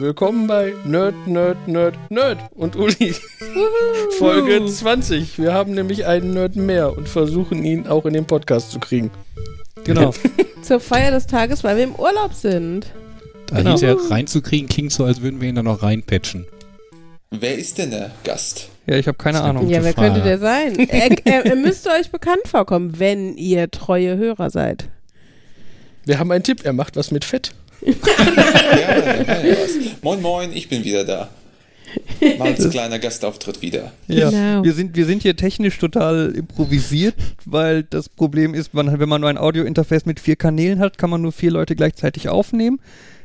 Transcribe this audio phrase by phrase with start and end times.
[0.00, 3.14] Willkommen bei Nerd, Nerd, Nerd, Nerd und Uli.
[4.18, 5.38] Folge 20.
[5.38, 9.10] Wir haben nämlich einen Nerd mehr und versuchen ihn auch in den Podcast zu kriegen.
[9.84, 10.14] Genau.
[10.62, 12.86] Zur Feier des Tages, weil wir im Urlaub sind.
[13.48, 13.72] Da Genau.
[13.72, 16.46] hinterher reinzukriegen, klingt so, als würden wir ihn dann noch reinpatchen.
[17.30, 18.70] Wer ist denn der Gast?
[18.86, 19.68] Ja, ich habe keine Ahnung.
[19.68, 20.12] ja, wer Frage.
[20.14, 20.78] könnte der sein?
[20.78, 24.88] er, er, er müsste euch bekannt vorkommen, wenn ihr treue Hörer seid.
[26.06, 27.52] Wir haben einen Tipp, er macht was mit Fett.
[27.82, 27.92] Ja,
[28.98, 30.02] ja was.
[30.02, 31.28] Moin, moin, ich bin wieder da.
[32.38, 33.92] Mal als kleiner Gastauftritt wieder.
[34.06, 34.62] Ja, Genau.
[34.64, 39.20] wir, sind, wir sind hier technisch total improvisiert, weil das Problem ist, man, wenn man
[39.20, 42.80] nur ein Audiointerface mit vier Kanälen hat, kann man nur vier Leute gleichzeitig aufnehmen.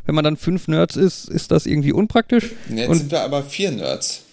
[0.05, 2.51] Wenn man dann fünf Nerds ist, ist das irgendwie unpraktisch.
[2.69, 4.23] Und jetzt Und- sind wir aber vier Nerds.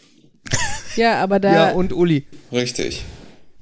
[0.96, 2.24] Ja, aber da ja, und Uli.
[2.52, 3.02] Richtig.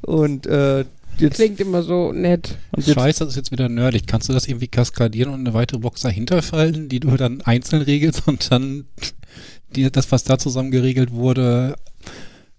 [0.02, 0.84] Und äh,
[1.20, 2.56] jetzt, klingt immer so nett.
[2.72, 4.06] und jetzt Scheiße, das ist jetzt wieder nerdig.
[4.06, 7.82] Kannst du das irgendwie kaskadieren und eine weitere Box dahinter falten, die du dann einzeln
[7.82, 8.84] regelst und dann
[9.76, 11.76] die, das, was da zusammen geregelt wurde,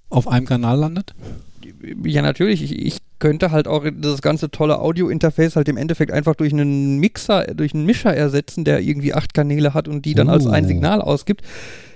[0.10, 1.14] auf einem Kanal landet?
[2.06, 2.62] Ja, natürlich.
[2.64, 6.98] Ich, ich könnte halt auch das ganze tolle Audio-Interface halt im Endeffekt einfach durch einen
[6.98, 10.66] Mixer, durch einen Mischer ersetzen, der irgendwie acht Kanäle hat und die dann als ein
[10.66, 10.68] Uh.
[10.68, 11.42] Signal ausgibt.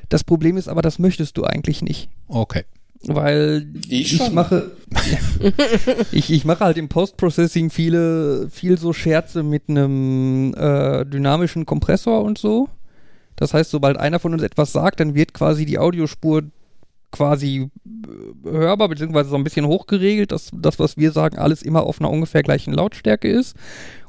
[0.09, 2.09] Das Problem ist aber, das möchtest du eigentlich nicht.
[2.27, 2.63] Okay.
[3.07, 4.71] Weil Ich ich, mache
[6.11, 12.23] ich, ich mache halt im Post-Processing viele viel so Scherze mit einem äh, dynamischen Kompressor
[12.23, 12.69] und so.
[13.35, 16.43] Das heißt, sobald einer von uns etwas sagt, dann wird quasi die Audiospur
[17.11, 21.83] quasi äh, hörbar beziehungsweise so ein bisschen hochgeregelt, dass das, was wir sagen, alles immer
[21.83, 23.55] auf einer ungefähr gleichen Lautstärke ist.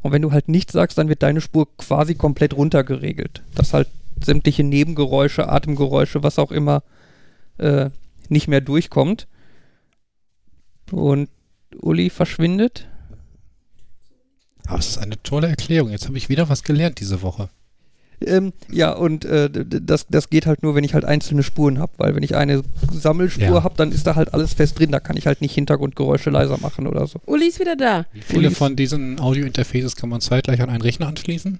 [0.03, 3.43] Und wenn du halt nichts sagst, dann wird deine Spur quasi komplett runtergeregelt.
[3.55, 3.89] Dass halt
[4.23, 6.83] sämtliche Nebengeräusche, Atemgeräusche, was auch immer,
[7.59, 7.91] äh,
[8.31, 9.27] nicht mehr durchkommt.
[10.91, 11.29] Und
[11.81, 12.87] Uli verschwindet.
[14.67, 15.91] Aber es ist eine tolle Erklärung.
[15.91, 17.49] Jetzt habe ich wieder was gelernt diese Woche.
[18.25, 21.93] Ähm, ja, und äh, das, das geht halt nur, wenn ich halt einzelne Spuren habe,
[21.99, 23.63] weil wenn ich eine Sammelspur Ja.
[23.63, 26.57] habe, dann ist da halt alles fest drin, da kann ich halt nicht Hintergrundgeräusche leiser
[26.59, 27.21] machen oder so.
[27.27, 28.07] Uli ist wieder da.
[28.15, 31.59] Wie viele Uli- von diesen Audio-Interfaces kann man zeitgleich an einen Rechner anschließen?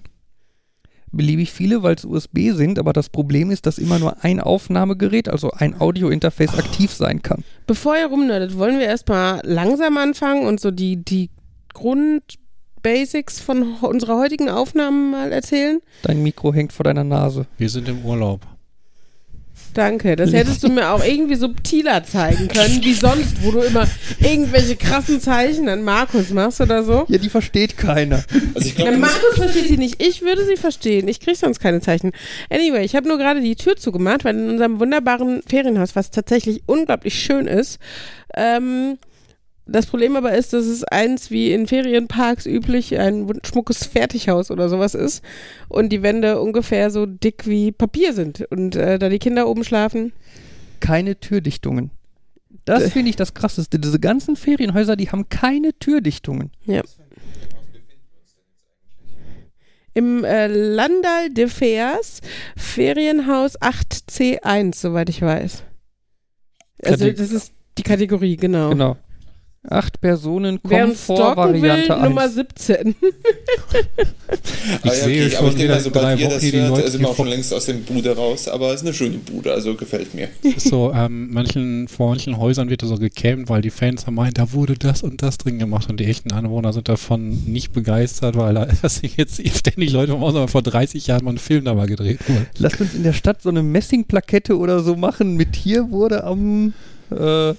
[1.13, 5.29] Beliebig viele, weil es USB sind, aber das Problem ist, dass immer nur ein Aufnahmegerät,
[5.29, 7.45] also ein Audiointerface aktiv sein kann.
[7.67, 11.31] Bevor ihr rumnerdet, wollen wir erstmal langsam anfangen und so die, die
[11.75, 15.81] Grundbasics von unserer heutigen Aufnahme mal erzählen?
[16.03, 17.47] Dein Mikro hängt vor deiner Nase.
[17.57, 18.41] Wir sind im Urlaub.
[19.77, 20.17] Danke.
[20.17, 23.87] Das hättest du mir auch irgendwie subtiler zeigen können, wie sonst, wo du immer
[24.21, 27.05] irgendwelche krassen Zeichen an Markus machst oder so.
[27.09, 28.25] Ja, die versteht keiner.
[28.55, 30.03] Also ich Na, glaube, Markus versteht sie nicht.
[30.03, 31.09] Ich würde sie verstehen.
[31.09, 32.13] Ich kriege sonst keine Zeichen.
[32.49, 36.63] Anyway, ich habe nur gerade die Tür zugemacht, weil in unserem wunderbaren Ferienhaus, was tatsächlich
[36.65, 37.79] unglaublich schön ist,
[38.35, 38.99] ähm,
[39.67, 44.69] das Problem aber ist, dass es eins wie in Ferienparks üblich ein schmuckes Fertighaus oder
[44.69, 45.25] sowas ist
[45.69, 48.43] und die Wände ungefähr so dick wie Papier sind.
[48.51, 50.13] Und äh, da die Kinder oben schlafen,
[50.79, 51.91] Keine Türdichtungen.
[52.65, 53.79] Das finde ich das Krasseste.
[53.79, 56.51] Diese ganzen Ferienhäuser, die haben keine Türdichtungen.
[56.65, 56.83] Ja.
[59.95, 62.21] Im äh, Landal de Fers,
[62.57, 65.63] Ferienhaus 8C1, soweit ich weiß.
[66.83, 68.71] Also das ist die Kategorie, genau.
[68.71, 68.97] Genau.
[69.69, 72.35] Acht Personen, Komfortvariante Nummer 1.
[72.35, 72.95] 17.
[73.75, 76.91] ah, ja, sehe okay, schon aber ich denke mal, drei ihr Wochen das hört, Leute
[76.91, 78.49] sind wir auch schon längst aus der Bude raus.
[78.49, 80.29] Aber es ist eine schöne Bude, also gefällt mir.
[80.59, 84.39] So, ähm, manchen, vor manchen Häusern wird da so gecampt, weil die Fans haben meint,
[84.39, 88.37] da wurde das und das drin gemacht und die echten Anwohner sind davon nicht begeistert,
[88.37, 91.87] weil da sich jetzt ständig Leute vom Ausland vor 30 Jahren mal einen Film dabei
[91.87, 92.47] gedreht wurde.
[92.59, 96.73] Lasst uns in der Stadt so eine Messingplakette oder so machen mit hier wurde am,
[97.11, 97.55] äh,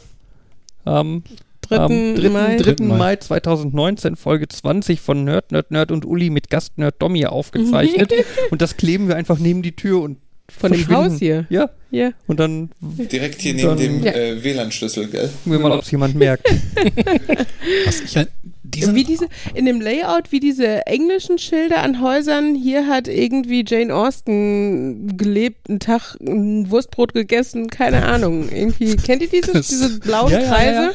[0.86, 1.24] am
[1.70, 1.78] 3.
[1.78, 2.30] am 3.
[2.30, 2.58] Mai.
[2.58, 2.84] 3.
[2.84, 8.14] Mai 2019 Folge 20 von Nerd, Nerd, Nerd und Uli mit Gast Nerd Dommy aufgezeichnet.
[8.52, 10.18] und das kleben wir einfach neben die Tür und
[10.50, 10.88] Von dem.
[10.90, 11.46] Haus hier.
[11.50, 12.12] Ja, Ja.
[12.28, 14.12] und dann Direkt hier neben Dann- dem Ja.
[14.14, 15.30] äh, WLAN-Schlüssel, gell?
[15.44, 16.48] gucken wir mal, ob es jemand merkt.
[17.86, 18.18] Was ich
[18.64, 23.64] diese, Wie diese, in dem Layout, wie diese englischen Schilder an Häusern, hier hat irgendwie
[23.66, 28.50] Jane Austen gelebt, einen Tag ein Wurstbrot gegessen, keine Ahnung.
[28.50, 30.92] Irgendwie, kennt ihr diese, diese blauen Ja, ja, Kreise?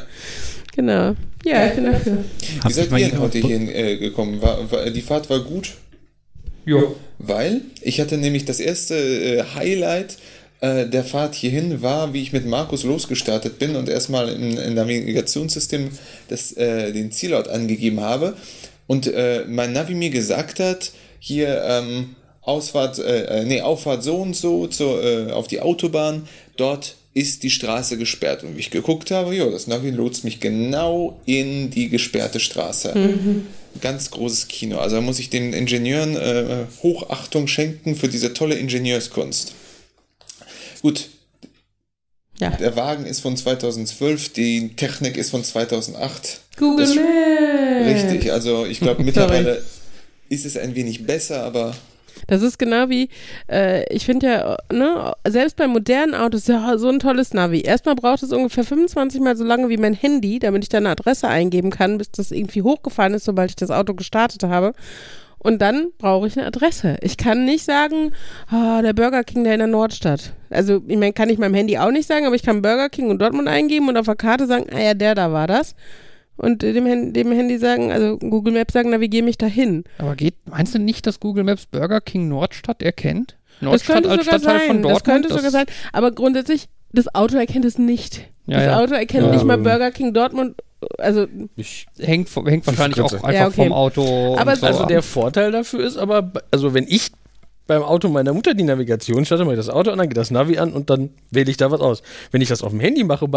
[0.75, 1.15] Genau.
[1.45, 2.25] Ja, ich bin dafür.
[2.67, 4.41] Wie seid ihr denn heute hier äh, gekommen?
[4.41, 5.73] War, war, die Fahrt war gut?
[6.65, 6.97] Jo.
[7.19, 10.19] Weil ich hatte nämlich das erste äh, Highlight
[10.61, 14.75] äh, der Fahrt hierhin war, wie ich mit Markus losgestartet bin und erstmal im, im
[14.75, 15.91] Navigationssystem
[16.29, 18.37] das, äh, den Zielort angegeben habe
[18.87, 23.01] und äh, mein Navi mir gesagt hat, hier ähm, Ausfahrt,
[23.45, 26.27] nee, Auffahrt so und so zur, äh, auf die Autobahn,
[26.57, 28.43] dort ist die Straße gesperrt.
[28.43, 32.95] Und wie ich geguckt habe, ja, das Navi lotst mich genau in die gesperrte Straße.
[33.81, 34.79] Ganz großes Kino.
[34.79, 39.55] Also da muss ich den Ingenieuren äh, Hochachtung schenken für diese tolle Ingenieurskunst.
[40.81, 41.09] Gut,
[42.41, 42.51] Ja.
[42.51, 46.41] der Wagen ist von 2012, die Technik ist von 2008.
[46.59, 47.87] Google Maps.
[47.87, 49.63] Richtig, also ich glaube mittlerweile
[50.29, 51.75] ist es ein wenig besser, aber
[52.27, 53.09] Das ist genau wie,
[53.51, 57.61] äh, ich finde ja, ne, selbst bei modernen Autos, ja, so ein tolles Navi.
[57.61, 60.91] Erstmal braucht es ungefähr 25 Mal so lange wie mein Handy, damit ich da eine
[60.91, 64.73] Adresse eingeben kann, bis das irgendwie hochgefahren ist, sobald ich das Auto gestartet habe.
[65.43, 66.97] Und dann brauche ich eine Adresse.
[67.01, 68.13] Ich kann nicht sagen,
[68.49, 70.35] ah, der Burger King, der in der Nordstadt.
[70.51, 73.11] Also, ich meine, kann ich meinem Handy auch nicht sagen, aber ich kann Burger King
[73.11, 75.75] und Dortmund eingeben und auf der Karte sagen, ah ja, der da war das.
[76.43, 79.85] Und dem, Hand- dem Handy sagen, also Google Maps sagen, navigiere mich dahin.
[79.99, 83.37] Aber geht, meinst du nicht, dass Google Maps Burger King Nordstadt erkennt?
[83.61, 84.67] Das Nordstadt könnte als sogar Stadtteil sein.
[84.67, 84.97] von Dortmund?
[85.07, 85.67] das könnte sogar sein.
[85.93, 88.29] Aber grundsätzlich, das Auto erkennt es nicht.
[88.47, 88.81] Ja, das ja.
[88.81, 90.57] Auto erkennt Ja, nicht mal aber- Burger King Dortmund.
[90.99, 93.63] Also, Ich, Hängt, hängt wahrscheinlich auch einfach Ja, okay.
[93.63, 94.37] vom Auto.
[94.37, 94.89] Aber so also ab.
[94.89, 97.13] der Vorteil dafür ist aber, also wenn ich
[97.67, 100.59] beim Auto meiner Mutter die Navigation starte, ich das Auto an, dann geht das Navi
[100.59, 102.03] an und dann wähle ich da was aus.
[102.31, 103.29] Wenn ich das auf dem Handy mache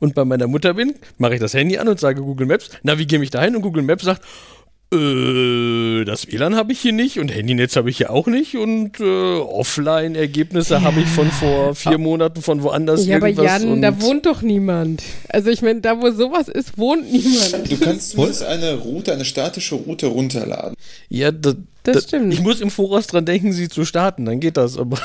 [0.00, 3.20] und bei meiner Mutter bin, mache ich das Handy an und sage Google Maps, navigiere
[3.20, 4.22] mich dahin und Google Maps sagt,
[4.92, 9.00] äh, das WLAN habe ich hier nicht und Handynetz habe ich hier auch nicht und
[9.00, 9.04] äh,
[9.38, 14.00] Offline-Ergebnisse habe ich von vor vier Monaten von woanders ja, aber irgendwas Jan, und da
[14.00, 15.02] wohnt doch niemand.
[15.28, 17.70] Also, ich meine, da wo sowas ist, wohnt niemand.
[17.70, 20.76] du kannst zumindest eine Route, eine statische Route runterladen.
[21.08, 22.32] ja, da, Das da- stimmt.
[22.32, 24.98] Ich muss im Voraus dran denken, sie zu starten, dann geht das, aber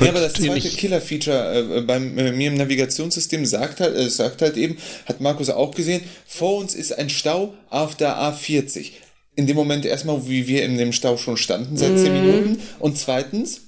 [0.00, 4.08] Ja, aber das zweite nicht- Killer-Feature äh, bei äh, mir im Navigationssystem sagt halt, äh,
[4.08, 4.76] sagt halt eben,
[5.06, 8.92] hat Markus auch gesehen, vor uns ist ein Stau auf der A40.
[9.36, 12.60] In dem Moment erstmal, wie wir in dem Stau schon standen, seit 10 Minuten.
[12.78, 13.60] Und zweitens,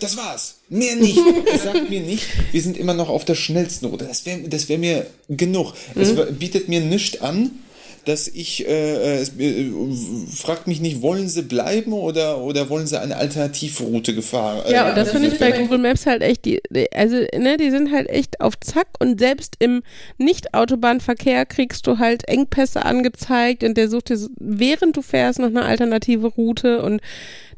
[0.00, 0.56] das war's.
[0.68, 1.18] Mehr nicht.
[1.62, 4.06] Sagt mir nicht, wir sind immer noch auf der schnellsten Route.
[4.06, 5.74] Das wäre das wär mir genug.
[5.94, 7.50] Es wa- bietet mir nichts an,
[8.04, 9.70] dass ich, äh, es äh,
[10.32, 14.62] fragt mich nicht, wollen sie bleiben oder, oder wollen sie eine Alternativroute gefahren?
[14.68, 16.60] Ja, äh, und das finde ich bei Google Maps halt echt, die,
[16.94, 19.82] also, ne, die sind halt echt auf Zack und selbst im
[20.18, 25.64] Nicht-Autobahnverkehr kriegst du halt Engpässe angezeigt und der sucht dir, während du fährst, noch eine
[25.64, 27.00] alternative Route und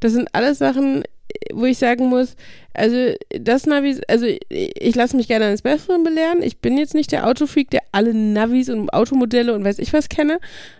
[0.00, 1.04] das sind alles Sachen,
[1.52, 2.36] wo ich sagen muss,
[2.74, 6.42] also das Navi, also ich lasse mich gerne eines Besseren belehren.
[6.42, 10.08] Ich bin jetzt nicht der Autofreak, der alle Navis und Automodelle und weiß ich was
[10.08, 10.38] kenne.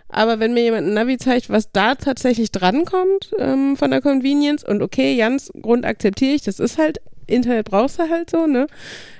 [0.09, 4.63] Aber wenn mir jemand ein Navi zeigt, was da tatsächlich drankommt ähm, von der Convenience
[4.63, 8.67] und okay, Jans Grund akzeptiere ich, das ist halt, Internet brauchst du halt so, ne?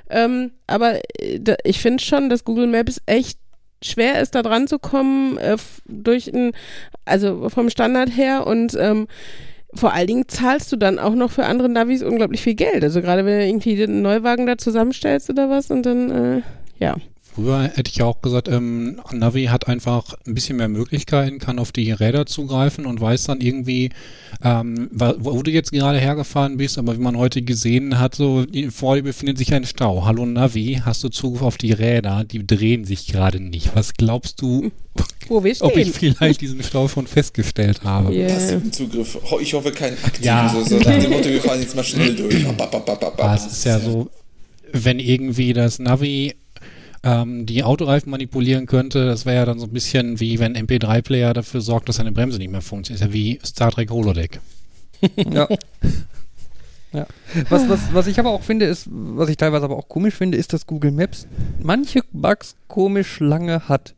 [0.09, 3.39] Ähm, aber äh, da, ich finde schon, dass Google Maps echt
[3.83, 6.51] schwer ist, da dran zu kommen, äh, durch ein,
[7.06, 9.07] also vom Standard her und ähm,
[9.74, 12.84] vor allen Dingen zahlst du dann auch noch für andere Navis unglaublich viel Geld.
[12.84, 16.42] Also gerade wenn du irgendwie den Neuwagen da zusammenstellst oder was und dann, äh,
[16.80, 16.96] ja.
[17.38, 21.60] Früher hätte ich ja auch gesagt, ähm, Navi hat einfach ein bisschen mehr Möglichkeiten, kann
[21.60, 23.92] auf die Räder zugreifen und weiß dann irgendwie,
[24.44, 28.95] ähm, wo du jetzt gerade hergefahren bist, aber wie man heute gesehen hat, so vor
[28.95, 30.04] dir befindet sich ein Stau.
[30.04, 32.24] Hallo Navi, hast du Zugriff auf die Räder?
[32.24, 33.75] Die drehen sich gerade nicht.
[33.75, 34.72] Was glaubst du,
[35.28, 38.16] Wo wir ob ich vielleicht diesen Stau schon festgestellt habe?
[38.16, 38.33] Yeah.
[38.33, 39.16] passiven Zugriff.
[39.42, 40.50] Ich hoffe keinen aktiven, Ja.
[40.50, 42.44] so, so nach dem Motto, wir fahren jetzt mal schnell durch.
[42.45, 43.23] Bap, bap, bap, bap, bap.
[43.23, 44.09] Aber es ist ja so,
[44.73, 46.33] wenn irgendwie das Navi
[47.07, 50.68] ähm, die Autoreifen manipulieren könnte, das wäre ja dann so ein bisschen wie wenn ein
[50.68, 53.02] MP3-Player dafür sorgt, dass eine Bremse nicht mehr funktioniert.
[53.02, 54.42] Ist ja wie Star Trek Holodeck.
[55.31, 55.47] Ja.
[56.92, 57.06] ja.
[57.49, 60.40] Was, was, was ich aber auch finde, ist, was ich teilweise aber auch komisch finde,
[60.40, 61.28] ist, dass Google Maps
[61.61, 63.94] manche Bugs komisch lange hat.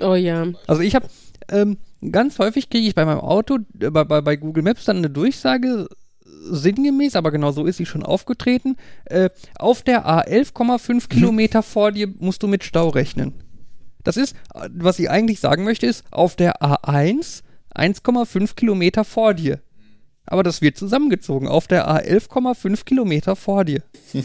[0.00, 0.46] Oh ja.
[0.66, 1.08] Also ich habe
[1.48, 1.78] ähm,
[2.12, 5.08] ganz häufig kriege ich bei meinem Auto, äh, bei, bei, bei Google Maps dann eine
[5.08, 5.88] Durchsage,
[6.48, 8.76] sinngemäß, aber genau so ist sie schon aufgetreten.
[9.06, 13.32] Äh, auf der A11,5 Kilometer vor dir musst du mit Stau rechnen.
[14.04, 17.42] Das ist, äh, was sie eigentlich sagen möchte, ist auf der A1
[17.74, 19.60] 1,5 Kilometer vor dir.
[20.24, 23.82] Aber das wird zusammengezogen auf der A11,5 Kilometer vor dir.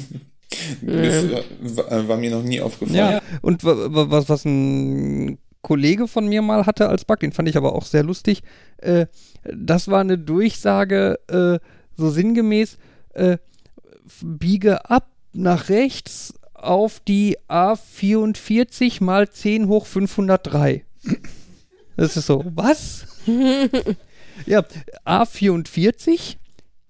[0.82, 2.98] Das äh, war, war mir noch nie aufgefallen.
[2.98, 3.22] Ja.
[3.42, 7.48] Und wa- wa- was, was ein Kollege von mir mal hatte als Bug, den fand
[7.48, 8.42] ich aber auch sehr lustig,
[8.80, 9.06] äh,
[9.44, 11.60] das war eine Durchsage, äh,
[11.98, 12.78] so sinngemäß,
[13.14, 13.38] äh,
[14.22, 20.86] biege ab nach rechts auf die A44 mal 10 hoch 503.
[21.98, 23.08] Das ist so, was?
[24.46, 24.64] ja,
[25.06, 26.38] A44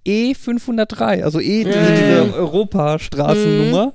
[0.06, 3.94] E503, also E, diese, diese Europastraßennummer.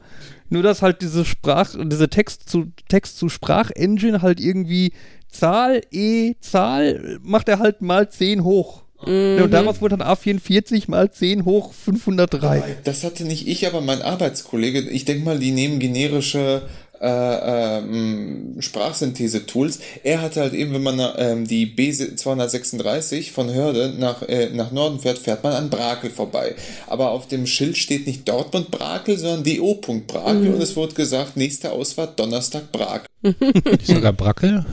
[0.48, 4.92] Nur dass halt diese Sprach, diese Text zu Text zu Sprach-Engine halt irgendwie
[5.28, 8.84] Zahl, E, Zahl, macht er halt mal 10 hoch.
[8.98, 12.78] Und daraus wurde dann A44 mal 10 hoch 503.
[12.84, 14.80] Das hatte nicht ich, aber mein Arbeitskollege.
[14.90, 16.62] Ich denke mal, die nehmen generische
[17.00, 19.78] äh, ähm, Sprachsynthese-Tools.
[20.02, 25.00] Er hatte halt eben, wenn man ähm, die B236 von Hörde nach, äh, nach Norden
[25.00, 26.54] fährt, fährt man an Brakel vorbei.
[26.86, 29.74] Aber auf dem Schild steht nicht Dortmund-Brakel, sondern DO.
[30.06, 33.06] Brakel und es wurde gesagt, nächste Ausfahrt Donnerstag Brakel.
[33.22, 34.64] Nicht sogar Brackel?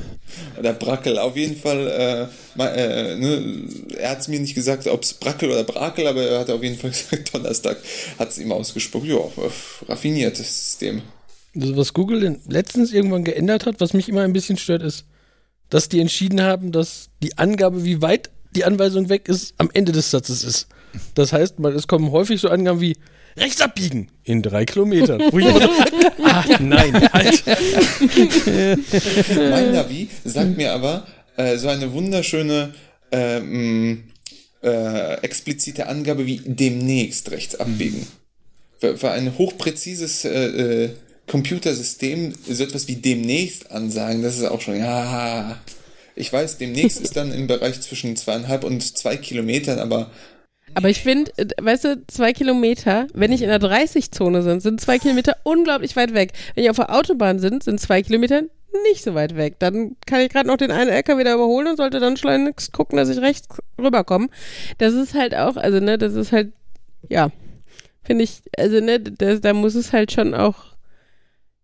[0.59, 3.63] Oder Brackel, auf jeden Fall, äh, ma- äh, ne,
[3.97, 6.61] er hat es mir nicht gesagt, ob es Brackel oder Brakel, aber er hat auf
[6.61, 7.77] jeden Fall gesagt, Donnerstag
[8.19, 9.07] hat es ihm ausgesprochen.
[9.09, 11.01] Ja, äh, raffiniertes System.
[11.55, 15.05] Also was Google denn letztens irgendwann geändert hat, was mich immer ein bisschen stört, ist,
[15.69, 19.91] dass die entschieden haben, dass die Angabe, wie weit die Anweisung weg ist, am Ende
[19.91, 20.67] des Satzes ist.
[21.15, 22.95] Das heißt, man, es kommen häufig so Angaben wie
[23.37, 25.21] rechts abbiegen in drei Kilometern.
[25.31, 25.37] So,
[26.23, 27.43] ah, nein, halt.
[29.49, 31.05] Mein Navi sagt mir aber
[31.35, 32.73] äh, so eine wunderschöne
[33.11, 34.03] ähm,
[34.61, 38.07] äh, explizite Angabe wie demnächst rechts abbiegen.
[38.79, 40.89] Für, für ein hochpräzises äh, äh,
[41.27, 45.57] Computersystem so etwas wie demnächst ansagen, das ist auch schon, ja,
[46.15, 50.11] ich weiß, demnächst ist dann im Bereich zwischen zweieinhalb und zwei Kilometern, aber
[50.75, 54.81] Aber ich finde, äh, weißt du, zwei Kilometer, wenn ich in der 30-Zone sind, sind
[54.81, 56.33] zwei Kilometer unglaublich weit weg.
[56.55, 58.43] Wenn ich auf der Autobahn sind, sind zwei Kilometer
[58.91, 59.55] nicht so weit weg.
[59.59, 62.97] Dann kann ich gerade noch den einen LKW wieder überholen und sollte dann schleunigst gucken,
[62.97, 63.47] dass ich rechts
[63.79, 64.29] rüberkomme.
[64.79, 66.51] Das ist halt auch, also ne, das ist halt,
[67.07, 67.29] ja,
[68.03, 70.72] finde ich, also ne, das, da muss es halt schon auch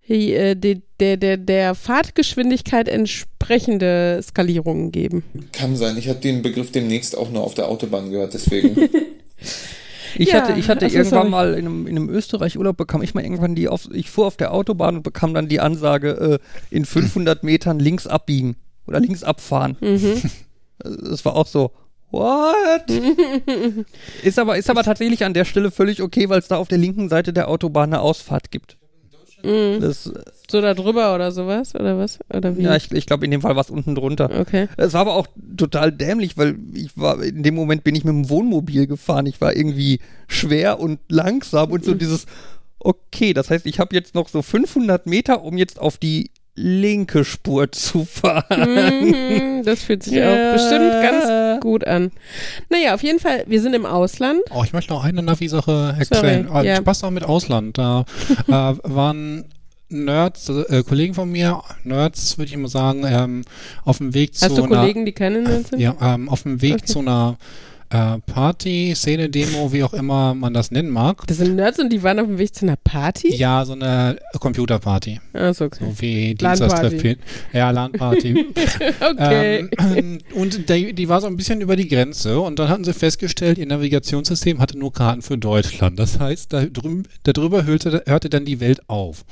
[0.10, 5.24] der, der, der Fahrtgeschwindigkeit entsprechende Skalierungen geben.
[5.54, 5.98] kann sein.
[5.98, 8.89] Ich habe den Begriff demnächst auch nur auf der Autobahn gehört, deswegen.
[10.18, 11.30] Ich Ja, hatte, ich hatte also irgendwann sorry.
[11.30, 14.38] mal in einem, in einem Österreich-Urlaub bekam ich mal irgendwann die auf, ich fuhr auf
[14.38, 16.39] der Autobahn und bekam dann die Ansage,
[16.72, 18.56] äh, in 500 Metern links abbiegen
[18.88, 19.78] oder links abfahren.
[19.80, 20.22] Mhm.
[20.82, 21.72] Das war auch so,
[22.10, 22.86] what?
[24.24, 26.78] ist aber, ist aber tatsächlich an der Stelle völlig okay, weil es da auf der
[26.78, 28.78] linken Seite der Autobahn eine Ausfahrt gibt.
[29.43, 29.79] Mhm.
[29.81, 30.12] Das,
[30.50, 31.75] So da drüber oder sowas?
[31.75, 32.19] Oder was?
[32.34, 32.63] Oder wie?
[32.63, 34.29] ja, ich, ich glaube in dem Fall war es unten drunter.
[34.39, 34.67] okay.
[34.77, 35.27] Es war aber auch
[35.58, 39.25] total dämlich, weil ich war, in dem Moment bin ich mit dem Wohnmobil gefahren.
[39.25, 42.25] Ich war irgendwie schwer und langsam und so dieses,
[42.79, 47.24] okay, das heißt, ich habe jetzt noch so 500 Meter, um jetzt auf die linke
[47.24, 48.74] Spur zu fahren.
[48.74, 51.25] Mhm, das fühlt sich auch bestimmt ganz
[51.60, 52.12] gut an.
[52.70, 54.42] Naja, auf jeden Fall, wir sind im Ausland.
[54.51, 56.48] Oh, ich möchte noch eine Navi-Sache erzählen.
[56.48, 56.75] Sorry, Ah, ja.
[56.78, 57.78] Spaß auch mit Ausland.
[57.78, 58.06] Da
[58.48, 59.46] äh, waren
[59.89, 63.44] Nerds, äh, Kollegen von mir, Nerds, würde ich mal sagen, ähm,
[63.86, 65.80] auf dem Weg Hast zu du einer, Kollegen, die keine Nerds sind?
[65.80, 66.86] ja, ähm, auf dem Weg Okay.
[66.86, 67.38] zu einer
[67.89, 71.25] äh, Party, Szene, Demo, wie auch immer man das nennen mag.
[71.27, 73.36] Das sind Nerds und die waren auf dem Weg zu einer Party?
[73.36, 75.19] Ja, so eine Computerparty.
[75.34, 75.77] Achso, okay.
[75.79, 76.36] So wie.
[76.36, 77.17] Dienstagstreff.
[77.53, 78.46] Ja, LAN-Party.
[79.01, 79.69] Okay.
[79.79, 82.93] Ähm, und die, die war so ein bisschen über die Grenze und dann hatten sie
[82.93, 85.98] festgestellt, ihr Navigationssystem hatte nur Karten für Deutschland.
[85.98, 89.25] Das heißt, da drüben, darüber hörte, hörte dann die Welt auf.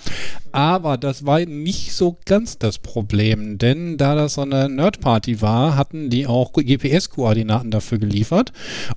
[0.52, 5.76] Aber das war nicht so ganz das Problem, denn da das so eine Nerdparty war,
[5.76, 8.47] hatten die auch GPS-Koordinaten dafür geliefert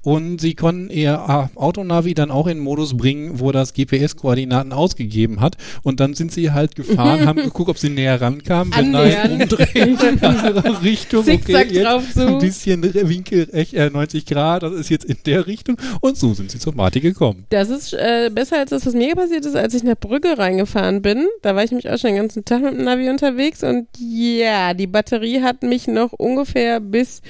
[0.03, 4.73] und sie konnten ihr äh, Autonavi dann auch in einen Modus bringen, wo das GPS-Koordinaten
[4.73, 8.91] ausgegeben hat und dann sind sie halt gefahren, haben geguckt, ob sie näher rankamen, wenn
[8.91, 12.27] nein, umdrehen, andere Richtung, Zickzack okay, jetzt drauf zu.
[12.27, 16.51] ein bisschen Winkel, äh, 90 Grad, das ist jetzt in der Richtung und so sind
[16.51, 17.47] sie zur Party gekommen.
[17.51, 21.03] Das ist äh, besser als das, was mir passiert ist, als ich nach Brügge reingefahren
[21.03, 21.27] bin.
[21.43, 24.75] Da war ich nämlich auch schon den ganzen Tag mit dem Navi unterwegs und ja,
[24.75, 27.23] die Batterie hat mich noch ungefähr bis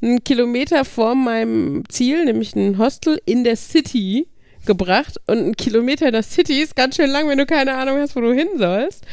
[0.00, 4.28] einen Kilometer vor meinem Ziel, nämlich ein Hostel in der City
[4.66, 5.16] gebracht.
[5.26, 8.16] Und ein Kilometer in der City ist ganz schön lang, wenn du keine Ahnung hast,
[8.16, 9.04] wo du hin sollst.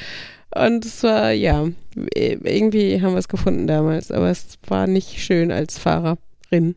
[0.54, 1.68] Und es war, ja,
[2.16, 6.76] irgendwie haben wir es gefunden damals, aber es war nicht schön als Fahrerin.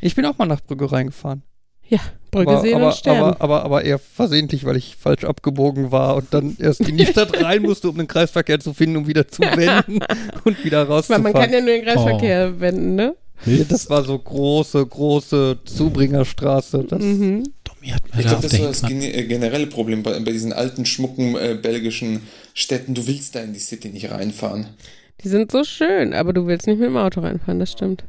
[0.00, 1.42] Ich bin auch mal nach Brügge reingefahren.
[1.88, 3.20] Ja, Brügge aber, sehen aber, und sterben.
[3.20, 7.06] aber, aber, aber eher versehentlich, weil ich falsch abgebogen war und dann erst in die
[7.10, 10.00] Stadt rein musste, um den Kreisverkehr zu finden, um wieder zu wenden
[10.44, 11.22] und wieder rauszufahren.
[11.22, 13.16] man kann ja nur den Kreisverkehr wenden, ne?
[13.46, 16.84] Ja, das war so große, große Zubringerstraße.
[16.88, 17.44] Das, Mhm.
[17.64, 20.52] Tommy hat mir Ich glaube, das so das gene- äh, generelle Problem bei, bei diesen
[20.52, 22.22] alten, schmucken äh, belgischen
[22.54, 22.94] Städten.
[22.94, 24.66] Du willst da in die City nicht reinfahren.
[25.22, 28.04] Die sind so schön, aber du willst nicht mit dem Auto reinfahren, das stimmt.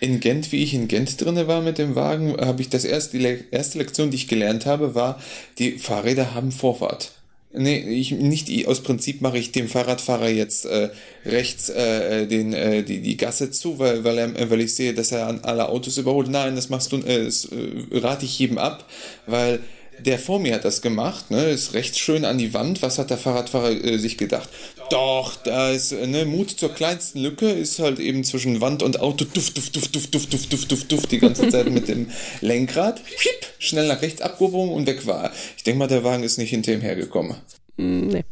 [0.00, 3.16] In Gent, wie ich in Gent drinne war mit dem Wagen, habe ich das erste,
[3.18, 5.20] die Le erste Lektion, die ich gelernt habe, war,
[5.58, 7.12] die Fahrräder haben Vorfahrt.
[7.50, 10.90] Nee, ich, nicht aus Prinzip mache ich dem Fahrradfahrer jetzt äh,
[11.24, 14.92] rechts äh, den, äh, die, die Gasse zu, weil, weil, er, äh, weil ich sehe,
[14.92, 16.28] dass er an alle Autos überholt.
[16.28, 18.86] Nein, das machst du, äh, das äh, rate ich jedem ab,
[19.26, 19.60] weil
[20.00, 22.82] der vor mir hat das gemacht, ne, ist rechts schön an die Wand.
[22.82, 24.48] Was hat der Fahrradfahrer äh, sich gedacht?
[24.90, 29.00] Doch, da ist äh, ne, Mut zur kleinsten Lücke, ist halt eben zwischen Wand und
[29.00, 32.10] Auto, duft, duft, duft, duft, duft, duft, duft, duft, duft, die ganze Zeit mit dem
[32.40, 35.32] Lenkrad, schiep, schnell nach rechts abgebogen und weg war.
[35.56, 37.36] Ich denke mal, der Wagen ist nicht hinter ihm hergekommen.
[37.76, 38.24] Mm, nee.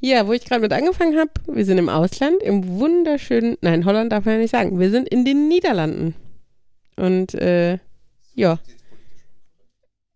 [0.00, 4.12] Ja, wo ich gerade mit angefangen habe, wir sind im Ausland, im wunderschönen, nein, Holland
[4.12, 6.14] darf man ja nicht sagen, wir sind in den Niederlanden.
[6.96, 7.78] Und äh,
[8.34, 8.58] ja.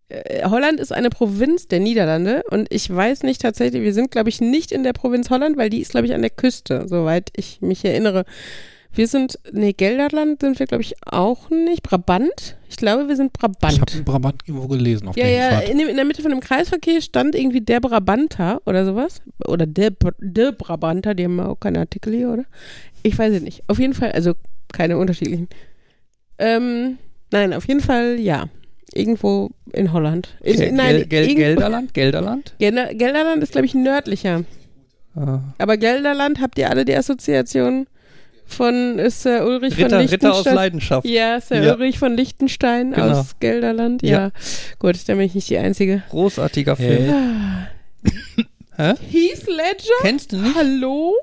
[0.09, 4.29] Äh, Holland ist eine Provinz der Niederlande und ich weiß nicht tatsächlich, wir sind, glaube
[4.29, 7.29] ich, nicht in der Provinz Holland, weil die ist, glaube ich, an der Küste, soweit
[7.35, 8.25] ich mich erinnere.
[8.95, 11.81] Wir sind, nee, Gelderland sind wir, glaube ich, auch nicht.
[11.81, 12.57] Brabant?
[12.69, 13.73] Ich glaube, wir sind Brabant.
[13.73, 16.29] Ich habe Brabant irgendwo gelesen auf Ja, der ja, in, dem, in der Mitte von
[16.29, 19.21] dem Kreisverkehr stand irgendwie der Brabanter oder sowas.
[19.47, 22.45] Oder der, der Brabanter, die haben auch keine Artikel hier, oder?
[23.01, 23.63] Ich weiß es nicht.
[23.67, 24.33] Auf jeden Fall, also
[24.71, 25.49] keine unterschiedlichen.
[26.37, 26.99] Ähm,
[27.31, 28.47] nein, auf jeden Fall, ja.
[28.93, 30.29] Irgendwo in Holland.
[30.41, 31.93] In, Gel nein, Gel Gel Gelderland?
[31.93, 32.53] Gelderland?
[32.59, 34.43] Gelder- Gelderland ist, glaube ich, nördlicher.
[35.15, 35.39] Ah.
[35.57, 37.87] Aber Gelderland, habt ihr alle die Assoziation
[38.45, 40.29] von äh, Sir Ulrich von Ritter, Liechtenstein?
[40.31, 41.07] Ritter aus Leidenschaft.
[41.07, 41.73] Ja, Sir Ja.
[41.73, 43.19] Ulrich von Liechtenstein Genau.
[43.19, 44.03] aus Gelderland.
[44.03, 44.09] Ja.
[44.09, 44.31] Ja.
[44.79, 46.03] Gut, dann bin ich nicht die Einzige.
[46.09, 47.13] Großartiger Film.
[48.75, 48.93] Hä?
[49.11, 49.93] Heath Ledger?
[50.01, 50.55] Kennst du nicht?
[50.55, 51.13] Hallo?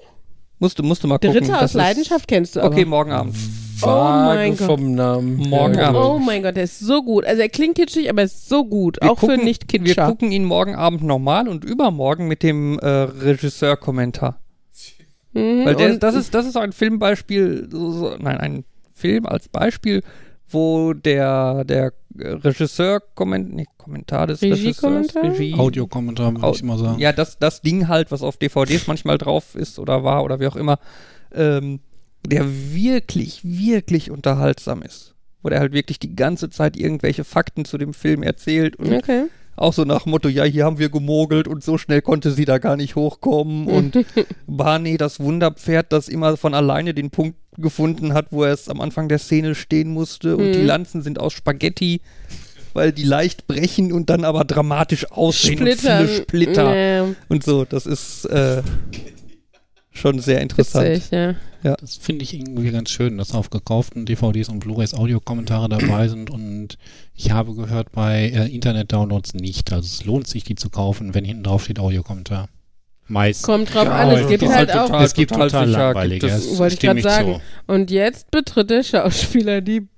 [0.61, 1.45] Musst du, musst du mal Der gucken.
[1.47, 2.71] Ritter das aus ist- Leidenschaft kennst du aber.
[2.75, 3.35] Okay, morgen Abend.
[3.83, 4.67] Vage mein Gott.
[4.67, 5.37] vom Namen.
[5.37, 6.01] Morgen Ja, Abend.
[6.05, 7.25] Oh mein Gott, der ist so gut.
[7.25, 8.99] Also er klingt kitschig, aber er ist so gut.
[9.01, 10.07] Wir auch für gucken- Wir Nicht-Kitscher.
[10.07, 14.39] gucken ihn morgen Abend nochmal und übermorgen mit dem äh, Regisseur-Kommentar.
[15.33, 19.49] Mhm, Weil der, das, ist, das ist ein Filmbeispiel, so, so, nein, ein Film als
[19.49, 20.03] Beispiel,
[20.49, 25.23] wo der, der Regisseur komment, nee, Kommentar des Regiekommentar?
[25.23, 26.99] Regisseurs, Regie, Audiokommentar, würde Au- ich immer sagen.
[26.99, 30.49] Ja, das, das Ding halt, was auf DVDs manchmal drauf ist oder war oder wie
[30.49, 30.79] auch immer,
[31.33, 31.79] ähm,
[32.27, 35.15] der wirklich, wirklich unterhaltsam ist.
[35.43, 39.25] Wo der halt wirklich die ganze Zeit irgendwelche Fakten zu dem Film erzählt und Okay.
[39.57, 42.45] auch so nach dem Motto, ja, hier haben wir gemogelt und so schnell konnte sie
[42.45, 43.99] da gar nicht hochkommen und
[44.47, 48.81] Barney, das Wunderpferd, das immer von alleine den Punkt gefunden hat, wo er es am
[48.81, 50.53] Anfang der Szene stehen musste und Mhm.
[50.53, 52.01] die Lanzen sind aus Spaghetti,
[52.75, 56.03] weil die leicht brechen und dann aber dramatisch aussehen Splittern.
[56.03, 57.64] und viele Splitter Ja, und so.
[57.64, 58.62] Das ist äh,
[59.92, 60.87] schon sehr interessant.
[60.88, 61.35] witzig, ja.
[61.62, 66.31] Das finde ich irgendwie ganz schön, dass auf gekauften DVDs und Blu-rays Audiokommentare dabei sind
[66.31, 66.79] und
[67.14, 69.70] ich habe gehört bei äh, Internet-Downloads nicht.
[69.72, 72.48] Also es lohnt sich, die zu kaufen, wenn hinten drauf steht Audiokommentar.
[73.09, 73.42] Meist.
[73.42, 74.87] Kommt drauf Ja, an, es gibt das halt halt auch.
[74.87, 76.26] total- es gibt total, sicher langweilige.
[76.29, 77.35] es- es Wollte ich grad sagen.
[77.35, 77.72] zu.
[77.72, 79.88] Und jetzt betritt der Schauspieler die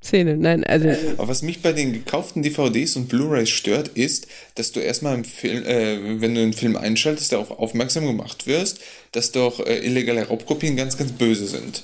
[0.00, 0.36] Szene.
[0.36, 0.88] Nein, also.
[1.16, 5.24] Aber was mich bei den gekauften DVDs und Blu-rays stört, ist, dass du erstmal im
[5.24, 8.80] Film, äh, wenn du einen Film einschaltest, darauf aufmerksam gemacht wirst,
[9.12, 11.82] dass doch äh, illegale Raubkopien ganz, ganz böse sind.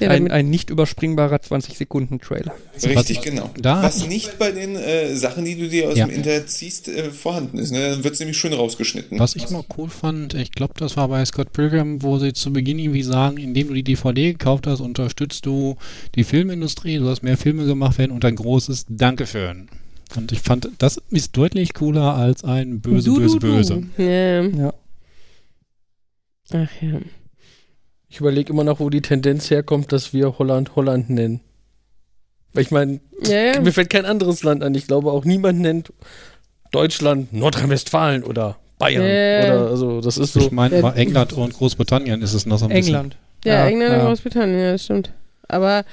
[0.00, 2.54] Der Ein, ein nicht überspringbarer 20-Sekunden-Trailer.
[2.84, 3.50] Richtig, was- genau.
[3.58, 6.06] da- was nicht bei den äh, Sachen, die du dir aus Ja.
[6.06, 7.72] dem Internet ziehst, äh, vorhanden ist.
[7.72, 7.90] Ne?
[7.90, 9.18] Dann wird es nämlich schön rausgeschnitten.
[9.18, 12.52] Was ich mal cool fand, ich glaube, das war bei Scott Pilgrim, wo sie zu
[12.52, 15.76] Beginn irgendwie sagen, indem du die DVD gekauft hast, unterstützt du
[16.14, 19.68] die Filmindustrie, du hast mehr Filme gemacht werden und ein großes Dankeschön.
[20.16, 23.46] Und ich fand, das ist deutlich cooler als ein böse, Du, du, böse, du.
[23.46, 23.82] böse.
[23.98, 24.42] Ja.
[24.64, 24.74] Ja.
[26.50, 26.98] Ach ja.
[28.08, 31.40] Ich überlege immer noch, wo die Tendenz herkommt, dass wir Holland Holland nennen.
[32.54, 33.60] Weil ich meine, Ja, ja.
[33.60, 34.74] mir fällt kein anderes Land an.
[34.74, 35.92] Ich glaube auch niemand nennt
[36.70, 39.04] Deutschland Nordrhein-Westfalen oder Bayern.
[39.04, 39.54] Ja.
[39.62, 40.40] Oder also das ist so.
[40.40, 43.16] Ich meine, England und Großbritannien ist es noch so ein England.
[43.44, 44.00] Ja, Ja, England ja.
[44.00, 45.12] und Großbritannien, ja, das stimmt.
[45.48, 45.84] Aber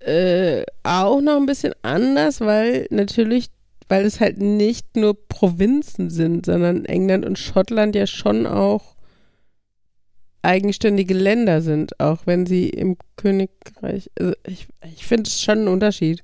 [0.00, 3.46] äh, auch noch ein bisschen anders, weil natürlich,
[3.88, 8.91] weil es halt nicht nur Provinzen sind, sondern England und Schottland ja schon auch
[10.42, 14.10] eigenständige Länder sind, auch wenn sie im Königreich.
[14.18, 16.22] Also ich, ich finde es schon einen Unterschied.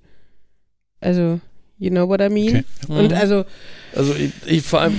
[1.00, 1.40] Also,
[1.78, 2.64] you know what I mean?
[2.84, 2.92] Okay.
[3.00, 3.16] Und Mhm.
[3.16, 3.44] also,
[3.94, 4.98] Also ich, ich vor allem.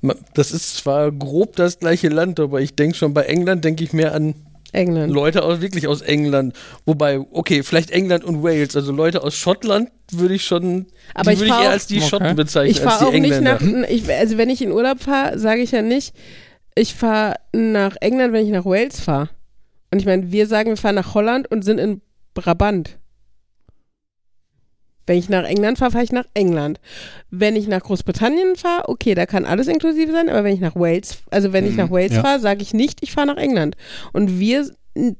[0.00, 3.82] Ma- Das ist zwar grob das gleiche Land, aber ich denke schon bei England denke
[3.84, 4.34] ich mehr an
[4.72, 5.12] England.
[5.12, 6.54] Leute aus wirklich aus England.
[6.84, 8.76] Wobei, okay, vielleicht England und Wales.
[8.76, 10.86] Also Leute aus Schottland würde ich schon.
[11.14, 12.08] Aber die ich würde ich eher auch- als die Okay.
[12.08, 13.58] Schotten bezeichnen, Ich als fahre die auch nicht Engländer.
[13.82, 16.14] nach, ich, also wenn ich in Urlaub fahre, sage ich ja nicht,
[16.76, 19.30] ich fahre nach England, wenn ich nach Wales fahre.
[19.90, 22.02] Und ich meine, wir sagen, wir fahren nach Holland und sind in
[22.34, 22.98] Brabant.
[25.06, 26.80] Wenn ich nach England fahre, fahre ich nach England.
[27.30, 30.74] Wenn ich nach Großbritannien fahre, okay, da kann alles inklusive sein, aber wenn ich nach
[30.74, 32.22] Wales, also wenn ich Mhm, nach Wales ja.
[32.22, 33.76] fahre, sage ich nicht, ich fahre nach England.
[34.12, 34.68] Und wir,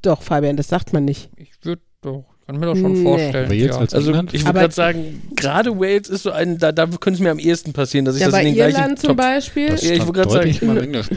[0.01, 1.29] doch, Fabian, das sagt man nicht.
[1.37, 3.03] Ich würde doch, kann mir doch schon Nee.
[3.03, 3.49] vorstellen.
[3.49, 3.77] Wales ja.
[3.77, 4.33] als Also England?
[4.33, 7.39] ich würde gerade sagen, gerade Wales ist so ein, da, da könnte es mir am
[7.39, 9.67] ehesten passieren, dass ich Ja, das bei in den gleichen Irland zum Topf- Beispiel.
[9.67, 10.49] Das Ja, ich wollte gerade sagen.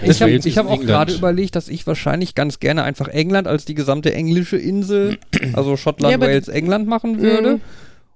[0.04, 3.74] Ich habe hab auch gerade überlegt, dass ich wahrscheinlich ganz gerne einfach England als die
[3.74, 5.18] gesamte englische Insel,
[5.54, 7.54] also Schottland, Ja, Wales, England machen würde.
[7.54, 7.60] Mhm.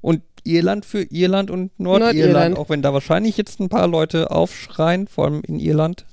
[0.01, 2.59] Und Irland für Irland und Nordirland, Nordirland.
[2.59, 6.05] auch wenn da wahrscheinlich jetzt ein paar Leute aufschreien, vor allem in Irland.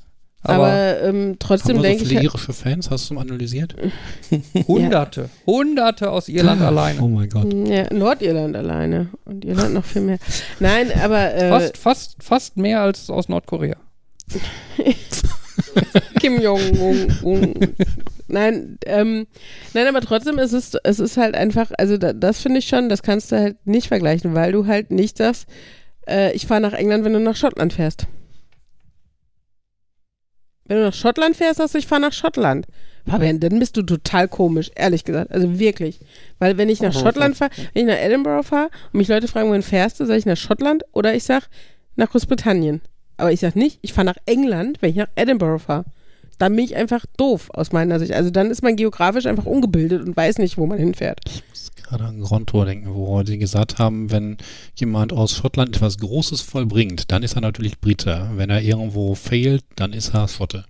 [0.43, 2.09] Aber, Aber ähm, trotzdem wir so denke ich.
[2.09, 2.89] viele halt- irische Fans?
[2.89, 3.75] Hast du mal analysiert?
[4.67, 7.01] Hunderte, Hunderte aus Irland Oh alleine.
[7.07, 7.53] mein Gott.
[7.67, 9.09] Ja, Nordirland alleine.
[9.25, 10.17] Und Irland noch viel mehr.
[10.59, 13.75] Nein, aber äh, Fast, fast, fast mehr als aus Nordkorea.
[16.19, 17.53] Kim Jong-un.
[18.27, 19.27] Nein, ähm,
[19.73, 22.89] nein, aber trotzdem ist es, es ist halt einfach, also da, das finde ich schon,
[22.89, 25.47] das kannst du halt nicht vergleichen, weil du halt nicht sagst,
[26.07, 28.07] äh, ich fahre nach England, wenn du nach Schottland fährst.
[30.71, 32.65] Wenn du nach Schottland fährst, sagst du, ich fahre nach Schottland.
[33.05, 35.29] Fabian, dann bist du total komisch, ehrlich gesagt.
[35.29, 35.99] Also wirklich.
[36.39, 39.49] Weil wenn ich nach Schottland fahre, wenn ich nach Edinburgh fahre und mich Leute fragen,
[39.49, 41.49] wohin fährst du, sage ich nach Schottland oder ich sag
[41.97, 42.79] nach Großbritannien.
[43.17, 45.83] Aber ich sag nicht, ich fahre nach England, wenn ich nach Edinburgh fahre.
[46.37, 48.13] Dann bin ich einfach doof aus meiner Sicht.
[48.13, 51.19] Also dann ist man geografisch einfach ungebildet und weiß nicht, wo man hinfährt.
[51.91, 54.37] Gerade an Grand Tour denken, wo sie gesagt haben, wenn
[54.75, 58.29] jemand aus Schottland etwas Großes vollbringt, dann ist er natürlich Brite.
[58.35, 60.63] Wenn er irgendwo fehlt, dann ist er Schotte.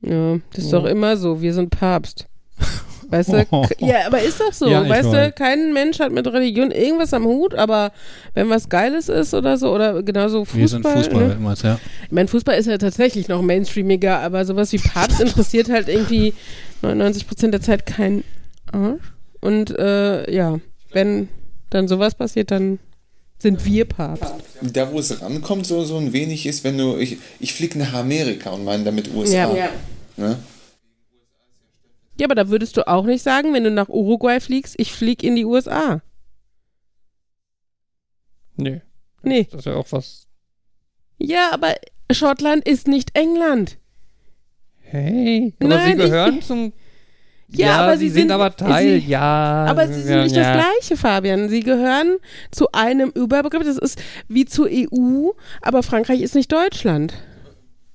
[0.00, 1.40] Ja, das ist doch immer so.
[1.40, 2.26] Wir sind Papst.
[3.10, 3.46] Weißt du?
[3.46, 4.68] K- Ja, aber ist doch so.
[4.68, 7.90] Ja, weißt du, kein Mensch hat mit Religion irgendwas am Hut, aber
[8.34, 10.60] wenn was Geiles ist oder so, oder genauso Fußball.
[10.60, 11.32] Wir sind Fußball Ne?
[11.34, 11.78] immer, ja.
[12.04, 16.34] Ich meine, Fußball ist ja tatsächlich noch mainstreamiger, aber sowas wie Papst interessiert halt irgendwie
[16.82, 18.24] 99% der Zeit keinen
[18.72, 19.00] Arsch.
[19.40, 20.58] Und äh, ja,
[20.92, 21.28] wenn
[21.70, 22.78] dann sowas passiert, dann
[23.38, 24.34] sind wir Papst.
[24.62, 27.92] Da, wo es rankommt, so, so ein wenig ist, wenn du, ich, ich fliege nach
[27.92, 29.54] Amerika und meine damit USA.
[29.54, 29.70] Ja.
[30.16, 30.38] Ne?
[32.18, 35.22] ja, aber da würdest du auch nicht sagen, wenn du nach Uruguay fliegst, ich flieg
[35.22, 36.02] in die USA.
[38.56, 38.80] Nee.
[39.22, 39.46] Nee.
[39.50, 40.26] Das ist ja auch was.
[41.18, 41.74] Ja, aber
[42.10, 43.78] Schottland ist nicht England.
[44.80, 45.54] Hey.
[45.60, 46.72] Aber Nein, sie ich- gehön zum.
[47.50, 49.64] Ja, aber sie sind- aber Teil, sie- ja.
[49.68, 50.42] Aber sie sind ja, nicht ja.
[50.54, 51.48] das Gleiche, Fabian.
[51.48, 52.16] Sie gehören
[52.50, 53.64] zu einem Überbegriff.
[53.64, 55.30] Das ist wie zur EU,
[55.62, 57.14] aber Frankreich ist nicht Deutschland.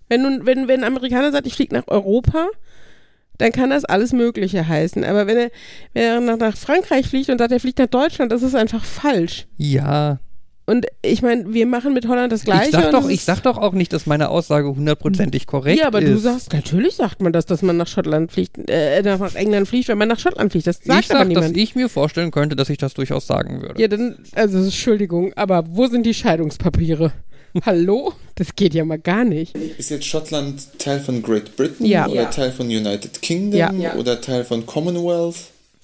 [0.09, 2.47] Wenn, nun, wenn, wenn ein Amerikaner sagt, ich fliege nach Europa,
[3.37, 5.03] dann kann das alles Mögliche heißen.
[5.03, 5.49] Aber wenn er,
[5.93, 8.83] wenn er nach, nach Frankreich fliegt und sagt, er fliegt nach Deutschland, das ist einfach
[8.83, 9.45] falsch.
[9.57, 10.19] Ja.
[10.65, 12.65] Und ich meine, wir machen mit Holland das Gleiche.
[12.67, 15.87] Ich sag, doch, ich ist- sag doch auch nicht, dass meine Aussage hundertprozentig korrekt Ja,
[15.87, 16.09] aber ist.
[16.09, 19.89] du sagst, natürlich sagt man das, dass man nach Schottland fliegt, äh, nach England fliegt,
[19.89, 20.65] wenn man nach Schottland fliegt.
[20.67, 21.49] Das sagt ich aber sag, niemand.
[21.49, 23.81] dass ich mir vorstellen könnte, dass ich das durchaus sagen würde.
[23.81, 27.11] Ja, dann, also Entschuldigung, aber wo sind die Scheidungspapiere?
[27.65, 28.13] Hallo?
[28.35, 29.55] Das geht ja mal gar nicht.
[29.57, 32.05] Ist jetzt Schottland Teil von Great Britain Ja.
[32.07, 32.25] oder Ja.
[32.25, 33.79] Teil von United Kingdom.
[33.81, 33.95] Ja.
[33.95, 35.35] oder Teil von Commonwealth?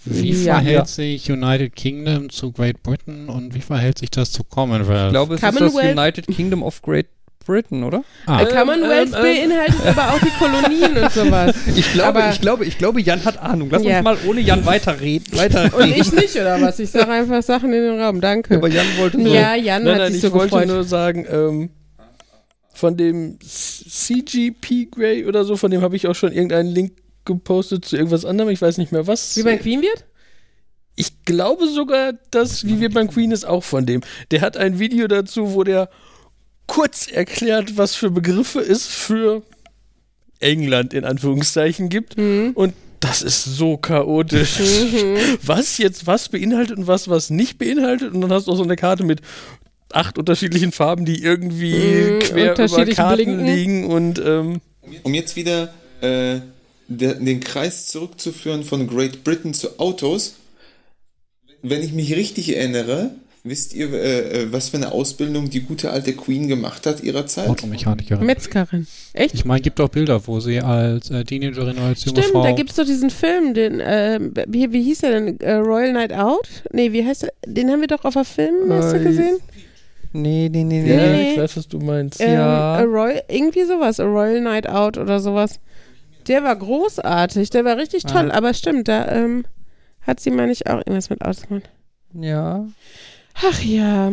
[0.05, 0.55] Wie Ja.
[0.55, 0.85] verhält Ja.
[0.85, 5.07] sich United Kingdom zu Great Britain und wie verhält sich das zu Commonwealth?
[5.07, 7.07] Ich glaube, es ist das United Kingdom of Great
[7.45, 8.03] Britain, oder?
[8.27, 9.21] ah, Äh, Commonwealth ähm, ähm.
[9.49, 11.55] beinhaltet aber auch die Kolonien und sowas.
[11.75, 13.69] Ich glaube, Aber- ich glaube, ich glaube, Jan hat Ahnung.
[13.71, 13.97] Lass Ja.
[13.97, 15.35] uns mal ohne Jan weiterreden.
[15.37, 16.79] Weiter Und ich nicht, oder was?
[16.79, 18.21] Ich sage einfach Sachen in den Raum.
[18.21, 18.55] Danke.
[18.55, 19.27] Aber Jan wollte so.
[19.33, 20.67] Ja, Jan Nein, hat nein, sich ich so wollte gefreut.
[20.67, 21.69] nur sagen, ähm,
[22.73, 26.93] von dem CGP Grey oder so, von dem habe ich auch schon irgendeinen Link
[27.25, 29.35] gepostet zu irgendwas anderem, ich weiß nicht mehr was.
[29.37, 30.05] Wie man Queen wird?
[30.95, 34.01] Ich glaube sogar, dass Wie wir beim Queen ist auch von dem.
[34.31, 35.89] Der hat ein Video dazu, wo der
[36.67, 39.43] kurz erklärt, was für Begriffe es für
[40.39, 42.17] England in Anführungszeichen gibt.
[42.17, 42.51] Mhm.
[42.53, 44.59] Und das ist so chaotisch.
[45.43, 48.13] Was jetzt was beinhaltet und was was nicht beinhaltet.
[48.13, 49.21] Und dann hast du auch so eine Karte mit
[49.93, 53.45] acht unterschiedlichen Farben, die irgendwie Mhm, quer über Karten blinken.
[53.45, 53.85] liegen.
[53.85, 54.61] Und ähm,
[55.03, 56.41] Um jetzt wieder äh,
[56.89, 60.35] den Kreis zurückzuführen von Great Britain zu Autos.
[61.61, 63.11] Wenn ich mich richtig erinnere,
[63.43, 67.25] wisst ihr, äh, äh, was für eine Ausbildung die gute alte Queen gemacht hat ihrer
[67.27, 67.47] Zeit?
[67.49, 68.25] Automechanikerin.
[68.25, 68.87] Metzgerin.
[69.13, 69.33] Echt?
[69.35, 72.43] Ich meine, gibt auch Bilder, wo sie als äh, Teenagerin oder als junge Stimmt, Frau.
[72.43, 75.39] da gibt's doch diesen Film, den, äh, wie, wie hieß der denn?
[75.41, 76.47] Äh, Royal Night Out?
[76.71, 77.33] Nee, wie heißt der?
[77.45, 79.37] Den haben wir doch auf der Filmmesse Äh, gesehen?
[80.11, 81.11] Nee, nee, nee, ja, nee.
[81.11, 81.31] nee.
[81.33, 82.19] ich weiß, was du meinst.
[82.19, 82.75] Ähm, ja.
[82.77, 85.59] A Royal, irgendwie sowas, A Royal Night Out oder sowas.
[86.27, 88.35] Der war großartig, der war richtig toll, Ah.
[88.37, 89.45] aber stimmt, da ähm,
[90.01, 91.69] hat sie, meine ich, auch irgendwas mit ausgemacht.
[92.13, 92.65] Ja.
[93.41, 94.11] Ach ja.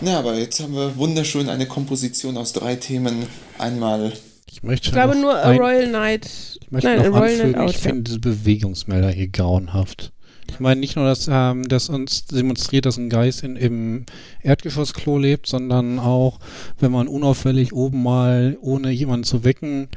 [0.00, 3.26] Na, aber jetzt haben wir wunderschön eine Komposition aus drei Themen
[3.58, 4.12] einmal.
[4.50, 6.26] ich möchte Ich glaube nur A ein- Royal Night.
[6.60, 7.70] Ich möchte Nein, A noch Royal anfügen, Night Out.
[7.70, 7.82] ich ja.
[7.82, 10.12] finde diese Bewegungsmelder hier grauenhaft.
[10.50, 14.06] Ich meine nicht nur, dass ähm, das uns demonstriert, dass ein Geist in, im
[14.42, 16.38] Erdgeschossklo lebt, sondern auch,
[16.78, 19.88] wenn man unauffällig oben mal, ohne jemanden zu wecken,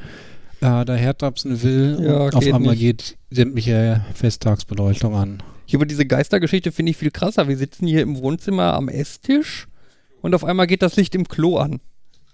[0.61, 2.81] äh, dahertapsen will Ja, und auf geht einmal nicht.
[2.81, 5.43] geht sämtliche Festtagsbeleuchtung an.
[5.65, 7.47] Hier über diese Geistergeschichte finde ich viel krasser.
[7.47, 9.67] Wir sitzen hier im Wohnzimmer am Esstisch
[10.21, 11.79] und auf einmal geht das Licht im Klo an.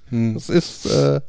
[0.09, 0.33] Hm.
[0.33, 1.21] Das ist äh,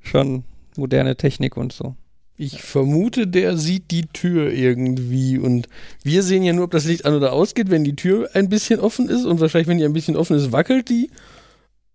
[0.00, 0.44] schon
[0.76, 1.94] moderne Technik und so.
[2.36, 5.68] Ich vermute, der sieht die Tür irgendwie und
[6.02, 8.80] wir sehen ja nur, ob das Licht an oder ausgeht, wenn die Tür ein bisschen
[8.80, 11.10] offen ist und wahrscheinlich, wenn die ein bisschen offen ist, wackelt die.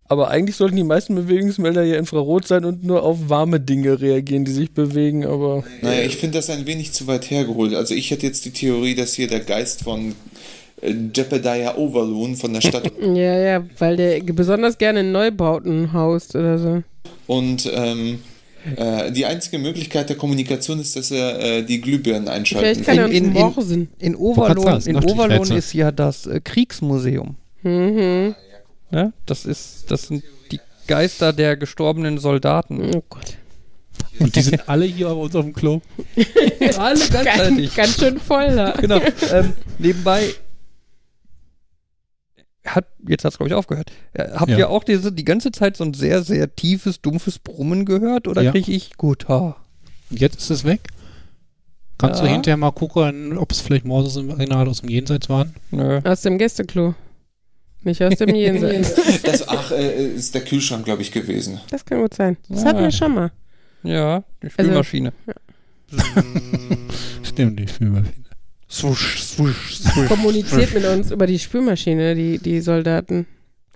[0.08, 4.46] Aber eigentlich sollten die meisten Bewegungsmelder ja infrarot sein und nur auf warme Dinge reagieren,
[4.46, 7.74] die sich bewegen, aber Naja, ich finde das ein wenig zu weit hergeholt.
[7.74, 10.14] Also ich hätte jetzt die Theorie, dass hier der Geist von
[10.82, 16.36] äh, Jebediah Overloon von der Stadt Ja, ja, weil der besonders gerne in Neubauten haust
[16.36, 16.84] oder so.
[17.26, 18.20] und ähm,
[18.76, 22.98] äh, die einzige Möglichkeit der Kommunikation ist, dass er äh, die Glühbirnen einschalten Vielleicht kann
[23.00, 23.88] er uns In- in-.
[24.00, 27.36] In Overlohn, in die Overlohn ist ja das äh, Kriegsmuseum.
[27.64, 28.36] Mhm.
[28.96, 29.12] Ne?
[29.26, 32.96] Das ist, das sind die Geister der gestorbenen Soldaten.
[32.96, 33.38] Oh Gott.
[34.20, 35.82] Und die sind alle hier bei uns auf dem Klo.
[36.78, 37.76] Alle Ganz, gleichzeitig.
[37.76, 38.72] ganz schön voll da.
[38.72, 39.02] genau.
[39.34, 40.34] Ähm, nebenbei
[42.66, 43.92] hat jetzt hat's glaube ich aufgehört.
[44.14, 44.58] Äh, Habt Ja.
[44.58, 48.42] ihr auch diese die ganze Zeit so ein sehr sehr tiefes dumpfes Brummen gehört oder
[48.42, 48.52] Ja.
[48.52, 49.28] kriege ich gut?
[49.28, 49.56] Ha.
[50.10, 50.88] Und jetzt ist es weg.
[51.98, 52.32] Kannst du Ja.
[52.32, 55.54] hinterher mal gucken, ob es vielleicht Morses im Original aus dem Jenseits waren?
[55.72, 56.00] Nö.
[56.04, 56.96] Aus dem Gästeklo.
[57.86, 58.96] Nicht aus dem Jenseits.
[59.24, 61.62] Das, ach, äh, ist der Kühlschrank, glaube ich, gewesen.
[61.70, 62.36] Das kann gut sein.
[62.50, 62.70] Das Ja.
[62.70, 63.32] hatten wir schon mal.
[63.84, 65.14] Ja, die Spülmaschine.
[67.24, 68.26] Stimmt, die Spülmaschine.
[68.70, 70.08] Swusch, swusch, swusch.
[70.08, 73.28] Kommuniziert mit uns über die Spülmaschine, die, die Soldaten.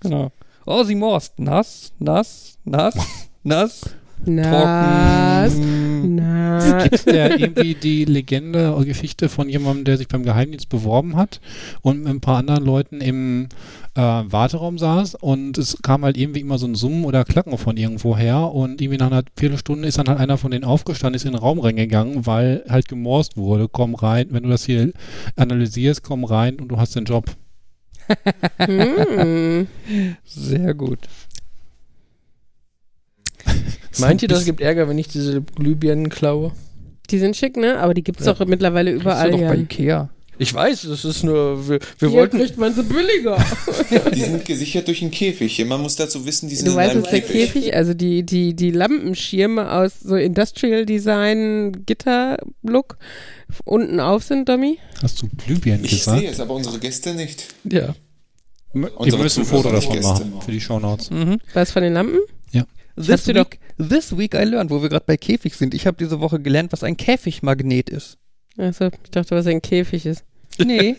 [0.02, 0.32] Genau.
[0.66, 1.38] Oh, sie morst.
[1.38, 2.94] Nass, nass, nass,
[3.44, 3.80] nass,
[4.26, 5.54] Nass.
[5.54, 5.80] trocken.
[6.02, 6.82] Na.
[6.82, 11.16] Gibt es da irgendwie die Legende oder Geschichte von jemandem, der sich beim Geheimdienst beworben
[11.16, 11.40] hat
[11.82, 13.48] und mit ein paar anderen Leuten im
[13.94, 17.76] äh, Warteraum saß und es kam halt irgendwie immer so ein Summen oder Klacken von
[17.76, 21.24] irgendwo her und irgendwie nach einer Viertelstunde ist dann halt einer von denen aufgestanden, ist
[21.24, 24.92] in den Raum reingegangen, weil halt gemorst wurde, komm rein, wenn du das hier
[25.36, 27.26] analysierst, komm rein und du hast den Job.
[28.58, 29.66] Hm.
[30.24, 31.00] Sehr gut.
[33.98, 36.52] Meint ihr, das gibt Ärger, wenn ich diese Glühbirnen klaue?
[37.10, 37.78] Die sind schick, ne?
[37.78, 38.32] Aber die gibt's Ja.
[38.34, 39.30] doch mittlerweile überall.
[39.30, 39.62] Bist du doch bei Ja.
[39.62, 40.10] Ikea.
[40.42, 43.36] Ich weiß, das ist nur, wir, wir Hier wollten, kriegt man sie billiger.
[44.14, 45.62] Die sind gesichert durch einen Käfig.
[45.66, 47.52] Man muss dazu wissen, die sind Du in weißt, einem dass der Käfig.
[47.52, 52.96] Käfig, also die, die, die Lampenschirme aus so Industrial Design Gitter-Look
[53.66, 54.78] unten auf sind, Domi.
[55.02, 56.20] Hast du Glühbirnen Ich gesagt?
[56.20, 57.48] sehe es, aber unsere Gäste nicht.
[57.70, 57.94] ja.
[58.72, 60.44] Die Unsere müssen ein Foto davon nicht machen Gäste.
[60.46, 61.10] für die Shownotes.
[61.10, 61.38] Mhm.
[61.52, 62.20] Was von den Lampen?
[63.06, 65.74] This week, this week I learned, wo wir gerade bei Käfig sind.
[65.74, 68.18] Ich habe diese Woche gelernt, was ein Käfigmagnet ist.
[68.58, 70.24] Achso, ich dachte, was ein Käfig ist.
[70.58, 70.96] Nee.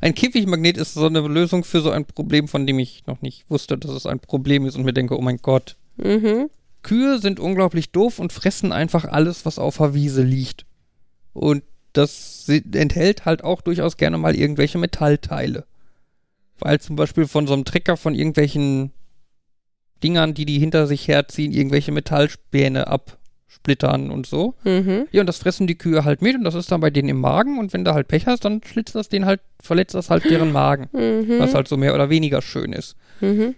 [0.00, 3.48] Ein Käfigmagnet ist so eine Lösung für so ein Problem, von dem ich noch nicht
[3.48, 5.76] wusste, dass es ein Problem ist und mir denke, oh mein Gott.
[5.96, 6.48] Mhm.
[6.82, 10.66] Kühe sind unglaublich doof und fressen einfach alles, was auf der Wiese liegt.
[11.32, 11.62] Und
[11.92, 15.66] das enthält halt auch durchaus gerne mal irgendwelche Metallteile.
[16.58, 18.92] Weil zum Beispiel von so einem Trecker von irgendwelchen
[20.02, 24.54] Dingern, die die hinter sich herziehen, irgendwelche Metallspäne absplittern und so.
[24.64, 25.06] Mhm.
[25.12, 27.20] Ja, und das fressen die Kühe halt mit und das ist dann bei denen im
[27.20, 30.24] Magen und wenn du halt Pech hast, dann schlitzt das den halt, verletzt das halt
[30.28, 30.88] deren Magen.
[30.92, 31.38] Mhm.
[31.38, 32.96] Was halt so mehr oder weniger schön ist.
[33.20, 33.54] Mhm.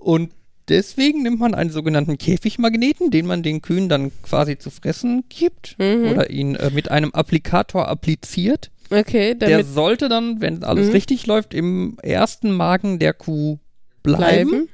[0.00, 0.32] Und
[0.68, 5.76] deswegen nimmt man einen sogenannten Käfigmagneten, den man den Kühen dann quasi zu fressen gibt
[5.78, 6.10] Mhm.
[6.10, 8.70] oder ihn äh, mit einem Applikator appliziert.
[8.90, 10.92] Okay, Der sollte dann, wenn alles Mhm.
[10.92, 13.58] richtig läuft, im ersten Magen der Kuh
[14.02, 14.50] bleiben.
[14.50, 14.68] bleiben.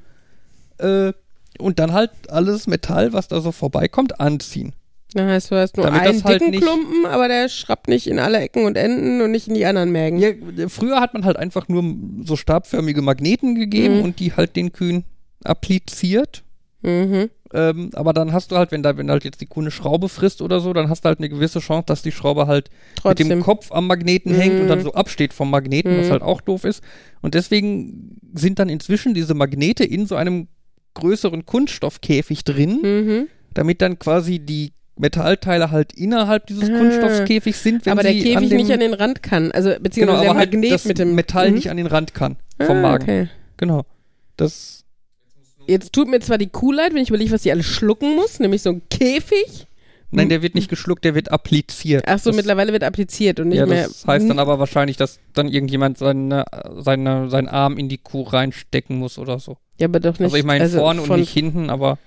[0.78, 1.12] Äh,
[1.58, 4.72] und dann halt alles Metall, was da so vorbeikommt, anziehen.
[5.12, 8.18] Das heißt, du hast nur Damit einen halt dicken Klumpen, aber der schrappt nicht in
[8.18, 10.18] alle Ecken und Enden und nicht in die anderen Mägen.
[10.18, 10.30] Ja,
[10.68, 11.84] früher hat man halt einfach nur
[12.24, 14.02] so stabförmige Magneten gegeben Mhm.
[14.02, 15.04] und die halt den Kühen
[15.44, 16.42] appliziert.
[16.82, 17.30] Mhm.
[17.54, 20.08] Ähm, aber dann hast du halt, wenn da, wenn halt jetzt die Kuh eine Schraube
[20.08, 22.68] frisst oder so, dann hast du halt eine gewisse Chance, dass die Schraube halt
[23.04, 23.42] mit dem Trotzdem.
[23.42, 24.36] Kopf am Magneten Mhm.
[24.36, 26.10] hängt und dann so absteht vom Magneten, was Mhm.
[26.10, 26.82] halt auch doof ist.
[27.22, 30.48] Und deswegen sind dann inzwischen diese Magnete in so einem
[30.94, 33.28] größeren Kunststoffkäfig drin, Mhm.
[33.52, 36.78] damit dann quasi die Metallteile halt innerhalb dieses Ah.
[36.78, 39.50] Kunststoffkäfigs sind, wenn Aber der Käfig an dem, nicht an den Rand kann.
[39.52, 41.54] Also genau, beziehungsweise aber der halt Magnet das mit dem Metall Mhm.
[41.56, 43.02] nicht an den Rand kann vom ah, Magen.
[43.02, 43.28] Okay.
[43.56, 43.84] Genau.
[44.36, 44.84] Das
[45.66, 48.38] Jetzt tut mir zwar die Kuh leid, wenn ich überlege, was die alles schlucken muss,
[48.38, 49.66] nämlich so ein Käfig.
[50.16, 52.04] Nein, der wird nicht geschluckt, der wird appliziert.
[52.06, 53.84] Ach so, das, mittlerweile wird appliziert und nicht Ja, mehr.
[53.84, 56.44] das heißt dann aber wahrscheinlich, dass dann irgendjemand seine,
[56.78, 59.56] seine, seinen Arm in die Kuh reinstecken muss oder so.
[59.78, 60.22] Ja, aber doch nicht.
[60.22, 61.98] also ich meine vorne und nicht hinten, aber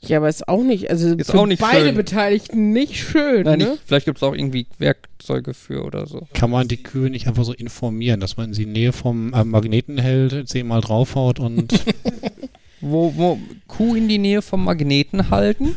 [0.00, 0.88] Ja, aber ist auch nicht.
[0.90, 1.94] Also Ist für auch nicht beide schön.
[1.96, 3.42] Beteiligten nicht schön.
[3.42, 3.70] nein, ne?
[3.70, 6.28] nicht, vielleicht gibt es auch irgendwie Werkzeuge für oder so.
[6.34, 9.42] Kann man die Kühe nicht einfach so informieren, dass man sie in Nähe vom äh,
[9.42, 11.72] Magneten hält, zehnmal draufhaut und
[12.80, 15.76] Wo, wo Kuh in die Nähe vom Magneten halten.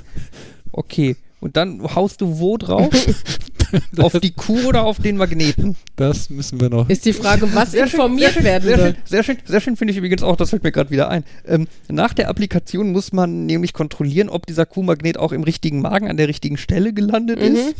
[0.71, 1.15] Okay.
[1.41, 2.89] Und dann haust du wo drauf?
[3.97, 5.75] auf die Kuh oder auf den Magneten?
[5.95, 6.87] das müssen wir noch.
[6.89, 8.85] Ist die Frage, was informiert sehr werden schön, soll.
[8.87, 11.09] Sehr schön, sehr schön, sehr schön finde ich übrigens auch, das fällt mir gerade wieder
[11.09, 11.23] ein.
[11.45, 16.09] Ähm, nach der Applikation muss man nämlich kontrollieren, ob dieser Kuhmagnet auch im richtigen Magen
[16.09, 17.55] an der richtigen Stelle gelandet Mhm.
[17.55, 17.75] ist.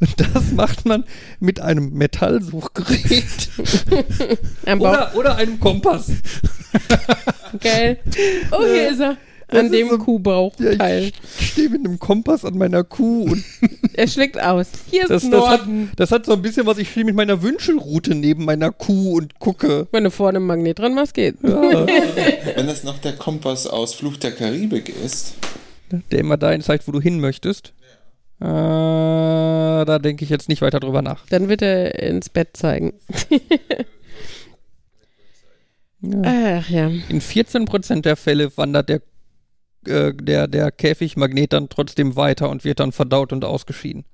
[0.00, 1.04] Und das macht man
[1.40, 3.48] mit einem Metallsuchgerät
[4.66, 4.80] Bauch.
[4.80, 6.10] oder, oder einem Kompass.
[7.60, 7.98] Geil.
[8.50, 9.16] Oh, hier ist er.
[9.48, 11.12] Das An dem so- Kuhbauchteil.
[11.40, 13.44] Ich stehe mit einem Kompass an meiner Kuh und
[13.92, 14.68] Er schlägt aus.
[14.90, 15.90] Hier ist das, das, hat, Norden.
[15.96, 19.38] das hat so ein bisschen was, ich stehe mit meiner Wünschelrute neben meiner Kuh und
[19.38, 19.86] gucke.
[19.92, 21.36] Wenn du vorne ein Magnet dran machst, geht.
[21.42, 21.86] Ja,
[22.56, 25.34] Wenn das noch der Kompass aus Fluch der Karibik ist,
[26.10, 27.72] der immer dahin zeigt, wo du hin möchtest.
[28.40, 31.24] Äh, da denke ich jetzt nicht weiter drüber nach.
[31.28, 32.94] Dann wird er ins Bett zeigen.
[36.00, 36.58] Ja.
[36.60, 36.86] Ach ja.
[37.08, 39.00] In 14% der Fälle wandert der,
[39.88, 44.04] äh, der, der Käfigmagnet dann trotzdem weiter und wird dann verdaut und ausgeschieden.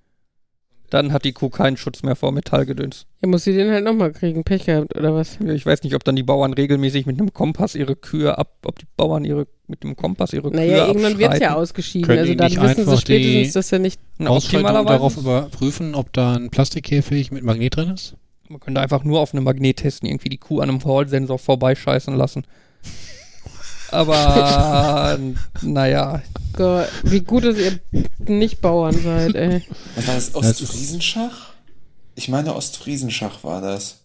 [0.90, 3.06] Dann hat die Kuh keinen Schutz mehr vor Metallgedöns.
[3.20, 4.42] Er muss sie den halt nochmal kriegen.
[4.42, 5.38] Pech gehabt, oder was?
[5.38, 8.59] Ja, Ich weiß nicht, ob dann die Bauern regelmäßig mit einem Kompass ihre Kühe ab,
[8.64, 12.09] ob die Bauern ihre mit dem Kompass ihre Naja, Kühe irgendwann wird es ja ausgeschieden.
[12.09, 14.00] Können also dann wissen sie spätestens, dass er nicht.
[14.18, 18.16] Optimalerweise, darauf überprüfen, ob da ein Plastikkäfig mit Magnet drin ist?
[18.50, 22.14] man könnte einfach nur auf einem Magnet testen, irgendwie die Kuh an einem Hall-Sensor vorbeischeißen
[22.14, 22.44] lassen.
[23.92, 25.18] Aber
[25.62, 26.22] naja,
[26.57, 27.79] Gott, wie gut, dass ihr
[28.18, 29.62] nicht Bauern seid, ey.
[29.96, 30.33] Was war das?
[30.33, 31.50] Das ist- Ostfriesenschach?
[32.16, 33.96] Ich meine, Ostfriesenschach war das.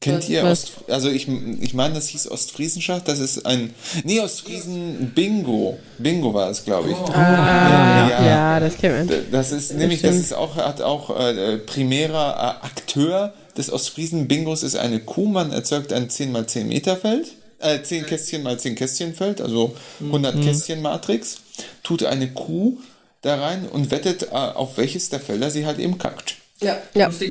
[0.00, 0.64] Kennt Was- ihr was?
[0.64, 5.78] Ost, also ich, ich meine, das hieß Ostfriesenschach, das ist ein, nee, Ostfriesen Bingo.
[5.98, 6.96] Bingo war es, glaube ich.
[6.96, 8.60] Ah, ja, Ja.
[8.60, 9.18] das kennt man.
[9.32, 10.24] Das ist nämlich, das stimmt.
[10.26, 15.26] ist auch, hat auch äh, primärer äh, Akteur des Ostfriesen Bingos ist eine Kuh.
[15.28, 19.40] Man erzeugt ein 10 x 10 Meter Feld, äh, 10 Kästchen x 10 Kästchen Feld,
[19.40, 21.42] also 100 Kästchen Matrix,
[21.82, 22.78] tut eine Kuh
[23.22, 26.36] da rein und wettet, äh, auf welches der Felder sie halt eben kackt.
[26.60, 26.78] Ja.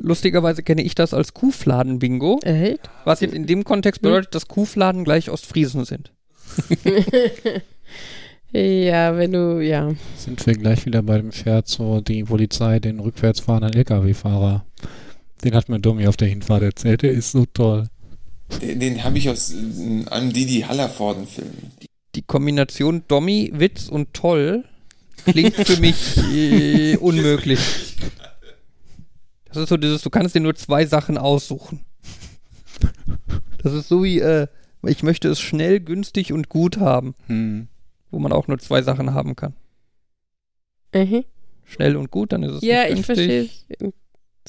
[0.02, 2.88] lustigerweise kenne ich das als Kuhfladen-Bingo, Echt?
[3.04, 6.12] was jetzt in dem Kontext bedeutet, dass Kuhfladen gleich Ostfriesen sind.
[8.52, 9.94] Ja, wenn du, ja.
[10.16, 14.64] Sind wir gleich wieder bei dem Scherz, wo die Polizei den rückwärts fahrenden LKW-Fahrer,
[15.44, 17.88] den hat mir Domi auf der Hinfahrt erzählt, der ist so toll.
[18.60, 21.50] Den, den habe ich aus äh, einem Didi Hallervorden-Film.
[22.14, 24.64] Die Kombination Dommy, Witz und Toll
[25.24, 27.96] klingt für mich äh, unmöglich.
[29.46, 31.80] Das ist so dieses, du kannst dir nur zwei Sachen aussuchen.
[33.62, 34.46] Das ist so wie, äh,
[34.84, 37.68] ich möchte es schnell, günstig und gut haben, Hm.
[38.10, 39.54] wo man auch nur zwei Sachen haben kann.
[40.94, 41.24] Mhm.
[41.64, 43.48] Schnell und gut, dann ist es Ja, nicht ich verstehe.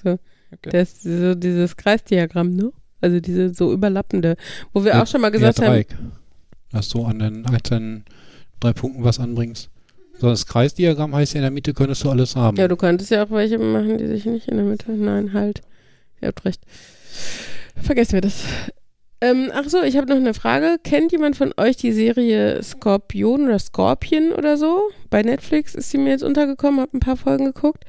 [0.01, 0.19] So.
[0.51, 0.69] Okay.
[0.69, 2.71] Das ist so dieses Kreisdiagramm, ne?
[3.01, 4.35] Also diese so überlappende,
[4.73, 5.85] wo wir Ja, auch schon mal gesagt ja, haben.
[6.71, 8.05] Dass du an den einzelnen
[8.59, 9.69] drei Punkten was anbringst.
[10.19, 12.57] So, das Kreisdiagramm heißt ja, in der Mitte könntest du alles haben.
[12.57, 14.91] ja, du könntest ja auch welche machen, die sich nicht in der Mitte.
[14.91, 15.61] Nein, halt.
[16.21, 16.61] Ihr habt recht.
[17.81, 18.43] Vergessen wir das.
[19.21, 20.77] Ähm, ach so, ich habe noch eine Frage.
[20.83, 24.81] Kennt jemand von euch die Serie Skorpion oder Scorpion oder so?
[25.09, 27.83] Bei Netflix ist sie mir jetzt untergekommen, habe ein paar Folgen geguckt.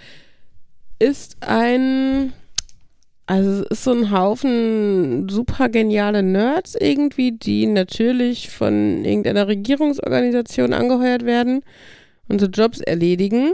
[0.98, 2.32] Ist ein,
[3.28, 10.72] also es ist so ein Haufen super geniale Nerds irgendwie, die natürlich von irgendeiner Regierungsorganisation
[10.72, 11.62] angeheuert werden
[12.28, 13.52] und so Jobs erledigen.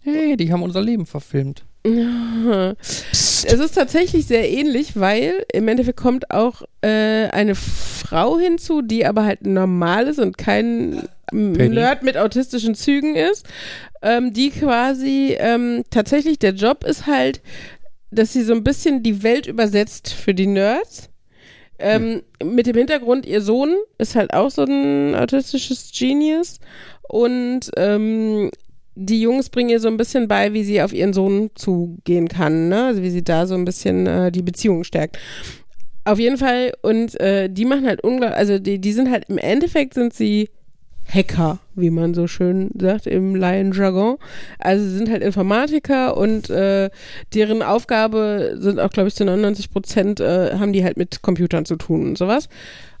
[0.00, 1.64] Hey, die haben unser Leben verfilmt.
[3.44, 9.04] Es ist tatsächlich sehr ähnlich, weil im Endeffekt kommt auch äh, eine Frau hinzu, die
[9.04, 11.70] aber halt normal ist und kein Penny.
[11.70, 13.44] Nerd mit autistischen Zügen ist,
[14.00, 17.42] ähm, die quasi ähm, tatsächlich der Job ist halt,
[18.12, 21.08] dass sie so ein bisschen die Welt übersetzt für die Nerds.
[21.78, 26.60] Ähm, Mit dem Hintergrund, ihr Sohn ist halt auch so ein autistisches Genius
[27.08, 28.50] und ähm,
[28.94, 32.68] die Jungs bringen ihr so ein bisschen bei, wie sie auf ihren Sohn zugehen kann,
[32.68, 32.84] ne?
[32.84, 35.18] Also wie sie da so ein bisschen äh, die Beziehung stärkt.
[36.04, 39.38] Auf jeden Fall, und äh, die machen halt unglaublich, also die, die sind halt im
[39.38, 40.50] Endeffekt sind sie
[41.12, 44.16] Hacker, wie man so schön sagt im Laienjargon.
[44.58, 46.90] Also sie sind halt Informatiker und äh,
[47.34, 51.64] deren Aufgabe sind auch, glaube ich, zu 99 Prozent äh, haben die halt mit Computern
[51.64, 52.48] zu tun und sowas.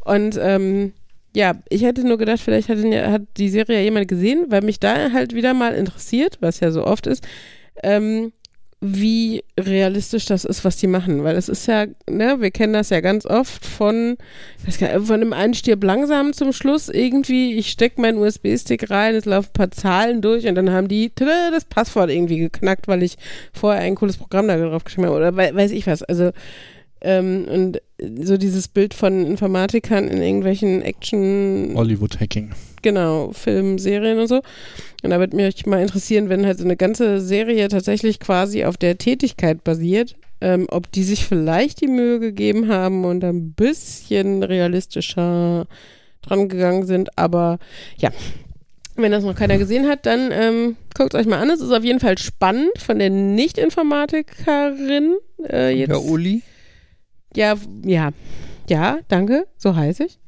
[0.04, 0.92] Und ähm,
[1.34, 4.78] ja, ich hätte nur gedacht, vielleicht hat, hat die Serie ja jemand gesehen, weil mich
[4.78, 7.26] da halt wieder mal interessiert, was ja so oft ist,
[7.82, 8.32] ähm,
[8.84, 11.22] wie realistisch das ist, was die machen.
[11.22, 14.16] Weil es ist ja, ne, wir kennen das ja ganz oft von,
[14.66, 19.14] ich nicht, von einem einen stirb langsam zum Schluss irgendwie, ich stecke meinen USB-Stick rein,
[19.14, 22.88] es laufen ein paar Zahlen durch und dann haben die tada, das Passwort irgendwie geknackt,
[22.88, 23.16] weil ich
[23.52, 26.02] vorher ein cooles Programm da drauf geschrieben habe oder wei- weiß ich was.
[26.02, 26.32] Also
[27.02, 27.80] ähm, und
[28.24, 32.50] so dieses Bild von Informatikern in irgendwelchen Action, Hollywood-Hacking.
[32.82, 34.42] Genau, Filmen, Serien und so.
[35.02, 38.76] Und da würde mich mal interessieren, wenn halt so eine ganze Serie tatsächlich quasi auf
[38.76, 44.42] der Tätigkeit basiert, ähm, ob die sich vielleicht die Mühe gegeben haben und ein bisschen
[44.42, 45.66] realistischer
[46.22, 47.18] dran gegangen sind.
[47.18, 47.58] Aber
[47.96, 48.10] ja,
[48.96, 51.50] wenn das noch keiner gesehen hat, dann ähm, guckt euch mal an.
[51.50, 55.16] Es ist auf jeden Fall spannend von der Nicht-Informatikerin.
[55.48, 55.90] Äh, jetzt.
[55.90, 56.42] Der Uli.
[57.34, 57.54] Ja,
[57.84, 58.10] ja,
[58.68, 60.18] ja, danke, so heiße ich.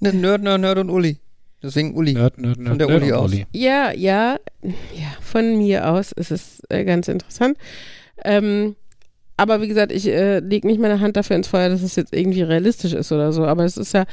[0.00, 1.16] Ne, Nerd, Nerd, Nerd und Uli.
[1.62, 2.14] Deswegen Uli.
[2.14, 3.32] Nerd, nerd, nerd, Von der nerd Uli aus.
[3.52, 7.58] Ja, ja, ja, von mir aus ist es äh, ganz interessant.
[8.24, 8.76] Ähm,
[9.36, 12.14] aber wie gesagt, ich äh, lege nicht meine Hand dafür ins Feuer, dass es jetzt
[12.14, 13.44] irgendwie realistisch ist oder so.
[13.44, 14.04] Aber es ist ja,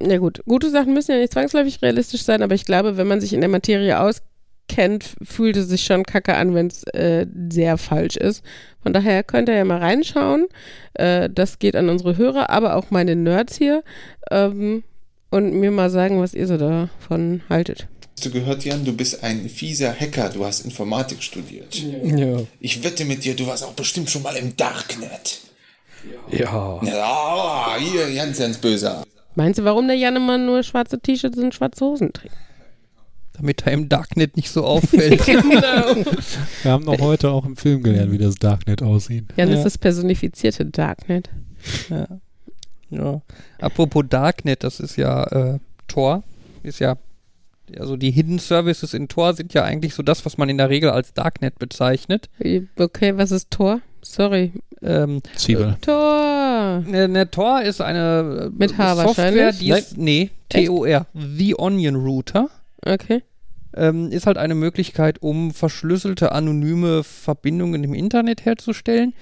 [0.00, 3.20] na gut, gute Sachen müssen ja nicht zwangsläufig realistisch sein, aber ich glaube, wenn man
[3.20, 7.78] sich in der Materie auskennt, fühlt es sich schon kacke an, wenn es äh, sehr
[7.78, 8.44] falsch ist.
[8.82, 10.48] Von daher könnt ihr ja mal reinschauen.
[10.94, 13.84] Äh, das geht an unsere Hörer, aber auch meine Nerds hier.
[14.32, 14.82] Ähm,
[15.30, 17.88] und mir mal sagen, was ihr so davon haltet.
[18.16, 21.74] Hast du gehört, Jan, du bist ein fieser Hacker, du hast Informatik studiert.
[21.74, 22.40] Ja.
[22.60, 25.40] Ich wette mit dir, du warst auch bestimmt schon mal im Darknet.
[26.30, 26.80] Ja.
[26.82, 29.02] Ja, hier, ganz, ganz böse.
[29.36, 32.34] Meinst du, warum der Jan immer nur schwarze T-Shirts und schwarze Hosen trägt?
[33.34, 35.24] Damit er im Darknet nicht so auffällt.
[35.24, 35.94] genau.
[36.62, 39.24] Wir haben noch heute auch im Film gelernt, wie das Darknet aussieht.
[39.36, 39.56] Jan Ja.
[39.56, 41.30] ist das personifizierte Darknet.
[41.88, 42.06] ja.
[42.90, 43.22] Ja.
[43.60, 46.22] Apropos Darknet, das ist ja äh, Tor.
[46.62, 46.96] Ist ja,
[47.78, 50.68] also die Hidden Services in Tor sind ja eigentlich so das, was man in der
[50.70, 52.28] Regel als Darknet bezeichnet.
[52.76, 53.80] Okay, was ist Tor?
[54.02, 54.52] Sorry.
[54.82, 55.76] Ähm, Zwiebel.
[55.80, 56.82] Tor.
[56.86, 61.96] Ne, ne, Tor ist eine äh, Mit H Software, die ist, nee, T-O-R, The Onion
[61.96, 62.48] Router,
[62.84, 63.22] Okay.
[63.76, 69.12] ähm, ist halt eine Möglichkeit, um verschlüsselte, anonyme Verbindungen im Internet herzustellen.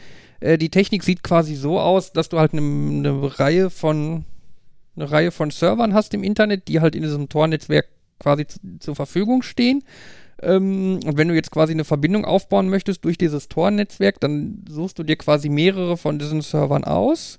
[0.41, 4.25] Äh, die Technik sieht quasi so aus, dass du halt eine ne Reihe von
[4.97, 7.87] eine Reihe von Servern hast im Internet, die halt in diesem Tor-Netzwerk
[8.19, 9.85] quasi zu, zur Verfügung stehen.
[10.43, 14.99] Ähm, und wenn du jetzt quasi eine Verbindung aufbauen möchtest durch dieses Tor-Netzwerk, dann suchst
[14.99, 17.39] du dir quasi mehrere von diesen Servern aus